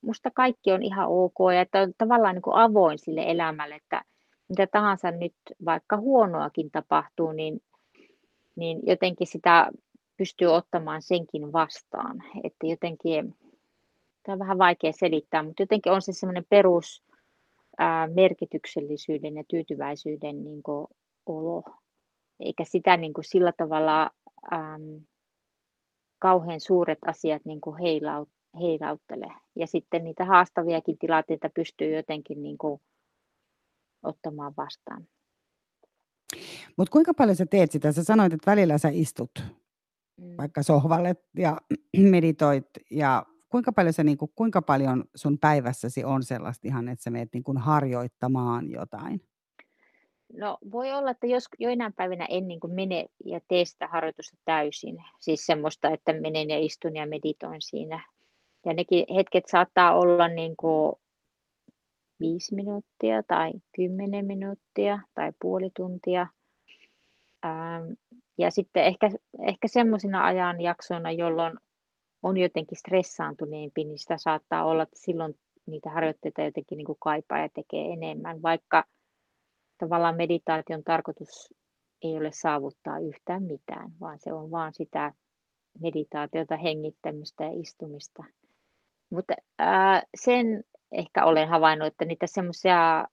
musta 0.00 0.30
kaikki 0.30 0.72
on 0.72 0.82
ihan 0.82 1.08
ok 1.08 1.36
ja 1.54 1.60
että 1.60 1.80
on 1.80 1.92
tavallaan 1.98 2.34
niin 2.34 2.42
kuin 2.42 2.56
avoin 2.56 2.98
sille 2.98 3.22
elämälle, 3.26 3.74
että 3.74 4.02
mitä 4.48 4.66
tahansa 4.66 5.10
nyt 5.10 5.34
vaikka 5.64 5.96
huonoakin 5.96 6.70
tapahtuu, 6.70 7.32
niin, 7.32 7.62
niin 8.56 8.80
jotenkin 8.82 9.26
sitä 9.26 9.70
pystyy 10.16 10.48
ottamaan 10.48 11.02
senkin 11.02 11.52
vastaan. 11.52 12.22
Että 12.44 12.66
jotenkin, 12.66 13.34
tämä 14.22 14.32
on 14.32 14.38
vähän 14.38 14.58
vaikea 14.58 14.92
selittää, 14.92 15.42
mutta 15.42 15.62
jotenkin 15.62 15.92
on 15.92 16.02
se 16.02 16.12
semmoinen 16.12 16.46
perus 16.48 17.02
ää, 17.78 18.06
merkityksellisyyden 18.06 19.36
ja 19.36 19.44
tyytyväisyyden 19.48 20.44
niin 20.44 20.62
kuin, 20.62 20.86
olo 21.26 21.62
eikä 22.40 22.64
sitä 22.64 22.96
niin 22.96 23.12
kuin 23.12 23.24
sillä 23.24 23.52
tavalla 23.52 24.10
ähm, 24.52 24.96
kauhean 26.18 26.60
suuret 26.60 26.98
asiat 27.06 27.44
niin 27.44 27.60
kuin 27.60 27.78
heilaut, 27.78 28.28
heilauttele. 28.60 29.32
Ja 29.56 29.66
sitten 29.66 30.04
niitä 30.04 30.24
haastaviakin 30.24 30.98
tilanteita 30.98 31.50
pystyy 31.54 31.96
jotenkin 31.96 32.42
niin 32.42 32.58
kuin 32.58 32.80
ottamaan 34.02 34.54
vastaan. 34.56 35.06
Mutta 36.76 36.92
kuinka 36.92 37.14
paljon 37.14 37.36
sä 37.36 37.46
teet 37.46 37.72
sitä? 37.72 37.92
Sä 37.92 38.04
sanoit, 38.04 38.32
että 38.32 38.50
välillä 38.50 38.78
sä 38.78 38.88
istut 38.92 39.30
mm. 40.20 40.36
vaikka 40.38 40.62
sohvalle 40.62 41.16
ja 41.36 41.60
meditoit. 42.10 42.66
Ja 42.90 43.26
kuinka 43.48 43.72
paljon, 43.72 43.92
sä, 43.92 44.04
niin 44.04 44.18
kuin, 44.18 44.32
kuinka 44.34 44.62
paljon 44.62 45.04
sun 45.14 45.38
päivässäsi 45.38 46.04
on 46.04 46.22
sellaista 46.22 46.68
ihan, 46.68 46.88
että 46.88 47.02
sä 47.02 47.10
menet 47.10 47.28
niin 47.32 47.44
kuin 47.44 47.58
harjoittamaan 47.58 48.70
jotain? 48.70 49.20
No 50.36 50.58
voi 50.72 50.92
olla, 50.92 51.10
että 51.10 51.26
jos 51.26 51.48
joinain 51.58 51.92
päivinä 51.92 52.26
en 52.30 52.48
niin 52.48 52.60
kuin 52.60 52.72
mene 52.72 53.06
ja 53.24 53.40
tee 53.48 53.64
sitä 53.64 53.88
harjoitusta 53.88 54.36
täysin. 54.44 55.04
Siis 55.20 55.46
semmoista, 55.46 55.90
että 55.90 56.12
menen 56.12 56.50
ja 56.50 56.58
istun 56.58 56.96
ja 56.96 57.06
meditoin 57.06 57.62
siinä. 57.62 58.04
Ja 58.66 58.74
nekin 58.74 59.04
hetket 59.14 59.44
saattaa 59.46 59.98
olla 59.98 60.28
niin 60.28 60.56
kuin 60.56 60.92
viisi 62.20 62.54
minuuttia 62.54 63.22
tai 63.22 63.52
kymmenen 63.76 64.26
minuuttia 64.26 64.98
tai 65.14 65.32
puoli 65.40 65.70
tuntia. 65.76 66.26
Ähm, 67.44 67.92
ja 68.38 68.50
sitten 68.50 68.84
ehkä, 68.84 69.10
ehkä 69.46 69.68
semmoisina 69.68 70.24
ajanjaksoina, 70.24 71.12
jolloin 71.12 71.58
on 72.22 72.36
jotenkin 72.36 72.78
stressaantuneempi, 72.78 73.84
niin 73.84 73.98
sitä 73.98 74.18
saattaa 74.18 74.64
olla, 74.64 74.82
että 74.82 74.98
silloin 74.98 75.34
niitä 75.66 75.90
harjoitteita 75.90 76.42
jotenkin 76.42 76.78
niin 76.78 76.86
kuin 76.86 76.98
kaipaa 77.00 77.38
ja 77.38 77.48
tekee 77.48 77.92
enemmän, 77.92 78.42
vaikka– 78.42 78.84
tavallaan 79.78 80.16
meditaation 80.16 80.84
tarkoitus 80.84 81.54
ei 82.02 82.16
ole 82.16 82.30
saavuttaa 82.32 82.98
yhtään 82.98 83.42
mitään, 83.42 83.90
vaan 84.00 84.18
se 84.18 84.32
on 84.32 84.50
vaan 84.50 84.72
sitä 84.72 85.12
meditaatiota, 85.80 86.56
hengittämistä 86.56 87.44
ja 87.44 87.50
istumista. 87.60 88.24
Mutta 89.10 89.34
ää, 89.58 90.02
sen 90.14 90.64
ehkä 90.92 91.24
olen 91.24 91.48
havainnut, 91.48 91.86
että 91.86 92.04
niitä 92.04 92.26
semmoisia 92.26 93.04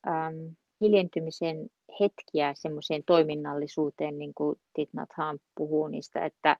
hiljentymisen 0.81 1.67
hetkiä 1.99 2.53
semmoiseen 2.55 3.03
toiminnallisuuteen, 3.05 4.17
niin 4.17 4.33
kuin 4.35 4.55
Titnathan 4.73 5.39
puhuu 5.55 5.87
niistä, 5.87 6.25
että 6.25 6.57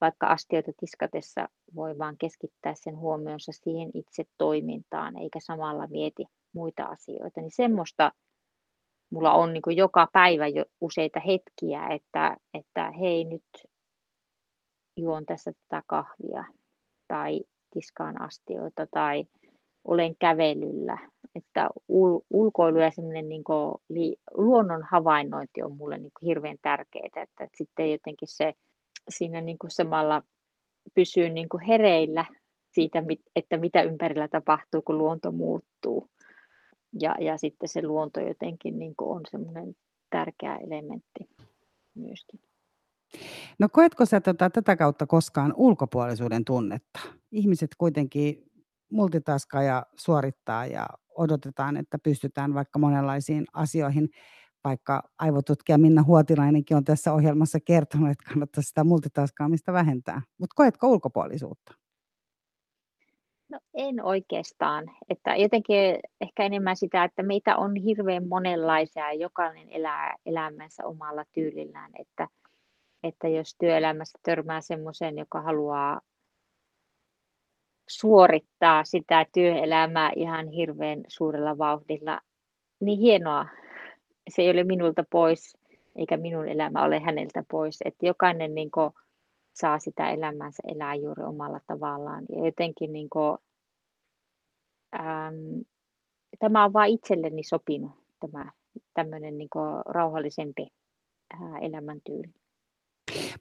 vaikka 0.00 0.26
astioita 0.26 0.72
tiskatessa 0.80 1.48
voi 1.74 1.98
vaan 1.98 2.16
keskittää 2.18 2.74
sen 2.76 2.98
huomionsa 2.98 3.52
siihen 3.52 3.90
itse 3.94 4.24
toimintaan, 4.38 5.18
eikä 5.18 5.38
samalla 5.42 5.86
mieti 5.86 6.24
muita 6.54 6.84
asioita, 6.84 7.40
niin 7.40 7.50
semmoista 7.50 8.12
mulla 9.12 9.32
on 9.32 9.52
niin 9.52 9.62
kuin 9.62 9.76
joka 9.76 10.08
päivä 10.12 10.48
jo 10.48 10.64
useita 10.80 11.20
hetkiä, 11.20 11.88
että, 11.88 12.36
että 12.54 12.90
hei 12.90 13.24
nyt 13.24 13.44
juon 14.96 15.26
tässä 15.26 15.52
tätä 15.52 15.82
kahvia 15.86 16.44
tai 17.08 17.40
tiskaan 17.74 18.20
astioita 18.20 18.86
tai 18.86 19.24
olen 19.84 20.16
kävelyllä. 20.16 20.98
Että 21.34 21.68
ul, 21.88 22.20
ulkoilu 22.30 22.78
ja 22.78 22.90
semmoinen 22.90 23.28
niin 23.28 23.44
kuin, 23.44 23.74
li, 23.88 24.16
luonnon 24.34 24.82
havainnointi 24.90 25.62
on 25.62 25.76
mulle 25.76 25.98
niin 25.98 26.12
kuin 26.18 26.26
hirveän 26.28 26.56
tärkeää, 26.62 27.06
että, 27.06 27.22
että 27.22 27.56
sitten 27.56 27.92
jotenkin 27.92 28.28
se 28.28 28.54
siinä 29.08 29.40
niin 29.40 29.58
kuin 29.58 29.70
samalla 29.70 30.22
pysyy 30.94 31.28
niin 31.28 31.48
kuin 31.48 31.64
hereillä 31.64 32.24
siitä, 32.70 33.02
että 33.36 33.56
mitä 33.56 33.82
ympärillä 33.82 34.28
tapahtuu, 34.28 34.82
kun 34.82 34.98
luonto 34.98 35.32
muuttuu. 35.32 36.08
Ja, 37.00 37.14
ja 37.20 37.38
sitten 37.38 37.68
se 37.68 37.82
luonto 37.82 38.20
jotenkin 38.20 38.78
niin 38.78 38.94
on 38.98 39.20
semmoinen 39.30 39.74
tärkeä 40.10 40.56
elementti 40.56 41.28
myöskin. 41.94 42.40
No 43.58 43.68
koetko 43.72 44.06
sä 44.06 44.20
tota, 44.20 44.50
tätä 44.50 44.76
kautta 44.76 45.06
koskaan 45.06 45.54
ulkopuolisuuden 45.56 46.44
tunnetta? 46.44 47.00
Ihmiset 47.32 47.70
kuitenkin 47.78 48.52
multitaskaa 48.92 49.62
ja 49.62 49.86
suorittaa 49.96 50.66
ja 50.66 50.86
odotetaan, 51.18 51.76
että 51.76 51.98
pystytään 51.98 52.54
vaikka 52.54 52.78
monenlaisiin 52.78 53.44
asioihin, 53.52 54.08
vaikka 54.64 55.02
aivotutkija 55.18 55.78
Minna 55.78 56.02
Huotilainenkin 56.02 56.76
on 56.76 56.84
tässä 56.84 57.12
ohjelmassa 57.12 57.58
kertonut, 57.60 58.10
että 58.10 58.30
kannattaa 58.30 58.62
sitä 58.62 58.84
multitaskaamista 58.84 59.72
vähentää. 59.72 60.22
Mutta 60.38 60.54
koetko 60.54 60.88
ulkopuolisuutta? 60.88 61.81
No 63.52 63.58
en 63.74 64.04
oikeastaan. 64.04 64.90
Että 65.08 65.36
jotenkin 65.36 65.76
ehkä 66.20 66.44
enemmän 66.44 66.76
sitä, 66.76 67.04
että 67.04 67.22
meitä 67.22 67.56
on 67.56 67.76
hirveän 67.76 68.28
monenlaisia 68.28 69.12
ja 69.12 69.20
jokainen 69.20 69.68
elää 69.70 70.16
elämänsä 70.26 70.86
omalla 70.86 71.24
tyylillään. 71.32 71.90
Että, 71.98 72.28
että 73.02 73.28
jos 73.28 73.56
työelämässä 73.58 74.18
törmää 74.22 74.60
semmoisen, 74.60 75.18
joka 75.18 75.40
haluaa 75.40 76.00
suorittaa 77.88 78.84
sitä 78.84 79.26
työelämää 79.34 80.12
ihan 80.16 80.48
hirveän 80.48 81.00
suurella 81.08 81.58
vauhdilla, 81.58 82.20
niin 82.80 82.98
hienoa. 82.98 83.46
Se 84.28 84.42
ei 84.42 84.50
ole 84.50 84.64
minulta 84.64 85.04
pois, 85.10 85.58
eikä 85.96 86.16
minun 86.16 86.48
elämä 86.48 86.84
ole 86.84 87.00
häneltä 87.00 87.44
pois. 87.50 87.78
Että 87.84 88.06
jokainen 88.06 88.54
niin 88.54 88.70
kuin, 88.70 88.90
saa 89.52 89.78
sitä 89.78 90.10
elämänsä 90.10 90.62
elää 90.74 90.94
juuri 90.94 91.22
omalla 91.22 91.60
tavallaan. 91.66 92.24
Ja 92.28 92.44
jotenkin 92.44 92.92
niin 92.92 93.10
kuin, 93.10 93.38
ähm, 94.94 95.60
tämä 96.38 96.64
on 96.64 96.72
vain 96.72 96.94
itselleni 96.94 97.42
sopinut, 97.42 97.92
tämä 98.20 98.52
tämmöinen 98.94 99.38
niin 99.38 99.50
kuin, 99.52 99.82
rauhallisempi 99.86 100.66
äh, 101.34 101.62
elämäntyyli. 101.62 102.34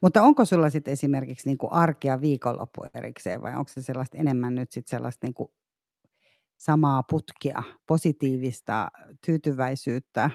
Mutta 0.02 0.22
onko 0.22 0.46
sulla 0.46 0.70
sitten 0.70 0.92
esimerkiksi 0.92 1.50
niin 1.50 1.58
kuin 1.58 1.72
arki 1.72 2.08
ja 2.08 2.22
viikonloppu 2.22 2.86
erikseen 2.94 3.42
vai 3.42 3.52
onko 3.56 3.68
se 3.68 3.82
sellaista 3.82 4.18
enemmän 4.18 4.56
nyt 4.56 4.72
sitten 4.72 4.98
sellaista 4.98 5.28
niin 5.28 5.34
kuin 5.34 5.52
samaa 6.58 7.04
putkia, 7.10 7.64
positiivista 7.88 8.88
tyytyväisyyttä, 9.26 10.30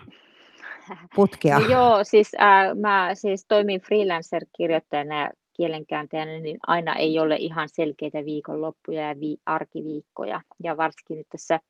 putkea? 1.16 1.58
No 1.58 1.66
joo, 1.66 2.04
siis 2.04 2.30
äh, 2.40 2.76
mä 2.80 3.10
siis 3.14 3.44
toimin 3.48 3.80
freelancer-kirjoittajana 3.80 5.20
ja 5.20 5.30
kielenkääntäjänä, 5.56 6.38
niin 6.38 6.58
aina 6.66 6.94
ei 6.94 7.18
ole 7.18 7.36
ihan 7.36 7.68
selkeitä 7.68 8.24
viikonloppuja 8.24 9.08
ja 9.08 9.20
vi- 9.20 9.38
arkiviikkoja. 9.46 10.40
Ja 10.62 10.76
varsinkin 10.76 11.18
nyt 11.18 11.26
tässä 11.30 11.60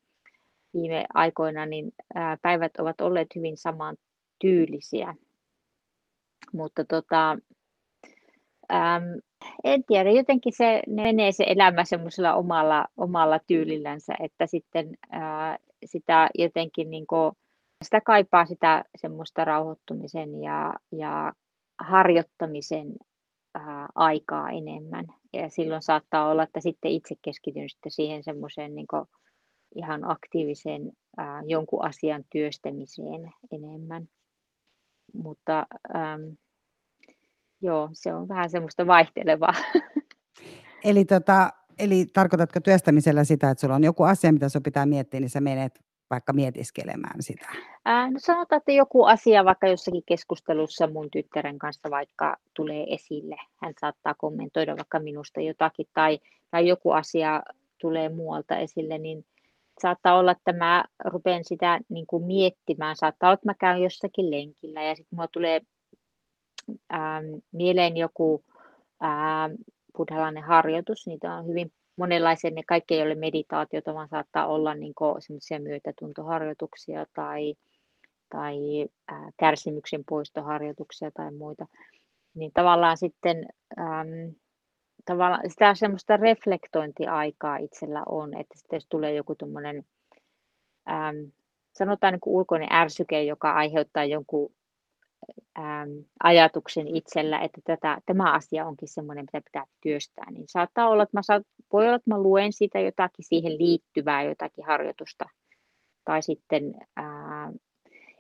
viime 0.75 1.07
aikoina, 1.15 1.67
niin 1.67 1.93
äh, 2.17 2.39
päivät 2.43 2.73
ovat 2.79 3.01
olleet 3.01 3.29
hyvin 3.37 3.57
saman 3.57 3.97
tyylisiä. 4.41 5.15
Mutta 6.53 6.85
tota, 6.85 7.39
ähm, 8.73 9.05
en 9.65 9.85
tiedä, 9.85 10.11
jotenkin 10.11 10.53
se 10.57 10.83
menee 10.87 11.33
se 11.33 11.45
elämä 11.49 11.85
semmoisella 11.85 12.35
omalla, 12.35 12.87
omalla 12.97 13.41
tyylillänsä, 13.47 14.15
että 14.21 14.47
sitten 14.47 14.99
äh, 15.15 15.59
sitä 15.85 16.29
jotenkin 16.35 16.91
niin 16.91 17.07
kuin, 17.07 17.33
sitä 17.85 18.01
kaipaa 18.01 18.47
sitä 18.47 18.85
semmoista 18.97 19.45
rauhoittumisen 19.45 20.43
ja, 20.43 20.75
ja 20.93 21.33
harjoittamisen 21.79 22.93
ää, 23.57 23.89
aikaa 23.95 24.51
enemmän. 24.51 25.07
Ja 25.33 25.49
silloin 25.49 25.83
saattaa 25.83 26.31
olla, 26.31 26.43
että 26.43 26.61
sitten 26.61 26.91
itse 26.91 27.15
keskityn 27.23 27.69
sitten 27.71 27.93
siihen 27.93 28.23
semmoiseen 28.23 28.75
niin 28.75 28.87
ihan 29.75 30.11
aktiiviseen 30.11 30.93
ää, 31.17 31.43
jonkun 31.47 31.85
asian 31.85 32.25
työstämiseen 32.31 33.33
enemmän. 33.53 34.09
Mutta 35.15 35.67
äm, 35.95 36.37
joo, 37.61 37.89
se 37.93 38.15
on 38.15 38.29
vähän 38.29 38.51
semmoista 38.51 38.87
vaihtelevaa. 38.87 39.55
Eli, 40.85 41.05
tota, 41.05 41.51
eli 41.79 42.07
tarkoitatko 42.13 42.61
työstämisellä 42.61 43.25
sitä, 43.25 43.51
että 43.51 43.61
sulla 43.61 43.75
on 43.75 43.85
joku 43.85 44.03
asia, 44.03 44.33
mitä 44.33 44.49
sinun 44.49 44.63
pitää 44.63 44.87
miettiä, 44.87 45.21
niin 45.21 45.31
sä 45.31 45.41
menet 45.41 45.86
vaikka 46.11 46.33
mietiskelemään 46.33 47.23
sitä? 47.23 47.49
Ää, 47.85 48.11
no 48.11 48.17
sanotaan, 48.19 48.59
että 48.59 48.73
joku 48.73 49.05
asia 49.05 49.45
vaikka 49.45 49.69
jossakin 49.69 50.03
keskustelussa 50.07 50.87
mun 50.87 51.11
tyttären 51.11 51.59
kanssa 51.59 51.91
vaikka 51.91 52.37
tulee 52.55 52.95
esille. 52.95 53.37
Hän 53.57 53.73
saattaa 53.81 54.15
kommentoida 54.15 54.77
vaikka 54.77 54.99
minusta 54.99 55.41
jotakin 55.41 55.87
tai, 55.95 56.19
tai 56.51 56.69
joku 56.69 56.91
asia 56.91 57.43
tulee 57.81 58.09
muualta 58.09 58.57
esille, 58.57 58.99
niin 58.99 59.25
saattaa 59.81 60.19
olla, 60.19 60.33
että 60.33 60.53
mä 60.53 60.85
rupean 61.05 61.45
sitä 61.45 61.81
niin 61.89 62.07
kuin 62.07 62.25
miettimään. 62.25 62.97
Saattaa 62.97 63.29
olla, 63.29 63.35
että 63.35 63.49
mä 63.49 63.55
käyn 63.55 63.83
jossakin 63.83 64.31
lenkillä 64.31 64.83
ja 64.83 64.95
sitten 64.95 65.17
mulla 65.17 65.29
tulee 65.33 65.61
ää, 66.91 67.23
mieleen 67.53 67.97
joku 67.97 68.45
ää, 69.01 69.51
buddhalainen 69.97 70.43
harjoitus. 70.43 71.07
Niitä 71.07 71.35
on 71.35 71.47
hyvin 71.47 71.73
monenlaisia, 71.97 72.51
ne 72.51 72.63
kaikki 72.67 72.95
ei 72.95 73.03
ole 73.03 73.15
meditaatiota, 73.15 73.95
vaan 73.95 74.09
saattaa 74.09 74.47
olla 74.47 74.75
niin 74.75 74.95
semmoisia 75.19 75.61
myötätuntoharjoituksia 75.61 77.07
tai, 77.15 77.55
tai 78.31 78.57
ää, 79.09 79.31
kärsimyksen 79.39 80.05
poistoharjoituksia 80.09 81.11
tai 81.11 81.33
muita. 81.33 81.67
Niin 82.35 82.51
tavallaan 82.55 82.97
sitten 82.97 83.47
äm, 83.79 84.35
tavallaan 85.05 85.51
sitä 85.51 85.75
semmoista 85.75 86.17
reflektointiaikaa 86.17 87.57
itsellä 87.57 88.03
on, 88.09 88.35
että 88.35 88.59
sitten 88.59 88.77
jos 88.77 88.87
tulee 88.89 89.15
joku 89.15 89.35
tuommoinen, 89.35 89.85
sanotaan 91.73 92.13
niin 92.13 92.21
ulkoinen 92.27 92.73
ärsyke, 92.73 93.23
joka 93.23 93.53
aiheuttaa 93.53 94.05
jonkun 94.05 94.53
ähm, 95.59 95.91
ajatuksen 96.23 96.97
itsellä, 96.97 97.41
että 97.41 97.61
tätä, 97.65 97.99
tämä 98.07 98.33
asia 98.33 98.67
onkin 98.67 98.89
semmoinen, 98.89 99.25
mitä 99.25 99.45
pitää 99.45 99.65
työstää, 99.81 100.31
niin 100.31 100.45
saattaa 100.49 100.89
olla, 100.89 101.03
että 101.03 101.17
mä 101.17 101.23
saat, 101.23 101.43
voi 101.73 101.87
olla, 101.87 101.97
että 101.97 102.11
mä 102.11 102.23
luen 102.23 102.53
siitä 102.53 102.81
jotakin 102.81 103.25
siihen 103.25 103.59
liittyvää 103.59 104.23
jotakin 104.23 104.65
harjoitusta. 104.67 105.25
Tai 106.05 106.23
sitten 106.23 106.75
äh, 106.99 107.53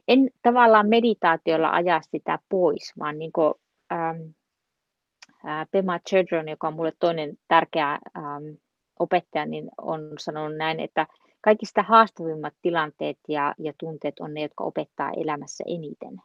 en 0.08 0.30
tavallaan 0.42 0.88
meditaatiolla 0.88 1.70
aja 1.70 2.00
sitä 2.10 2.38
pois, 2.48 2.92
vaan 2.98 3.18
niin 3.18 3.32
kuin, 3.32 3.54
ähm, 3.92 4.16
äh, 5.46 5.66
Pema 5.70 5.98
Chedron, 5.98 6.48
joka 6.48 6.68
on 6.68 6.74
mulle 6.74 6.92
toinen 6.98 7.38
tärkeä 7.48 7.92
ähm, 7.92 8.44
opettaja, 8.98 9.46
niin 9.46 9.68
on 9.78 10.00
sanonut 10.18 10.56
näin, 10.56 10.80
että 10.80 11.06
kaikista 11.40 11.82
haastavimmat 11.82 12.54
tilanteet 12.62 13.18
ja, 13.28 13.54
ja 13.58 13.72
tunteet 13.78 14.20
on 14.20 14.34
ne, 14.34 14.42
jotka 14.42 14.64
opettaa 14.64 15.10
elämässä 15.16 15.64
eniten. 15.66 16.16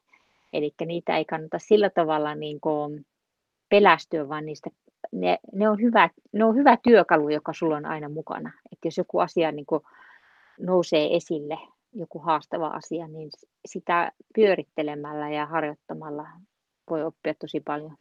Eli 0.54 0.72
niitä 0.86 1.18
ei 1.18 1.26
kannata 1.26 1.60
sillä 1.60 1.90
tavalla 1.90 2.36
niin 2.36 2.62
kuin 2.62 3.06
pelästyä, 3.70 4.30
vaan 4.30 4.46
niistä, 4.46 4.70
ne, 5.12 5.40
ne, 5.54 5.70
on 5.70 5.82
hyvä, 5.82 6.10
ne 6.34 6.46
on 6.46 6.56
hyvä 6.56 6.78
työkalu, 6.84 7.30
joka 7.30 7.54
sulla 7.54 7.78
on 7.78 7.86
aina 7.86 8.10
mukana. 8.10 8.52
Että 8.72 8.88
jos 8.88 8.98
joku 8.98 9.20
asia 9.20 9.52
niin 9.52 9.66
kuin 9.66 9.82
nousee 10.60 11.16
esille, 11.16 11.58
joku 11.94 12.20
haastava 12.20 12.68
asia, 12.68 13.08
niin 13.08 13.30
sitä 13.66 14.12
pyörittelemällä 14.36 15.30
ja 15.30 15.46
harjoittamalla 15.46 16.28
voi 16.90 17.04
oppia 17.04 17.34
tosi 17.34 17.60
paljon. 17.60 17.98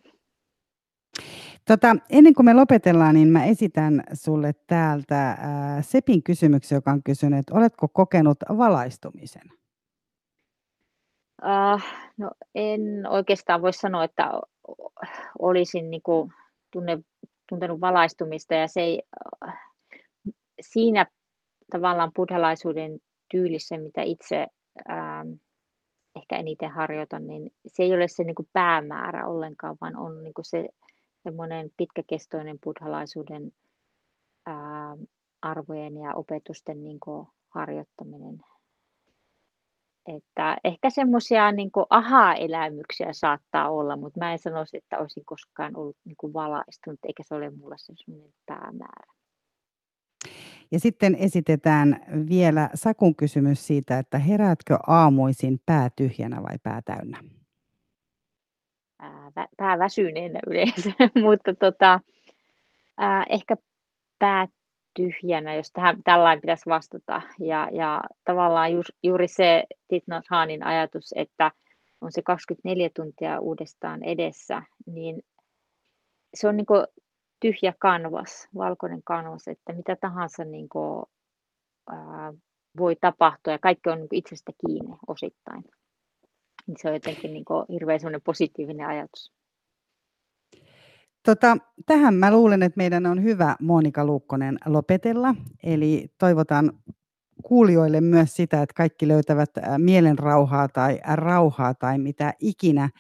Tota, 1.65 1.97
ennen 2.11 2.35
kuin 2.35 2.47
me 2.47 2.55
lopetellaan, 2.55 3.15
niin 3.15 3.29
mä 3.29 3.45
esitän 3.45 4.03
sulle 4.13 4.53
täältä 4.67 5.29
ää, 5.31 5.83
Sepin 5.83 6.23
kysymyksen, 6.23 6.77
joka 6.77 6.91
on 6.91 7.03
kysynyt, 7.03 7.39
että 7.39 7.55
oletko 7.55 7.89
kokenut 7.89 8.39
valaistumisen? 8.59 9.60
Uh, 11.43 11.83
no 12.17 12.31
en 12.55 13.07
oikeastaan 13.09 13.63
voi 13.63 13.73
sanoa, 13.73 14.05
että 14.05 14.31
olisin 15.39 15.91
niin 15.91 16.03
kuin 16.03 16.33
tunne, 16.73 16.99
tuntenut 17.49 17.81
valaistumista 17.81 18.55
ja 18.55 18.69
se 18.69 18.81
ei, 18.81 19.03
uh, 19.47 19.53
siinä 20.61 21.07
tavallaan 21.71 22.13
buddhalaisuuden 22.17 22.99
tyylissä, 23.31 23.79
mitä 23.79 24.03
itse 24.03 24.47
uh, 24.89 25.39
ehkä 26.17 26.37
eniten 26.37 26.71
harjoitan, 26.71 27.27
niin 27.27 27.51
se 27.67 27.83
ei 27.83 27.95
ole 27.95 28.09
se 28.09 28.25
niin 28.25 28.35
kuin 28.35 28.49
päämäärä 28.53 29.27
ollenkaan, 29.27 29.77
vaan 29.81 29.97
on 29.97 30.23
niin 30.23 30.35
kuin 30.35 30.45
se 30.45 30.69
semmoinen 31.23 31.71
pitkäkestoinen 31.77 32.59
buddhalaisuuden 32.65 33.53
ää, 34.47 34.97
arvojen 35.43 35.97
ja 35.97 36.15
opetusten 36.15 36.85
niin 36.85 37.01
kuin 37.01 37.27
harjoittaminen. 37.49 38.41
Että 40.07 40.57
ehkä 40.65 40.91
semmoisia 40.91 41.53
niin 41.53 41.71
aha-elämyksiä 41.91 43.13
saattaa 43.13 43.71
olla, 43.71 43.97
mutta 43.97 44.21
mä 44.21 44.33
en 44.33 44.39
sanoisi, 44.39 44.77
että 44.77 44.99
olisin 44.99 45.25
koskaan 45.25 45.77
ollut 45.77 45.97
niin 46.05 46.17
kuin 46.17 46.33
valaistunut, 46.33 47.01
eikä 47.05 47.23
se 47.27 47.35
ole 47.35 47.51
mulla 47.51 47.77
semmoinen 47.79 48.33
päämäärä. 48.47 49.13
Ja 50.73 50.81
sitten 50.81 51.15
esitetään 51.15 52.01
vielä 52.29 52.71
Sakun 52.75 53.17
kysymys 53.17 53.67
siitä, 53.67 53.99
että 53.99 54.19
heräätkö 54.19 54.79
aamuisin 54.87 55.61
pää 55.67 55.91
tyhjänä 55.97 56.43
vai 56.43 56.59
pää 56.63 56.83
täynnä? 56.85 57.19
Pää 59.57 59.79
väsyneenä 59.79 60.41
yleensä, 60.47 60.91
mutta 61.27 61.55
tota, 61.55 62.01
ehkä 63.29 63.57
pää 64.19 64.47
tyhjänä, 64.95 65.55
jos 65.55 65.73
tähän 65.73 66.03
tällainen 66.05 66.41
pitäisi 66.41 66.71
vastata. 66.71 67.23
Ja, 67.41 67.69
ja 67.73 68.03
tavallaan 68.25 68.73
ju, 68.73 68.83
juuri 69.03 69.29
se 69.29 69.65
Titnat 69.89 70.25
Haanin 70.31 70.67
ajatus, 70.67 71.15
että 71.17 71.51
on 72.01 72.13
se 72.13 72.23
24 72.23 72.91
tuntia 72.97 73.41
uudestaan 73.41 74.03
edessä, 74.03 74.63
niin 74.87 75.23
se 76.35 76.49
on 76.49 76.57
niin 76.57 76.67
tyhjä 77.41 77.75
kanvas, 77.79 78.49
valkoinen 78.55 79.03
kanvas, 79.05 79.49
että 79.49 79.73
mitä 79.73 79.97
tahansa 79.97 80.45
niin 80.45 80.69
kuin, 80.69 81.05
ää, 81.91 82.33
voi 82.79 82.97
tapahtua 82.97 83.53
ja 83.53 83.59
kaikki 83.59 83.91
on 83.91 83.99
niin 83.99 84.09
itsestä 84.13 84.53
kiinni 84.67 84.97
osittain. 85.07 85.65
Niin 86.67 86.77
se 86.83 86.89
on 86.89 86.95
jotenkin 86.95 87.33
niin 87.33 87.45
kuin, 87.45 87.67
hirveän 87.73 88.01
positiivinen 88.25 88.87
ajatus. 88.87 89.33
Tota, 91.31 91.57
tähän 91.87 92.15
mä 92.15 92.33
luulen, 92.33 92.63
että 92.63 92.77
meidän 92.77 93.07
on 93.07 93.23
hyvä 93.23 93.57
Monika 93.61 94.05
Luukkonen 94.05 94.59
lopetella. 94.67 95.35
Eli 95.63 96.13
toivotan 96.19 96.73
kuulijoille 97.43 98.01
myös 98.01 98.37
sitä, 98.37 98.63
että 98.63 98.75
kaikki 98.77 99.09
löytävät 99.09 99.51
mielenrauhaa 99.79 100.69
tai 100.69 101.01
rauhaa 101.15 101.75
tai 101.75 101.99
mitä 101.99 102.35
ikinä 102.41 102.91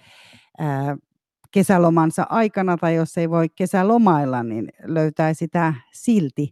kesälomansa 1.51 2.26
aikana 2.28 2.76
tai 2.76 2.95
jos 2.95 3.18
ei 3.18 3.31
voi 3.31 3.49
kesälomailla, 3.49 4.43
niin 4.43 4.68
löytää 4.85 5.35
sitä 5.35 5.74
silti. 5.93 6.51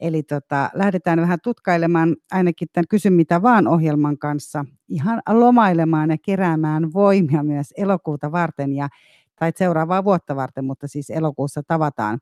Eli 0.00 0.22
tota, 0.22 0.70
lähdetään 0.74 1.20
vähän 1.20 1.38
tutkailemaan 1.42 2.16
ainakin 2.32 2.68
tämän 2.72 2.88
Kysy 2.88 3.10
mitä 3.10 3.42
vaan 3.42 3.68
ohjelman 3.68 4.18
kanssa, 4.18 4.64
ihan 4.88 5.22
lomailemaan 5.28 6.10
ja 6.10 6.16
keräämään 6.24 6.92
voimia 6.92 7.42
myös 7.42 7.72
elokuuta 7.76 8.32
varten 8.32 8.72
ja 8.72 8.88
tai 9.36 9.52
seuraavaa 9.56 10.04
vuotta 10.04 10.36
varten, 10.36 10.64
mutta 10.64 10.88
siis 10.88 11.10
elokuussa 11.10 11.62
tavataan. 11.66 12.18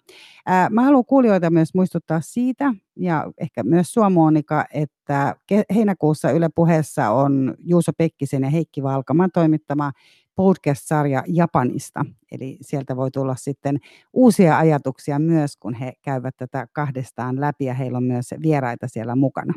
Ää, 0.47 0.71
mä 0.71 0.83
haluan 0.83 1.05
kuulijoita 1.05 1.51
myös 1.51 1.75
muistuttaa 1.75 2.21
siitä, 2.21 2.75
ja 2.97 3.33
ehkä 3.39 3.63
myös 3.63 3.93
sua 3.93 4.11
Monika, 4.11 4.65
että 4.75 5.37
heinäkuussa 5.75 6.31
Yle 6.31 6.49
Puheessa 6.55 7.11
on 7.11 7.55
Juuso 7.59 7.93
Pekkisen 7.99 8.43
ja 8.43 8.51
Heikki 8.51 8.83
Valkaman 8.83 9.31
toimittama 9.35 9.93
podcast-sarja 10.37 11.25
Japanista. 11.27 12.07
Eli 12.33 12.59
sieltä 12.61 12.97
voi 12.97 13.11
tulla 13.11 13.35
sitten 13.35 13.79
uusia 14.13 14.59
ajatuksia 14.59 15.19
myös, 15.19 15.57
kun 15.57 15.75
he 15.75 15.93
käyvät 16.03 16.37
tätä 16.37 16.67
kahdestaan 16.73 17.41
läpi 17.41 17.65
ja 17.65 17.75
heillä 17.75 17.97
on 17.97 18.05
myös 18.05 18.35
vieraita 18.43 18.89
siellä 18.89 19.17
mukana. 19.17 19.55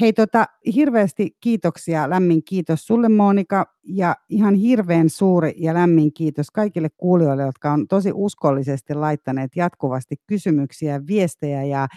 Hei, 0.00 0.12
tota, 0.12 0.46
hirveästi 0.74 1.36
kiitoksia, 1.40 2.10
lämmin 2.10 2.44
kiitos 2.44 2.86
sulle 2.86 3.08
Monika. 3.08 3.66
Ja 3.86 4.16
ihan 4.28 4.54
hirveän 4.54 5.10
suuri 5.10 5.54
ja 5.56 5.74
lämmin 5.74 6.12
kiitos 6.12 6.50
kaikille 6.50 6.88
kuulijoille, 6.96 7.42
jotka 7.42 7.72
on 7.72 7.88
tosi 7.88 8.10
uskollisesti 8.14 8.94
laittaneet 8.94 9.50
jatkuvasti 9.56 10.16
kysymyksiä, 10.26 11.00
viestejä. 11.06 11.64
Ja 11.64 11.88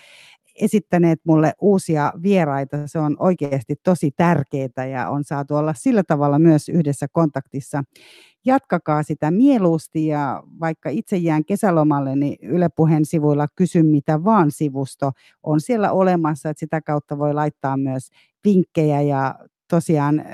esittäneet 0.62 1.20
mulle 1.24 1.54
uusia 1.62 2.14
vieraita. 2.24 2.78
Se 2.88 3.00
on 3.00 3.16
oikeasti 3.20 3.76
tosi 3.84 4.12
tärkeää 4.12 4.86
ja 4.92 5.10
on 5.10 5.24
saatu 5.24 5.56
olla 5.56 5.74
sillä 5.74 6.04
tavalla 6.04 6.40
myös 6.40 6.70
yhdessä 6.70 7.08
kontaktissa. 7.12 7.84
Jatkakaa 8.46 9.04
sitä 9.04 9.32
mieluusti 9.32 10.08
ja 10.08 10.44
vaikka 10.60 10.90
itse 10.90 11.18
jään 11.18 11.46
kesälomalle, 11.46 12.16
niin 12.16 12.38
Yle 12.42 12.70
Puheen 12.76 13.06
sivuilla 13.06 13.48
Kysy 13.56 13.84
mitä 13.84 14.24
vaan 14.24 14.52
sivusto 14.52 15.12
on 15.44 15.62
siellä 15.62 15.92
olemassa, 15.92 16.50
että 16.50 16.60
sitä 16.60 16.82
kautta 16.82 17.18
voi 17.18 17.34
laittaa 17.34 17.78
myös 17.78 18.10
vinkkejä 18.46 19.02
ja 19.02 19.36
tosiaan 19.70 20.26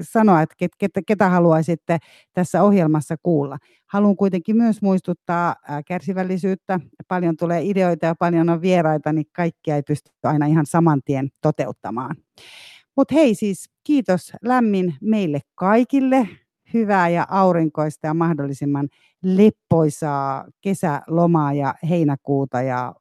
sanoa, 0.00 0.42
että 0.42 0.54
ketä, 0.78 1.00
ketä 1.06 1.28
haluaisitte 1.28 1.98
tässä 2.32 2.62
ohjelmassa 2.62 3.16
kuulla. 3.22 3.58
Haluan 3.86 4.16
kuitenkin 4.16 4.56
myös 4.56 4.82
muistuttaa 4.82 5.56
kärsivällisyyttä. 5.86 6.80
Paljon 7.08 7.36
tulee 7.36 7.62
ideoita 7.62 8.06
ja 8.06 8.14
paljon 8.18 8.50
on 8.50 8.62
vieraita, 8.62 9.12
niin 9.12 9.26
kaikkia 9.32 9.76
ei 9.76 9.82
pysty 9.82 10.10
aina 10.22 10.46
ihan 10.46 10.66
saman 10.66 11.00
tien 11.04 11.28
toteuttamaan. 11.40 12.16
Mutta 12.96 13.14
hei 13.14 13.34
siis 13.34 13.70
kiitos 13.84 14.32
lämmin 14.42 14.94
meille 15.00 15.40
kaikille. 15.54 16.28
Hyvää 16.74 17.08
ja 17.08 17.26
aurinkoista 17.30 18.06
ja 18.06 18.14
mahdollisimman 18.14 18.88
leppoisaa 19.24 20.44
kesälomaa 20.60 21.52
ja 21.52 21.74
heinäkuuta 21.88 22.62
ja 22.62 22.94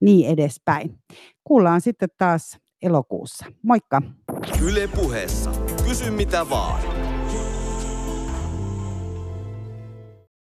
niin 0.00 0.30
edespäin. 0.30 0.98
Kuullaan 1.44 1.80
sitten 1.80 2.08
taas 2.18 2.58
elokuussa. 2.82 3.46
Moikka! 3.62 4.02
Yle 4.62 4.88
puheessa. 4.88 5.50
Kysy 5.88 6.10
mitä 6.10 6.50
vaan. 6.50 6.91